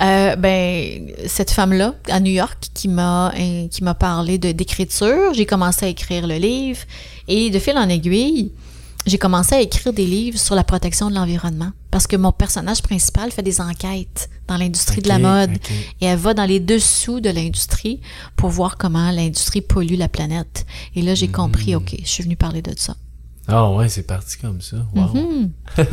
Euh, 0.00 0.36
ben 0.36 1.10
cette 1.26 1.50
femme-là 1.50 1.94
à 2.08 2.20
New 2.20 2.30
York 2.30 2.68
qui 2.72 2.86
m'a 2.86 3.32
qui 3.70 3.82
m'a 3.82 3.94
parlé 3.94 4.38
de 4.38 4.52
d'écriture, 4.52 5.34
j'ai 5.34 5.44
commencé 5.44 5.86
à 5.86 5.88
écrire 5.88 6.28
le 6.28 6.36
livre 6.36 6.80
et 7.26 7.50
de 7.50 7.58
fil 7.58 7.76
en 7.76 7.88
aiguille, 7.88 8.52
j'ai 9.06 9.18
commencé 9.18 9.56
à 9.56 9.60
écrire 9.60 9.92
des 9.92 10.06
livres 10.06 10.38
sur 10.38 10.54
la 10.54 10.62
protection 10.62 11.10
de 11.10 11.16
l'environnement 11.16 11.72
parce 11.90 12.06
que 12.06 12.16
mon 12.16 12.30
personnage 12.30 12.80
principal 12.82 13.32
fait 13.32 13.42
des 13.42 13.60
enquêtes 13.60 14.30
dans 14.46 14.56
l'industrie 14.56 15.02
de 15.02 15.08
la 15.08 15.18
mode 15.18 15.58
et 16.00 16.06
elle 16.06 16.18
va 16.18 16.32
dans 16.32 16.44
les 16.44 16.60
dessous 16.60 17.18
de 17.18 17.30
l'industrie 17.30 18.00
pour 18.36 18.50
voir 18.50 18.76
comment 18.76 19.10
l'industrie 19.10 19.62
pollue 19.62 19.96
la 19.96 20.08
planète. 20.08 20.64
Et 20.94 21.02
là, 21.02 21.14
j'ai 21.14 21.28
compris, 21.28 21.74
hmm. 21.74 21.78
OK, 21.78 21.96
je 22.04 22.08
suis 22.08 22.22
venue 22.22 22.36
parler 22.36 22.62
de 22.62 22.72
ça. 22.76 22.94
Ah 23.50 23.70
ouais, 23.70 23.88
c'est 23.88 24.06
parti 24.06 24.36
comme 24.36 24.60
ça. 24.60 24.76
Wow. 24.94 25.06
Mm 25.14 25.50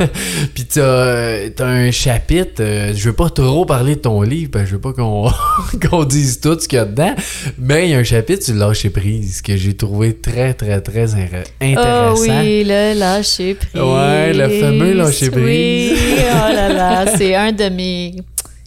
Puis 0.54 0.66
t'as 0.66 1.48
as 1.58 1.64
un 1.64 1.90
chapitre, 1.90 2.60
euh, 2.62 2.92
je 2.94 3.08
veux 3.08 3.14
pas 3.14 3.30
trop 3.30 3.64
parler 3.64 3.96
de 3.96 4.00
ton 4.00 4.20
livre, 4.20 4.50
parce 4.50 4.64
que 4.64 4.70
je 4.70 4.74
veux 4.74 4.80
pas 4.80 4.92
qu'on 4.92 5.30
qu'on 5.88 6.04
dise 6.04 6.38
tout 6.40 6.58
ce 6.60 6.68
qu'il 6.68 6.76
y 6.76 6.80
a 6.80 6.84
dedans, 6.84 7.14
mais 7.58 7.88
il 7.88 7.92
y 7.92 7.94
a 7.94 7.98
un 7.98 8.04
chapitre 8.04 8.44
sur 8.44 8.52
le 8.52 8.60
lâcher 8.60 8.90
prise 8.90 9.40
que 9.40 9.56
j'ai 9.56 9.74
trouvé 9.74 10.14
très, 10.14 10.52
très, 10.52 10.82
très 10.82 11.14
intéressant. 11.14 11.46
Oh 11.62 12.20
oui, 12.20 12.62
le 12.64 12.98
lâcher 12.98 13.54
prise. 13.54 13.82
Ouais, 13.82 14.34
le 14.34 14.60
fameux 14.60 14.92
lâcher 14.92 15.30
prise. 15.30 15.42
Oui, 15.42 15.96
oh 16.30 16.52
là 16.52 16.68
là, 16.68 17.06
c'est 17.16 17.34
un 17.34 17.52
de 17.52 17.70
mes 17.70 18.16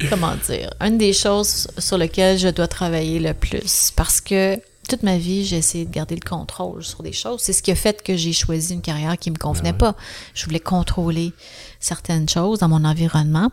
comment 0.10 0.34
dire, 0.48 0.70
une 0.80 0.98
des 0.98 1.14
choses 1.14 1.68
sur 1.78 1.98
lesquelles 1.98 2.40
je 2.40 2.48
dois 2.48 2.68
travailler 2.68 3.20
le 3.20 3.34
plus 3.34 3.92
parce 3.96 4.22
que 4.22 4.58
toute 4.90 5.04
ma 5.04 5.18
vie, 5.18 5.46
j'ai 5.46 5.58
essayé 5.58 5.86
de 5.86 5.92
garder 5.92 6.16
le 6.16 6.28
contrôle 6.28 6.84
sur 6.84 7.04
des 7.04 7.14
choses. 7.14 7.42
C'est 7.42 7.54
ce 7.54 7.62
qui 7.62 7.72
a 7.72 7.76
fait 7.76 8.04
que 8.04 8.18
j'ai 8.18 8.34
choisi 8.34 8.74
une 8.74 8.82
carrière 8.82 9.18
qui 9.18 9.32
me 9.32 9.38
convenait 9.38 9.72
ben 9.72 9.94
pas. 9.94 9.96
Je 10.34 10.46
voulais 10.46 10.60
contrôler 10.60 11.34
certaines 11.80 12.28
choses 12.28 12.60
dans 12.60 12.68
mon 12.68 12.84
environnement. 12.84 13.52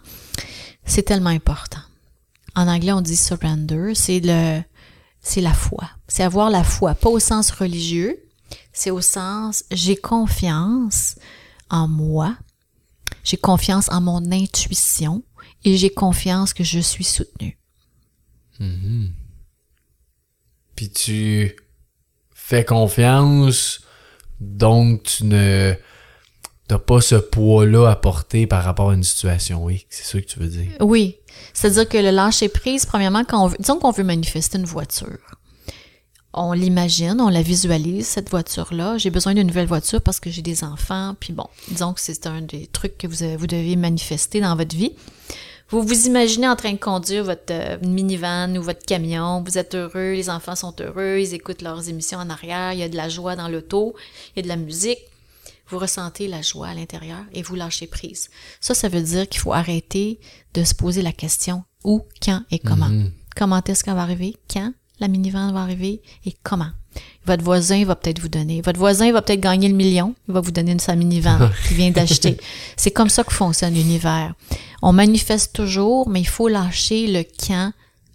C'est 0.85 1.03
tellement 1.03 1.31
important. 1.31 1.83
En 2.55 2.67
anglais, 2.69 2.93
on 2.93 3.03
dit 3.03 3.17
surrender. 3.17 3.95
C'est 3.95 4.21
le, 4.21 4.63
c'est 5.21 5.43
la 5.43 5.53
foi. 5.53 5.85
C'est 6.09 6.23
avoir 6.23 6.51
la 6.51 6.65
foi, 6.65 6.95
pas 6.95 7.11
au 7.11 7.19
sens 7.19 7.51
religieux. 7.51 8.19
C'est 8.73 8.91
au 8.91 9.03
sens 9.03 9.65
j'ai 9.71 9.97
confiance 9.97 11.17
en 11.69 11.87
moi. 11.87 12.37
J'ai 13.25 13.37
confiance 13.37 13.91
en 13.91 14.01
mon 14.01 14.33
intuition 14.33 15.23
et 15.65 15.77
j'ai 15.77 15.91
confiance 15.91 16.55
que 16.55 16.65
je 16.65 16.79
suis 16.79 17.05
soutenu. 17.05 17.59
Mm-hmm 18.61 19.11
puis 20.77 20.91
tu 20.91 21.57
fais 22.35 22.65
confiance, 22.65 23.81
donc 24.41 25.03
tu 25.03 25.25
ne 25.25 25.75
t'as 26.69 26.79
pas 26.79 27.01
ce 27.01 27.15
poids-là 27.15 27.89
à 27.89 27.97
porter 27.97 28.47
par 28.47 28.65
rapport 28.65 28.91
à 28.91 28.95
une 28.95 29.05
situation. 29.05 29.65
Oui, 29.65 29.87
c'est 29.89 30.05
ça 30.05 30.21
que 30.21 30.27
tu 30.27 30.39
veux 30.39 30.49
dire? 30.49 30.71
Oui. 30.81 31.17
C'est-à-dire 31.55 31.89
que 31.89 31.99
le 31.99 32.11
lâcher 32.11 32.49
prise, 32.49 32.87
premièrement, 32.87 33.25
quand 33.25 33.45
on 33.45 33.47
veut, 33.49 33.57
disons 33.59 33.79
qu'on 33.79 33.93
veut 33.93 34.05
manifester 34.05 34.59
une 34.59 34.65
voiture. 34.65 35.19
On 36.33 36.53
l'imagine, 36.53 37.17
on 37.21 37.29
la 37.29 37.41
visualise, 37.41 38.07
cette 38.07 38.29
voiture-là. 38.29 38.99
J'ai 38.99 39.11
besoin 39.11 39.33
d'une 39.33 39.47
nouvelle 39.47 39.67
voiture 39.67 40.03
parce 40.03 40.21
que 40.21 40.31
j'ai 40.31 40.43
des 40.43 40.65
enfants. 40.65 41.15
Puis 41.19 41.33
bon, 41.33 41.47
disons 41.69 41.95
que 41.95 42.01
c'est 42.01 42.27
un 42.27 42.43
des 42.43 42.67
trucs 42.67 42.99
que 42.99 43.07
vous, 43.07 43.39
vous 43.39 43.47
devez 43.47 43.77
manifester 43.77 44.41
dans 44.41 44.55
votre 44.55 44.77
vie. 44.77 44.93
Vous 45.69 45.83
vous 45.83 46.07
imaginez 46.07 46.49
en 46.49 46.55
train 46.55 46.73
de 46.73 46.79
conduire 46.79 47.25
votre 47.25 47.51
euh, 47.51 47.79
minivan 47.83 48.55
ou 48.57 48.63
votre 48.63 48.87
camion, 48.87 49.43
vous 49.43 49.59
êtes 49.59 49.75
heureux, 49.75 50.13
les 50.13 50.31
enfants 50.31 50.55
sont 50.55 50.75
heureux, 50.81 51.19
ils 51.19 51.35
écoutent 51.35 51.63
leurs 51.63 51.89
émissions 51.89 52.19
en 52.19 52.31
arrière, 52.31 52.73
il 52.73 52.79
y 52.79 52.83
a 52.85 52.89
de 52.89 52.97
la 52.97 53.09
joie 53.09 53.35
dans 53.35 53.49
l'auto, 53.49 53.97
il 54.35 54.39
y 54.39 54.41
a 54.41 54.43
de 54.45 54.49
la 54.49 54.57
musique. 54.57 55.01
Vous 55.69 55.79
ressentez 55.79 56.29
la 56.29 56.43
joie 56.43 56.69
à 56.69 56.75
l'intérieur 56.75 57.25
et 57.33 57.43
vous 57.43 57.57
lâchez 57.57 57.89
prise. 57.89 58.31
Ça, 58.61 58.75
ça 58.75 58.89
veut 58.89 59.03
dire 59.03 59.29
qu'il 59.29 59.41
faut 59.41 59.53
arrêter 59.53 60.21
de 60.55 60.63
se 60.63 60.75
poser 60.75 61.03
la 61.03 61.13
question 61.13 61.65
où, 61.83 62.05
quand 62.23 62.43
et 62.53 62.61
comment. 62.61 62.89
Mm-hmm. 62.89 63.11
Comment 63.35 63.63
est-ce 63.65 63.83
qu'on 63.83 63.95
va 63.95 64.03
arriver? 64.03 64.37
Quand 64.49 64.73
la 65.01 65.09
minivan 65.09 65.53
va 65.53 65.63
arriver 65.63 66.01
et 66.25 66.35
comment? 66.45 66.71
Votre 67.27 67.43
voisin 67.43 67.85
va 67.85 67.97
peut-être 67.97 68.21
vous 68.21 68.29
donner. 68.29 68.61
Votre 68.63 68.79
voisin 68.79 69.13
va 69.13 69.23
peut-être 69.23 69.41
gagner 69.41 69.69
le 69.69 69.75
million. 69.75 70.15
Il 70.29 70.35
va 70.35 70.41
vous 70.41 70.53
donner 70.53 70.73
une 70.73 70.81
sa 70.81 70.95
minivan 70.95 71.51
qu'il 71.69 71.77
vient 71.77 71.91
d'acheter. 71.91 72.37
C'est 72.77 72.93
comme 72.93 73.09
ça 73.09 73.25
que 73.25 73.33
fonctionne 73.33 73.75
l'univers. 73.75 74.35
On 74.83 74.93
manifeste 74.93 75.55
toujours, 75.55 76.09
mais 76.09 76.21
il 76.21 76.29
faut 76.29 76.49
lâcher 76.49 77.07
le 77.09 77.25
quand, 77.25 77.73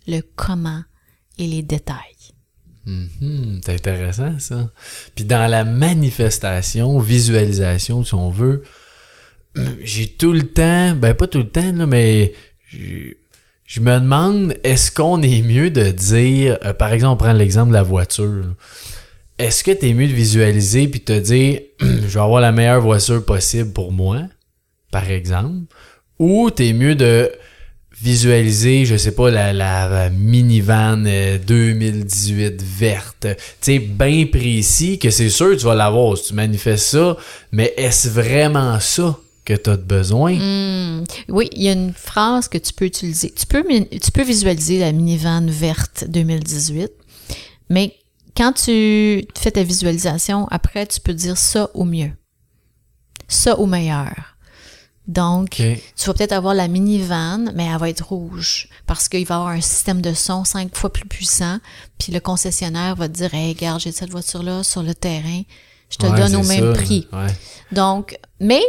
le 0.08 0.22
comment 0.36 0.84
et 1.38 1.48
les 1.48 1.62
détails. 1.62 1.98
Mm-hmm. 2.88 3.62
c'est 3.64 3.74
intéressant 3.74 4.40
ça. 4.40 4.72
Puis 5.14 5.24
dans 5.26 5.50
la 5.50 5.64
manifestation, 5.64 6.98
visualisation, 7.00 8.04
si 8.04 8.14
on 8.16 8.30
veut, 8.30 8.64
j'ai 9.84 10.08
tout 10.08 10.34
le 10.34 10.48
temps, 10.48 10.96
ben 10.96 11.14
pas 11.14 11.28
tout 11.28 11.40
le 11.40 11.50
temps, 11.50 11.72
là, 11.74 11.86
mais 11.86 12.34
je 13.72 13.80
me 13.80 14.00
demande, 14.02 14.54
est-ce 14.66 14.92
qu'on 14.92 15.22
est 15.22 15.42
mieux 15.42 15.70
de 15.70 15.92
dire, 15.92 16.58
euh, 16.66 16.74
par 16.74 16.92
exemple, 16.92 17.14
on 17.14 17.26
prend 17.26 17.32
l'exemple 17.32 17.70
de 17.70 17.76
la 17.76 17.84
voiture. 17.84 18.44
Est-ce 19.40 19.64
que 19.64 19.72
tu 19.72 19.88
es 19.88 19.94
mieux 19.94 20.10
de 20.10 20.14
visualiser 20.14 20.90
puis 20.90 21.00
te 21.00 21.18
dire, 21.18 21.62
je 21.80 21.86
vais 21.86 22.20
avoir 22.20 22.42
la 22.42 22.52
meilleure 22.52 22.82
voiture 22.82 23.24
possible 23.24 23.72
pour 23.72 23.94
moi, 23.94 24.24
par 24.92 25.10
exemple, 25.10 25.74
ou 26.20 26.52
tu 26.52 26.68
es 26.68 26.74
mieux 26.74 26.96
de 26.96 27.32
visualiser, 27.98 28.84
je 28.84 28.98
sais 28.98 29.14
pas, 29.14 29.32
la, 29.32 29.54
la 29.54 30.10
minivan 30.10 31.06
2018 31.48 32.44
euh, 32.44 32.58
verte? 32.78 33.28
Tu 33.62 33.72
sais, 33.72 33.80
bien 33.80 34.26
précis 34.26 35.00
que 35.00 35.10
c'est 35.10 35.30
sûr 35.30 35.52
que 35.52 35.56
tu 35.56 35.66
vas 35.66 35.76
l'avoir 35.76 36.18
si 36.18 36.26
tu 36.26 36.34
manifestes 36.34 36.88
ça, 36.88 37.16
mais 37.54 37.74
est-ce 37.78 38.10
vraiment 38.10 38.82
ça 38.82 39.18
que 39.46 39.54
tu 39.54 39.70
as 39.70 39.78
besoin? 39.78 40.36
Hmm. 40.36 41.04
Oui, 41.30 41.50
il 41.54 41.64
y 41.64 41.70
a 41.70 41.74
une 41.74 41.94
phrase 41.94 42.48
que 42.48 42.58
tu 42.58 42.74
peux 42.74 42.86
utiliser. 42.86 43.32
Tu 43.32 43.46
peux, 43.46 43.64
tu 43.64 44.12
peux 44.12 44.24
visualiser 44.24 44.80
la 44.80 44.92
minivan 44.92 45.46
verte 45.48 46.06
2018, 46.08 46.92
mais 47.70 47.96
quand 48.36 48.54
tu 48.54 49.26
fais 49.38 49.52
ta 49.52 49.64
visualisation, 49.64 50.48
après, 50.50 50.86
tu 50.88 51.00
peux 51.02 51.14
dire 51.14 51.38
ça 51.38 51.70
au 51.74 51.84
mieux, 51.84 52.12
ça 53.28 53.60
au 53.60 53.66
meilleur 53.66 54.38
Donc, 55.08 55.50
tu 55.52 56.06
vas 56.08 56.14
peut-être 56.14 56.32
avoir 56.32 56.54
la 56.54 56.68
minivan, 56.68 57.52
mais 57.56 57.66
elle 57.66 57.78
va 57.78 57.90
être 57.90 58.06
rouge 58.08 58.70
parce 58.86 59.10
qu'il 59.10 59.26
va 59.26 59.36
y 59.36 59.38
avoir 59.38 59.52
un 59.54 59.62
système 59.62 60.02
de 60.02 60.14
son 60.14 60.46
cinq 60.46 60.76
fois 60.76 60.94
plus 60.94 61.06
puissant. 61.08 61.58
Puis 61.98 62.14
le 62.14 62.20
concessionnaire 62.20 62.96
va 62.96 63.10
te 63.10 63.14
dire, 63.14 63.34
hey, 63.34 63.54
regarde, 63.54 63.82
j'ai 63.82 63.92
cette 63.92 64.12
voiture-là 64.12 64.64
sur 64.64 64.84
le 64.84 64.94
terrain, 64.96 65.42
je 65.90 65.98
te 65.98 66.06
Ouais, 66.06 66.18
donne 66.18 66.36
au 66.38 66.44
même 66.44 66.74
ça, 66.74 66.82
prix. 66.82 67.08
Ouais. 67.12 67.28
Donc, 67.74 68.18
mais 68.40 68.62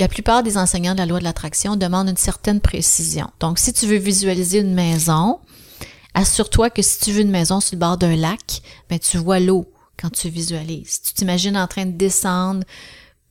la 0.00 0.08
plupart 0.08 0.42
des 0.42 0.56
enseignants 0.56 0.94
de 0.94 0.98
la 0.98 1.06
loi 1.06 1.18
de 1.18 1.24
l'attraction 1.24 1.76
demandent 1.76 2.08
une 2.08 2.16
certaine 2.16 2.60
précision. 2.60 3.28
Donc, 3.38 3.58
si 3.58 3.72
tu 3.74 3.86
veux 3.86 3.98
visualiser 3.98 4.60
une 4.60 4.72
maison, 4.72 5.40
assure-toi 6.14 6.70
que 6.70 6.80
si 6.80 7.00
tu 7.00 7.12
veux 7.12 7.20
une 7.20 7.30
maison 7.30 7.60
sur 7.60 7.74
le 7.74 7.80
bord 7.80 7.98
d'un 7.98 8.16
lac, 8.16 8.62
ben 8.88 8.98
tu 8.98 9.18
vois 9.18 9.40
l'eau 9.40 9.70
quand 9.98 10.10
tu 10.10 10.30
visualises. 10.30 11.02
Tu 11.02 11.12
t'imagines 11.12 11.56
en 11.56 11.66
train 11.66 11.84
de 11.84 11.92
descendre 11.92 12.64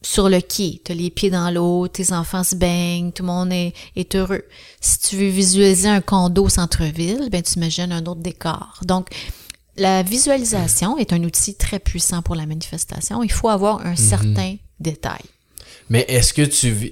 sur 0.03 0.29
le 0.29 0.41
quai, 0.41 0.79
tu 0.85 0.91
as 0.91 0.95
les 0.95 1.09
pieds 1.09 1.31
dans 1.31 1.49
l'eau, 1.49 1.87
tes 1.87 2.13
enfants 2.13 2.43
se 2.43 2.55
baignent, 2.55 3.11
tout 3.13 3.23
le 3.23 3.27
monde 3.27 3.51
est, 3.51 3.73
est 3.95 4.15
heureux. 4.15 4.43
Si 4.79 4.99
tu 4.99 5.17
veux 5.17 5.27
visualiser 5.27 5.89
un 5.89 6.01
condo 6.01 6.47
centre-ville, 6.49 7.29
ben 7.31 7.41
tu 7.41 7.55
imagines 7.55 7.91
un 7.91 8.05
autre 8.05 8.21
décor. 8.21 8.79
Donc, 8.83 9.09
la 9.75 10.03
visualisation 10.03 10.99
est 10.99 11.13
un 11.13 11.23
outil 11.23 11.55
très 11.55 11.79
puissant 11.79 12.21
pour 12.21 12.35
la 12.35 12.45
manifestation. 12.45 13.23
Il 13.23 13.31
faut 13.31 13.49
avoir 13.49 13.83
un 13.85 13.95
certain 13.95 14.55
détail. 14.79 15.23
Mais 15.89 16.05
est-ce 16.07 16.33
que 16.33 16.41
tu 16.43 16.69
vis. 16.69 16.91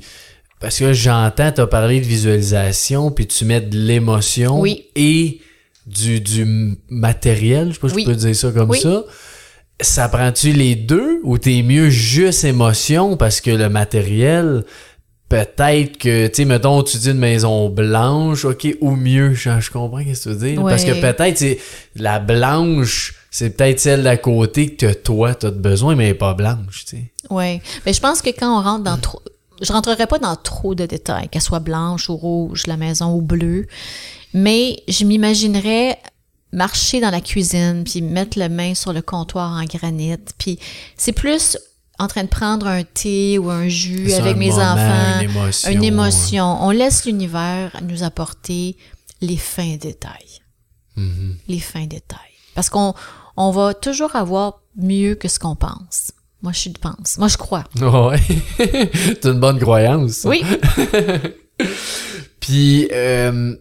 Parce 0.60 0.80
que 0.80 0.92
j'entends, 0.94 1.52
tu 1.52 1.62
as 1.62 1.68
parlé 1.68 2.00
de 2.00 2.06
visualisation, 2.06 3.12
puis 3.12 3.28
tu 3.28 3.46
mets 3.46 3.62
de 3.62 3.78
l'émotion 3.78 4.60
Oui. 4.60 4.86
et 4.96 5.40
du, 5.86 6.20
du 6.20 6.76
matériel, 6.90 7.70
je 7.70 7.74
sais 7.76 7.80
pas 7.80 7.90
si 7.90 7.96
Oui. 7.96 8.04
je 8.06 8.10
peux 8.10 8.16
dire 8.16 8.36
ça 8.36 8.52
comme 8.52 8.70
Oui. 8.72 8.80
ça. 8.80 9.04
Ça 9.80 10.10
prend-tu 10.10 10.52
les 10.54 10.74
deux 10.76 11.20
ou 11.24 11.38
t'es 11.38 11.62
mieux 11.62 11.90
juste 11.90 12.44
émotion 12.44 13.16
parce 13.18 13.40
que 13.42 13.52
le 13.52 13.70
matériel, 13.70 14.64
peut-être 15.30 15.98
que, 16.00 16.26
tu 16.28 16.34
sais, 16.36 16.46
mettons, 16.46 16.82
tu 16.82 16.98
dis 16.98 17.12
une 17.12 17.20
maison 17.20 17.70
blanche, 17.70 18.46
ok, 18.46 18.76
ou 18.82 18.96
mieux, 18.96 19.34
je, 19.36 19.60
je 19.60 19.70
comprends 19.70 20.00
ce 20.00 20.06
que 20.06 20.24
tu 20.24 20.30
veux 20.30 20.36
dire. 20.54 20.64
Parce 20.64 20.84
que 20.84 21.00
peut-être, 21.00 21.60
la 21.96 22.18
blanche, 22.20 23.14
c'est 23.38 23.52
peut-être 23.52 23.80
celle 23.80 24.02
d'à 24.02 24.18
côté 24.18 24.74
que 24.76 24.92
toi, 24.92 25.36
t'as 25.36 25.52
de 25.52 25.60
besoin, 25.60 25.94
mais 25.94 26.06
elle 26.06 26.10
est 26.12 26.16
pas 26.16 26.34
blanche, 26.34 26.86
tu 26.86 26.98
sais. 26.98 27.12
Oui. 27.30 27.62
Mais 27.86 27.94
je 27.94 28.02
pense 28.02 28.24
que 28.24 28.32
quand 28.32 28.60
on 28.60 28.64
rentre 28.64 28.84
dans 28.84 28.98
trop. 28.98 29.22
Je 29.62 29.72
rentrerai 29.72 30.08
pas 30.08 30.18
dans 30.18 30.36
trop 30.36 30.74
de 30.74 30.88
détails, 30.88 31.30
qu'elle 31.30 31.44
soit 31.44 31.60
blanche 31.60 32.10
ou 32.10 32.16
rouge, 32.16 32.66
la 32.66 32.78
maison 32.78 33.14
ou 33.14 33.22
bleue. 33.22 33.68
Mais 34.34 34.82
je 34.88 35.06
m'imaginerais 35.06 36.00
marcher 36.52 37.00
dans 37.00 37.12
la 37.12 37.22
cuisine, 37.22 37.84
puis 37.84 38.02
mettre 38.02 38.40
la 38.40 38.50
main 38.50 38.74
sur 38.74 38.92
le 38.92 39.04
comptoir 39.04 39.52
en 39.52 39.66
granit. 39.66 40.18
Puis 40.40 40.58
c'est 40.96 41.12
plus 41.12 41.60
en 42.00 42.08
train 42.08 42.24
de 42.24 42.30
prendre 42.30 42.66
un 42.66 42.84
thé 42.84 43.38
ou 43.38 43.52
un 43.52 43.68
jus 43.68 44.14
avec 44.14 44.36
un 44.36 44.40
mes 44.40 44.50
moment, 44.50 44.64
enfants. 44.64 45.20
une 45.22 45.30
émotion, 45.30 45.72
Une 45.72 45.84
émotion. 45.84 46.64
On 46.64 46.72
laisse 46.72 47.06
l'univers 47.06 47.80
nous 47.84 48.02
apporter 48.02 48.78
les 49.22 49.38
fins 49.38 49.76
détails. 49.80 50.42
Mhm. 50.96 51.36
Les 51.48 51.60
fins 51.60 51.86
détails. 51.86 52.18
Parce 52.56 52.72
qu'on 52.72 52.96
on 53.38 53.52
va 53.52 53.74
toujours 53.74 54.16
avoir 54.16 54.62
mieux 54.76 55.16
que 55.16 55.28
ce 55.28 55.40
qu'on 55.40 55.56
pense. 55.56 56.12
Moi, 56.42 56.52
je 56.54 56.70
pense. 56.70 57.18
Moi, 57.18 57.28
je 57.28 57.38
crois. 57.38 57.64
Ouais. 57.82 58.20
c'est 58.58 59.26
une 59.26 59.40
bonne 59.40 59.60
croyance. 59.60 60.12
ça. 60.12 60.30
Oui. 60.30 60.44
Puis, 62.40 62.88
euh, 62.92 63.56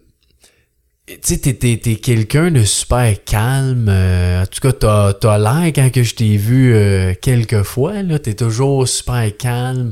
tu 1.07 1.15
sais, 1.23 1.37
t'es, 1.39 1.53
t'es, 1.53 1.77
t'es 1.81 1.95
quelqu'un 1.95 2.51
de 2.51 2.63
super 2.63 3.13
calme. 3.23 3.87
euh, 3.89 4.43
en 4.43 4.45
tout 4.45 4.59
cas, 4.61 4.71
t'as, 4.73 5.13
t'as 5.13 5.37
l'air, 5.37 5.73
quand 5.73 5.91
que 5.91 6.03
je 6.03 6.15
t'ai 6.15 6.37
vu 6.37 6.73
euh, 6.73 7.13
quelques 7.21 7.63
fois, 7.63 8.03
là, 8.03 8.19
t'es 8.19 8.35
toujours 8.35 8.87
super 8.87 9.29
calme. 9.37 9.91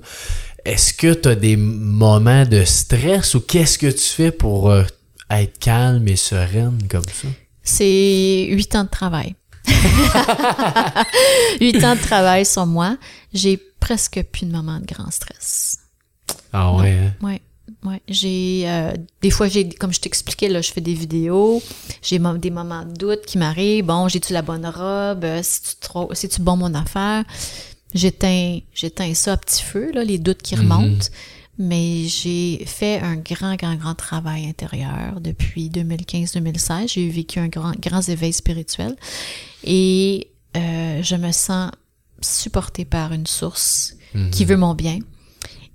Est-ce 0.66 0.94
que 0.94 1.14
t'as 1.14 1.36
des 1.36 1.58
moments 1.58 2.46
de 2.46 2.64
stress 2.66 3.36
ou 3.36 3.42
qu'est-ce 3.42 3.78
que 3.78 3.88
tu 3.88 4.04
fais 4.04 4.32
pour 4.32 4.72
euh, 4.72 4.84
être 5.30 5.58
calme 5.60 6.08
et 6.08 6.16
sereine 6.16 6.80
comme 6.90 7.04
ça? 7.04 7.28
C'est 7.64 8.48
huit 8.50 8.76
ans 8.76 8.84
de 8.84 8.90
travail. 8.90 9.36
Huit 11.62 11.84
ans 11.84 11.96
de 11.96 12.02
travail 12.02 12.46
sur 12.46 12.66
moi. 12.66 12.98
J'ai 13.34 13.60
presque 13.80 14.24
plus 14.32 14.46
de 14.46 14.52
moments 14.52 14.80
de 14.80 14.86
grand 14.86 15.12
stress. 15.12 15.78
Ah 16.54 16.74
ouais, 16.74 16.92
hein? 16.92 17.14
Ouais. 17.22 17.42
Ouais, 17.84 18.02
j'ai 18.08 18.64
euh, 18.66 18.94
des 19.22 19.30
fois 19.30 19.48
j'ai 19.48 19.70
comme 19.70 19.94
je 19.94 20.00
t'expliquais 20.00 20.50
là, 20.50 20.62
je 20.62 20.72
fais 20.72 20.82
des 20.82 20.94
vidéos, 20.94 21.62
j'ai 22.02 22.20
des 22.20 22.50
moments 22.50 22.84
de 22.84 22.94
doute 22.94 23.26
qui 23.26 23.38
m'arrivent. 23.38 23.86
Bon, 23.86 24.08
j'ai 24.08 24.20
tu 24.20 24.34
la 24.34 24.42
bonne 24.42 24.66
robe, 24.66 25.26
si 25.42 25.62
tu 25.62 25.76
trop 25.80 26.10
si 26.14 26.30
tu 26.30 26.42
bon 26.42 26.58
mon 26.58 26.74
affaire? 26.74 27.24
J'éteins 27.94 28.60
j'éteins 28.74 29.14
ça 29.14 29.34
à 29.34 29.38
petit 29.38 29.64
feu 29.64 29.92
là, 29.94 30.04
les 30.04 30.18
doutes 30.18 30.42
qui 30.42 30.56
remontent. 30.56 31.08
Mais 31.58 32.04
j'ai 32.08 32.64
fait 32.66 33.00
un 33.00 33.16
grand, 33.16 33.56
grand, 33.56 33.76
grand 33.76 33.96
travail 33.96 34.46
intérieur 34.48 35.22
depuis 35.22 35.70
2015-2016. 35.70 36.92
J'ai 36.94 37.08
vécu 37.10 37.40
un 37.40 37.48
grand, 37.48 37.72
grand 37.80 38.08
éveil 38.10 38.34
spirituel 38.34 38.96
et 39.64 40.28
euh, 40.58 41.02
je 41.02 41.16
me 41.16 41.32
sens 41.32 41.72
supportée 42.22 42.86
par 42.86 43.14
une 43.14 43.28
source 43.28 43.96
qui 44.32 44.46
veut 44.46 44.58
mon 44.58 44.74
bien. 44.74 45.00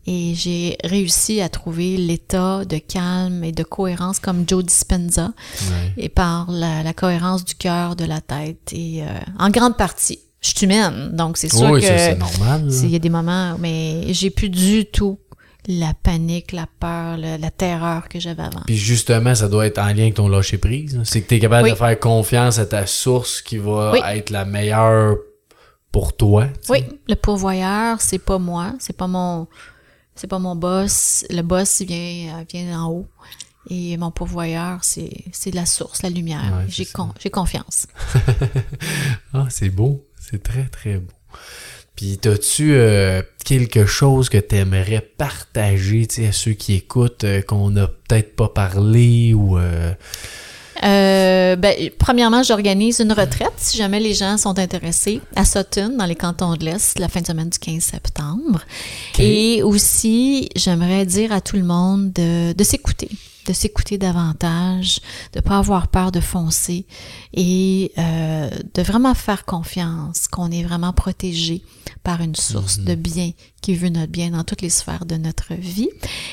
Et 0.06 0.32
j'ai 0.34 0.76
réussi 0.82 1.40
à 1.42 1.48
trouver 1.50 1.96
l'état 1.98 2.64
de 2.64 2.78
calme 2.78 3.44
et 3.44 3.52
de 3.52 3.62
cohérence 3.62 4.18
comme 4.18 4.44
Joe 4.48 4.64
Dispenza 4.64 5.32
Ouais. 5.70 5.92
et 6.04 6.08
par 6.08 6.50
la, 6.50 6.82
la 6.82 6.92
cohérence 6.94 7.44
du 7.44 7.54
cœur, 7.54 7.96
de 7.96 8.04
la 8.06 8.20
tête 8.22 8.72
et 8.72 9.02
euh, 9.02 9.06
en 9.38 9.50
grande 9.50 9.76
partie. 9.76 10.18
Je 10.40 10.48
suis 10.56 10.64
humaine, 10.64 11.10
donc 11.14 11.36
c'est 11.36 11.50
sûr 11.52 11.70
Oui, 11.70 11.80
que 11.82 11.86
c'est 11.86 12.16
normal. 12.16 12.66
il 12.82 12.90
y 12.90 12.96
a 12.96 12.98
des 12.98 13.10
moments, 13.10 13.56
mais 13.58 14.12
j'ai 14.14 14.30
plus 14.30 14.48
du 14.48 14.86
tout 14.86 15.18
la 15.66 15.92
panique, 15.94 16.52
la 16.52 16.66
peur, 16.66 17.16
le- 17.16 17.36
la 17.40 17.50
terreur 17.50 18.08
que 18.08 18.18
j'avais 18.20 18.42
avant. 18.42 18.62
Puis 18.66 18.76
justement, 18.76 19.34
ça 19.34 19.48
doit 19.48 19.66
être 19.66 19.78
en 19.78 19.86
lien 19.88 20.02
avec 20.02 20.14
ton 20.14 20.28
lâcher 20.28 20.58
prise. 20.58 20.96
là. 20.96 21.04
C'est 21.04 21.20
que 21.22 21.28
tu 21.28 21.34
es 21.36 21.40
capable 21.40 21.64
Oui. 21.64 21.70
de 21.72 21.76
faire 21.76 21.98
confiance 22.00 22.58
à 22.58 22.66
ta 22.66 22.86
source 22.86 23.42
qui 23.42 23.58
va 23.58 23.92
Oui. 23.92 24.00
être 24.04 24.30
la 24.30 24.44
meilleure 24.44 25.16
pour 25.92 26.16
toi. 26.16 26.46
Oui, 26.68 26.84
le 27.08 27.14
pourvoyeur, 27.16 28.00
c'est 28.00 28.18
pas 28.18 28.38
moi, 28.38 28.74
c'est 28.78 28.96
pas 28.96 29.06
mon 29.06 29.48
c'est 30.14 30.26
pas 30.28 30.38
mon 30.38 30.54
boss, 30.56 31.24
le 31.30 31.42
boss 31.42 31.80
il 31.80 31.86
vient 31.88 32.38
euh, 32.40 32.44
vient 32.52 32.72
d'en 32.72 32.90
haut 32.90 33.06
et 33.68 33.96
mon 33.96 34.10
pourvoyeur 34.10 34.80
c'est 34.82 35.10
la 35.52 35.66
source, 35.66 36.02
la 36.02 36.10
lumière. 36.10 36.40
Ouais, 36.58 36.64
j'ai 36.68 36.86
con- 36.86 37.12
j'ai 37.18 37.30
confiance. 37.30 37.86
Ah, 39.32 39.46
c'est 39.50 39.70
beau. 39.70 40.06
C'est 40.18 40.42
très, 40.42 40.64
très 40.66 40.98
beau. 40.98 41.12
Puis, 41.96 42.18
t'as-tu 42.18 42.72
euh, 42.74 43.20
quelque 43.44 43.84
chose 43.84 44.28
que 44.28 44.38
t'aimerais 44.38 45.06
partager 45.18 46.06
à 46.26 46.32
ceux 46.32 46.52
qui 46.52 46.74
écoutent, 46.74 47.24
euh, 47.24 47.42
qu'on 47.42 47.70
n'a 47.70 47.88
peut-être 47.88 48.34
pas 48.36 48.48
parlé 48.48 49.34
ou... 49.34 49.58
euh, 49.58 49.92
Euh, 50.82 51.56
ben, 51.56 51.74
premièrement, 51.98 52.42
j'organise 52.42 53.00
une 53.00 53.12
retraite 53.12 53.52
si 53.58 53.76
jamais 53.76 54.00
les 54.00 54.14
gens 54.14 54.38
sont 54.38 54.58
intéressés 54.58 55.20
à 55.36 55.44
Sutton, 55.44 55.94
dans 55.98 56.06
les 56.06 56.14
cantons 56.14 56.54
de 56.56 56.64
l'Est, 56.64 56.98
la 56.98 57.08
fin 57.08 57.20
de 57.20 57.26
semaine 57.26 57.50
du 57.50 57.58
15 57.58 57.82
septembre. 57.82 58.62
Et 59.18 59.62
aussi, 59.62 60.48
j'aimerais 60.56 61.04
dire 61.04 61.32
à 61.32 61.42
tout 61.42 61.56
le 61.56 61.64
monde 61.64 62.12
de, 62.14 62.54
de 62.54 62.64
s'écouter, 62.64 63.10
de 63.46 63.52
s'écouter 63.52 63.98
davantage, 63.98 65.00
de 65.32 65.40
pas 65.40 65.58
avoir 65.58 65.88
peur 65.88 66.12
de 66.12 66.20
foncer 66.20 66.86
et 67.34 67.92
euh, 67.98 68.50
de 68.74 68.82
vraiment 68.82 69.14
faire 69.14 69.44
confiance 69.44 70.28
qu'on 70.28 70.50
est 70.50 70.62
vraiment 70.62 70.92
protégé 70.92 71.62
par 72.02 72.20
une 72.20 72.34
source 72.34 72.78
de 72.80 72.94
bien 72.94 73.32
qui 73.60 73.74
veut 73.74 73.88
notre 73.88 74.10
bien 74.10 74.30
dans 74.30 74.44
toutes 74.44 74.62
les 74.62 74.70
sphères 74.70 75.04
de 75.04 75.16
notre 75.16 75.54
vie. 75.54 75.90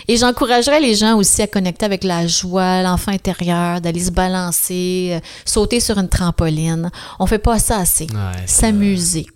Et 0.08 0.18
j'encouragerais 0.18 0.80
les 0.80 0.96
gens 0.96 1.18
aussi 1.18 1.42
à 1.42 1.48
connecter 1.48 1.86
avec 1.86 2.04
la 2.04 2.28
joie, 2.28 2.82
l'enfant 2.84 3.12
intérieur, 3.12 3.82
d'aller 3.82 4.06
se 4.06 4.12
balancer, 4.12 5.10
euh, 5.12 5.20
sauter 5.46 5.80
sur 5.80 5.98
une 5.98 6.10
trampoline. 6.10 6.90
On 7.20 7.26
fait 7.26 7.40
pas 7.40 7.60
ça 7.60 7.80
assez. 7.80 8.06
Ouais, 8.06 8.46
S'amuser. 8.46 9.28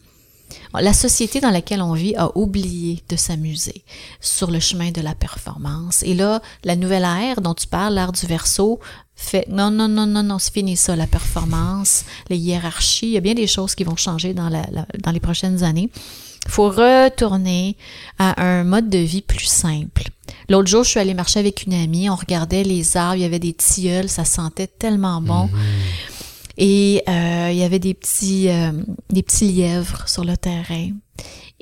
La 0.74 0.94
société 0.94 1.42
dans 1.42 1.50
laquelle 1.50 1.82
on 1.82 1.94
vit 1.94 2.16
a 2.16 2.36
oublié 2.38 3.04
de 3.10 3.16
s'amuser 3.16 3.84
sur 4.22 4.52
le 4.52 4.60
chemin 4.60 4.92
de 4.92 5.02
la 5.02 5.16
performance. 5.16 6.02
Et 6.04 6.14
là, 6.14 6.42
la 6.64 6.76
nouvelle 6.76 7.04
ère 7.04 7.42
dont 7.42 7.54
tu 7.54 7.68
parles, 7.68 7.96
l'ère 7.96 8.14
du 8.14 8.26
verso, 8.26 8.80
fait 9.16 9.48
non, 9.50 9.70
non, 9.70 9.88
non, 9.88 10.08
non, 10.08 10.24
non, 10.24 10.40
c'est 10.40 10.54
fini 10.54 10.78
ça, 10.78 10.96
la 10.96 11.08
performance, 11.08 12.06
les 12.30 12.38
hiérarchies. 12.38 13.08
Il 13.08 13.12
y 13.14 13.18
a 13.18 13.22
bien 13.22 13.34
des 13.34 13.48
choses 13.48 13.76
qui 13.76 13.84
vont 13.84 13.96
changer 13.96 14.34
dans, 14.34 14.50
la, 14.50 14.64
dans 15.04 15.12
les 15.12 15.20
prochaines 15.20 15.64
années. 15.64 15.90
Il 16.46 16.52
faut 16.52 16.70
retourner 16.70 17.78
à 18.18 18.42
un 18.44 18.64
mode 18.64 18.90
de 18.90 18.98
vie 18.98 19.22
plus 19.22 19.46
simple. 19.46 20.04
L'autre 20.50 20.70
jour, 20.70 20.84
je 20.84 20.90
suis 20.90 21.00
allée 21.00 21.14
marcher 21.14 21.40
avec 21.40 21.64
une 21.64 21.74
amie, 21.74 22.10
on 22.10 22.16
regardait 22.16 22.64
les 22.64 22.98
arbres, 22.98 23.16
il 23.16 23.22
y 23.22 23.26
avait 23.26 23.40
des 23.40 23.54
tilleuls, 23.54 24.10
ça 24.10 24.26
sentait 24.26 24.68
tellement 24.68 25.22
bon. 25.22 25.50
Et 26.58 27.04
euh, 27.08 27.50
il 27.52 27.58
y 27.58 27.64
avait 27.64 27.80
des 27.80 27.94
petits, 27.94 28.50
euh, 28.50 28.72
des 29.10 29.24
petits 29.24 29.52
lièvres 29.52 30.08
sur 30.08 30.24
le 30.24 30.38
terrain. 30.38 30.90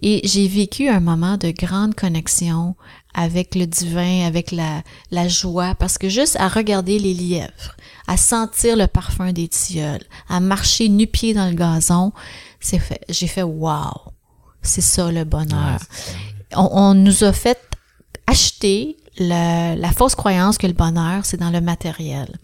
Et 0.01 0.21
j'ai 0.23 0.47
vécu 0.47 0.87
un 0.87 1.01
moment 1.01 1.37
de 1.37 1.51
grande 1.51 1.93
connexion 1.93 2.75
avec 3.13 3.55
le 3.55 3.65
divin, 3.67 4.25
avec 4.25 4.51
la, 4.51 4.81
la 5.11 5.27
joie, 5.27 5.75
parce 5.75 5.97
que 5.97 6.07
juste 6.09 6.37
à 6.39 6.47
regarder 6.47 6.99
les 6.99 7.13
lièvres, 7.13 7.75
à 8.07 8.15
sentir 8.15 8.77
le 8.77 8.87
parfum 8.87 9.33
des 9.33 9.47
tilleuls, 9.49 10.03
à 10.29 10.39
marcher 10.39 10.87
nu-pied 10.89 11.33
dans 11.33 11.49
le 11.49 11.55
gazon, 11.55 12.13
c'est 12.61 12.79
fait, 12.79 13.01
j'ai 13.09 13.27
fait 13.27 13.43
wow, 13.43 13.91
c'est 14.61 14.81
ça 14.81 15.11
le 15.11 15.25
bonheur. 15.25 15.79
On, 16.55 16.69
on 16.71 16.93
nous 16.93 17.23
a 17.25 17.33
fait 17.33 17.59
acheter 18.25 18.95
le- 19.17 19.75
la 19.75 19.91
fausse 19.91 20.15
croyance 20.15 20.57
que 20.57 20.67
le 20.67 20.73
bonheur, 20.73 21.25
c'est 21.25 21.37
dans 21.37 21.51
le 21.51 21.61
matériel. 21.61 22.37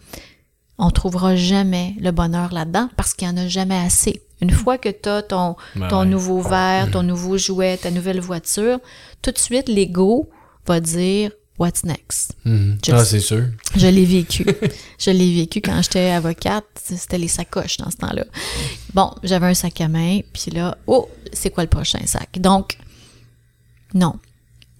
On 0.78 0.90
trouvera 0.90 1.36
jamais 1.36 1.94
le 2.00 2.10
bonheur 2.10 2.52
là-dedans 2.52 2.88
parce 2.96 3.14
qu'il 3.14 3.28
n'y 3.28 3.34
en 3.34 3.44
a 3.44 3.48
jamais 3.48 3.76
assez. 3.78 4.22
Une 4.42 4.50
fois 4.50 4.76
que 4.76 4.90
tu 4.90 5.08
as 5.08 5.22
ton, 5.22 5.56
Ben 5.74 5.88
ton 5.88 6.00
ouais. 6.00 6.06
nouveau 6.06 6.42
verre, 6.42 6.90
ton 6.90 7.02
nouveau 7.02 7.38
jouet, 7.38 7.78
ta 7.78 7.90
nouvelle 7.90 8.20
voiture, 8.20 8.78
tout 9.22 9.30
de 9.30 9.38
suite, 9.38 9.68
l'ego 9.68 10.28
va 10.66 10.80
dire 10.80 11.30
What's 11.58 11.84
next? 11.84 12.34
Just- 12.44 12.90
Ah, 12.92 13.02
c'est 13.02 13.20
sûr. 13.20 13.44
Je 13.74 13.86
l'ai 13.86 14.04
vécu. 14.04 14.44
je 14.98 15.10
l'ai 15.10 15.34
vécu 15.34 15.62
quand 15.62 15.80
j'étais 15.80 16.10
avocate. 16.10 16.66
C'était 16.84 17.16
les 17.16 17.28
sacoches 17.28 17.78
dans 17.78 17.90
ce 17.90 17.96
temps-là. 17.96 18.26
Bon, 18.92 19.10
j'avais 19.22 19.46
un 19.46 19.54
sac 19.54 19.80
à 19.80 19.88
main, 19.88 20.20
puis 20.34 20.50
là, 20.50 20.76
oh, 20.86 21.08
c'est 21.32 21.48
quoi 21.48 21.62
le 21.64 21.70
prochain 21.70 22.00
sac? 22.04 22.38
Donc, 22.38 22.76
non. 23.94 24.16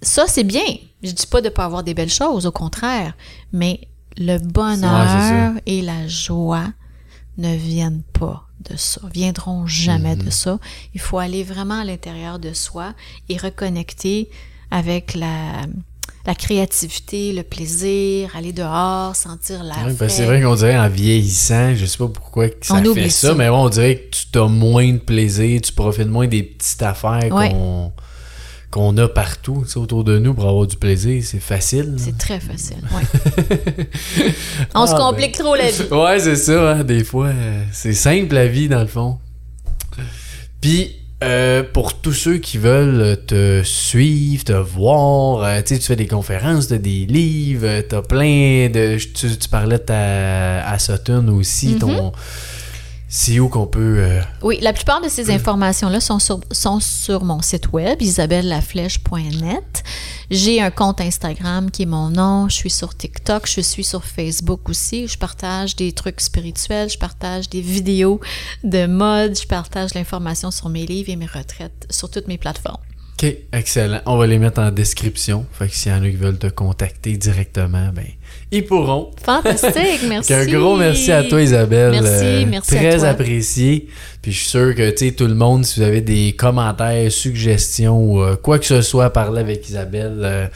Ça, 0.03 0.27
c'est 0.29 0.45
bien. 0.45 0.67
Je 1.03 1.13
dis 1.13 1.27
pas 1.27 1.41
de 1.41 1.49
pas 1.49 1.65
avoir 1.65 1.83
des 1.83 1.95
belles 1.95 2.11
choses, 2.13 2.45
au 2.45 2.53
contraire. 2.53 3.15
Mais 3.55 3.81
le 4.19 4.37
bonheur 4.39 5.53
et 5.65 5.81
la 6.07 6.09
joie 6.09 6.67
ne 7.39 7.55
viennent 7.57 8.03
pas 8.13 8.45
de 8.71 8.77
ça, 8.77 9.01
viendront 9.13 9.67
jamais 9.67 10.17
de 10.17 10.31
ça. 10.31 10.59
Il 10.95 11.01
faut 11.01 11.19
aller 11.19 11.43
vraiment 11.45 11.81
à 11.81 11.85
l'intérieur 11.85 12.39
de 12.39 12.53
soi 12.55 12.95
et 13.29 13.37
reconnecter 13.37 14.31
avec 14.71 15.15
la, 15.15 15.63
la 16.25 16.35
créativité, 16.35 17.33
le 17.33 17.43
plaisir, 17.43 18.35
aller 18.35 18.53
dehors, 18.53 19.15
sentir 19.15 19.63
l'air 19.63 19.85
que 19.87 19.95
frais. 19.95 20.09
c'est 20.09 20.25
vrai 20.25 20.41
qu'on 20.43 20.55
dirait 20.55 20.79
en 20.79 20.89
vieillissant, 20.89 21.75
je 21.75 21.85
sais 21.87 21.99
pas 21.99 22.09
pourquoi 22.09 22.49
que 22.49 22.65
ça 22.67 22.75
On 22.75 22.95
fait 22.95 23.11
ça, 23.11 23.29
ça. 23.29 23.35
mais 23.35 23.49
on 23.49 23.69
dirait 23.69 23.97
que 24.11 24.17
tu 24.33 24.39
as 24.39 24.49
moins 24.49 24.91
de 24.93 24.99
plaisir, 24.99 25.61
tu 25.61 25.73
profites 25.73 26.09
moins 26.09 26.27
des 26.27 26.43
petites 26.43 26.83
affaires 26.83 27.33
Ouais. 27.33 27.51
qu'on 27.51 27.93
qu'on 28.71 28.97
a 28.99 29.09
partout 29.09 29.65
autour 29.77 30.05
de 30.05 30.19
nous 30.19 30.35
pour 30.35 30.49
avoir 30.49 30.67
du 30.67 30.77
plaisir. 30.77 31.23
C'est 31.25 31.41
facile. 31.41 31.95
C'est 31.99 32.19
très 32.19 32.41
facile, 32.41 32.77
ouais. 32.95 33.87
On 34.75 34.87
se 34.87 34.93
Ah, 34.95 34.99
complique 34.99 35.39
trop 35.39 35.55
la 35.55 35.71
vie. 35.71 35.83
Ouais, 35.91 36.19
c'est 36.19 36.37
ça, 36.37 36.73
hein, 36.73 36.85
des 36.85 37.05
fois. 37.05 37.29
euh, 37.29 37.63
c'est 37.73 37.95
simple 37.95 38.35
la 38.35 38.47
vie, 38.47 38.69
dans 38.69 38.81
le 38.81 38.87
fond. 38.87 39.19
Puis, 40.61 40.97
euh, 41.25 41.63
pour 41.73 41.95
tous 42.01 42.13
ceux 42.13 42.39
qui 42.39 42.59
veulent 42.59 43.19
te 43.27 43.63
suivre, 43.65 44.45
te 44.45 44.53
voir, 44.53 45.43
euh, 45.45 45.61
tu 45.65 45.77
fais 45.79 45.97
des 45.97 46.07
conférences, 46.07 46.69
t'as 46.69 46.79
des 46.79 47.07
livres, 47.07 47.83
t'as 47.89 48.03
plein 48.03 48.69
de... 48.69 48.97
Tu, 48.99 49.37
tu 49.37 49.49
parlais 49.49 49.79
de 49.79 49.83
ta 49.85 50.67
à 50.67 50.79
Sutton 50.79 51.29
aussi, 51.29 51.75
Mm-hmm. 51.75 51.79
ton... 51.79 52.13
C'est 53.19 53.41
où 53.41 53.49
qu'on 53.49 53.67
peut... 53.67 53.97
euh, 53.99 54.21
Oui, 54.43 54.59
la 54.61 54.75
plupart 54.75 55.01
de 55.01 55.09
ces 55.09 55.31
informations-là 55.31 56.01
sont 56.01 56.19
sur, 56.19 56.41
sont 56.53 56.81
sur 56.81 57.25
mon 57.25 57.41
site 57.41 57.73
web, 57.73 58.03
isabellelaflèche.net. 58.03 59.83
J'ai 60.31 60.61
un 60.61 60.71
compte 60.71 61.01
Instagram 61.01 61.71
qui 61.71 61.85
est 61.85 61.87
mon 61.87 62.11
nom. 62.11 62.51
Je 62.51 62.57
suis 62.57 62.69
sur 62.69 62.95
TikTok. 62.95 63.49
Je 63.49 63.63
suis 63.63 63.85
sur 63.85 64.05
Facebook 64.05 64.69
aussi. 64.69 65.09
Je 65.09 65.17
partage 65.17 65.77
des 65.77 65.93
trucs 65.93 66.21
spirituels. 66.21 66.91
Je 66.91 66.99
partage 66.99 67.49
des 67.49 67.63
vidéos 67.63 68.21
de 68.65 68.87
mode. 68.87 69.39
Je 69.41 69.47
partage 69.47 69.95
l'information 69.95 70.51
sur 70.51 70.69
mes 70.69 70.85
livres 70.85 71.09
et 71.09 71.17
mes 71.17 71.25
retraites 71.25 71.87
sur 71.89 72.11
toutes 72.11 72.29
mes 72.29 72.37
plateformes. 72.37 72.83
OK, 73.15 73.35
excellent. 73.55 74.03
On 74.05 74.19
va 74.19 74.27
les 74.27 74.39
mettre 74.39 74.61
en 74.61 74.71
description. 74.71 75.47
Fait 75.53 75.69
que 75.69 75.75
s'il 75.75 75.91
y 75.91 75.95
en 75.95 76.03
a 76.03 76.11
qui 76.11 76.17
veulent 76.17 76.39
te 76.39 76.49
contacter 76.49 77.17
directement, 77.17 77.89
ben, 77.95 78.05
ils 78.53 78.65
pourront. 78.65 79.11
Fantastique, 79.25 80.03
merci. 80.09 80.33
Un 80.33 80.47
gros 80.47 80.77
merci 80.77 81.11
à 81.13 81.25
toi, 81.25 81.43
Isabelle. 81.43 81.93
Merci, 82.03 82.25
Euh, 82.25 82.45
merci 82.49 82.75
à 82.77 82.79
Très 82.79 82.99
toi. 82.99 83.09
apprécié. 83.09 83.89
Puis 84.23 84.33
je 84.33 84.39
suis 84.39 84.49
sûr 84.49 84.75
que, 84.75 84.91
tu 84.91 85.07
sais, 85.07 85.13
tout 85.13 85.27
le 85.27 85.35
monde, 85.35 85.65
si 85.65 85.81
vous 85.81 85.87
avez 85.87 86.01
des 86.01 86.33
commentaires, 86.33 87.11
suggestions 87.13 87.99
ou 87.99 88.23
euh, 88.23 88.37
quoi 88.37 88.59
que 88.59 88.67
ce 88.67 88.83
soit 88.83 89.07
à 89.07 89.11
parler 89.11 89.41
avec 89.41 89.69
Isabelle, 89.69 90.21
euh, 90.25 90.47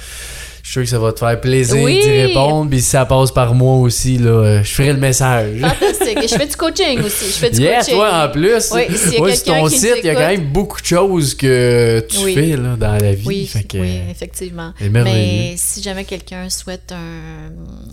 je 0.70 0.80
suis 0.80 0.86
sûr 0.86 0.98
que 0.98 1.02
ça 1.02 1.04
va 1.04 1.12
te 1.12 1.18
faire 1.18 1.40
plaisir 1.40 1.82
Oui. 1.82 2.00
d'y 2.00 2.08
répondre. 2.26 2.70
Puis 2.70 2.80
si 2.80 2.90
ça 2.90 3.04
passe 3.04 3.32
par 3.32 3.54
moi 3.54 3.74
aussi, 3.78 4.18
là, 4.18 4.62
je 4.62 4.70
ferai 4.72 4.92
le 4.92 4.98
message. 5.00 5.58
Fantastique. 5.60 6.18
Et 6.22 6.28
je 6.28 6.34
fais 6.36 6.46
du 6.46 6.54
coaching 6.54 7.00
aussi. 7.02 7.24
Je 7.26 7.32
fais 7.32 7.50
du 7.50 7.60
Yeah, 7.60 7.78
coaching. 7.80 7.94
toi 7.96 8.24
en 8.24 8.28
plus. 8.30 8.70
Oui, 8.72 8.82
s'il 8.96 9.12
y 9.14 9.16
a 9.16 9.20
Ouais, 9.20 9.34
sur 9.34 9.44
ton 9.46 9.66
qui 9.66 9.78
site, 9.80 9.96
il 9.98 10.06
y 10.06 10.10
a 10.10 10.14
quand 10.14 10.28
même 10.28 10.52
beaucoup 10.52 10.80
de 10.80 10.86
choses 10.86 11.34
que 11.34 12.06
tu 12.08 12.18
Oui. 12.18 12.34
fais 12.34 12.56
là, 12.56 12.76
dans 12.76 12.92
la 13.02 13.12
vie. 13.12 13.26
Oui, 13.26 13.46
Fait 13.46 13.64
que, 13.64 13.78
oui, 13.78 13.98
effectivement. 14.10 14.72
Mais 14.80 15.54
si 15.56 15.82
jamais 15.82 16.04
quelqu'un 16.04 16.48
souhaite 16.48 16.92
un- 16.92 17.50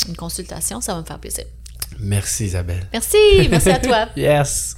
une 0.09 0.15
consultation, 0.15 0.79
ça 0.79 0.93
va 0.93 1.01
me 1.01 1.05
faire 1.05 1.17
plaisir. 1.17 1.45
Merci 1.99 2.45
Isabelle. 2.45 2.85
Merci, 2.93 3.17
merci 3.49 3.69
à 3.71 3.79
toi. 3.79 4.05
Yes. 4.15 4.75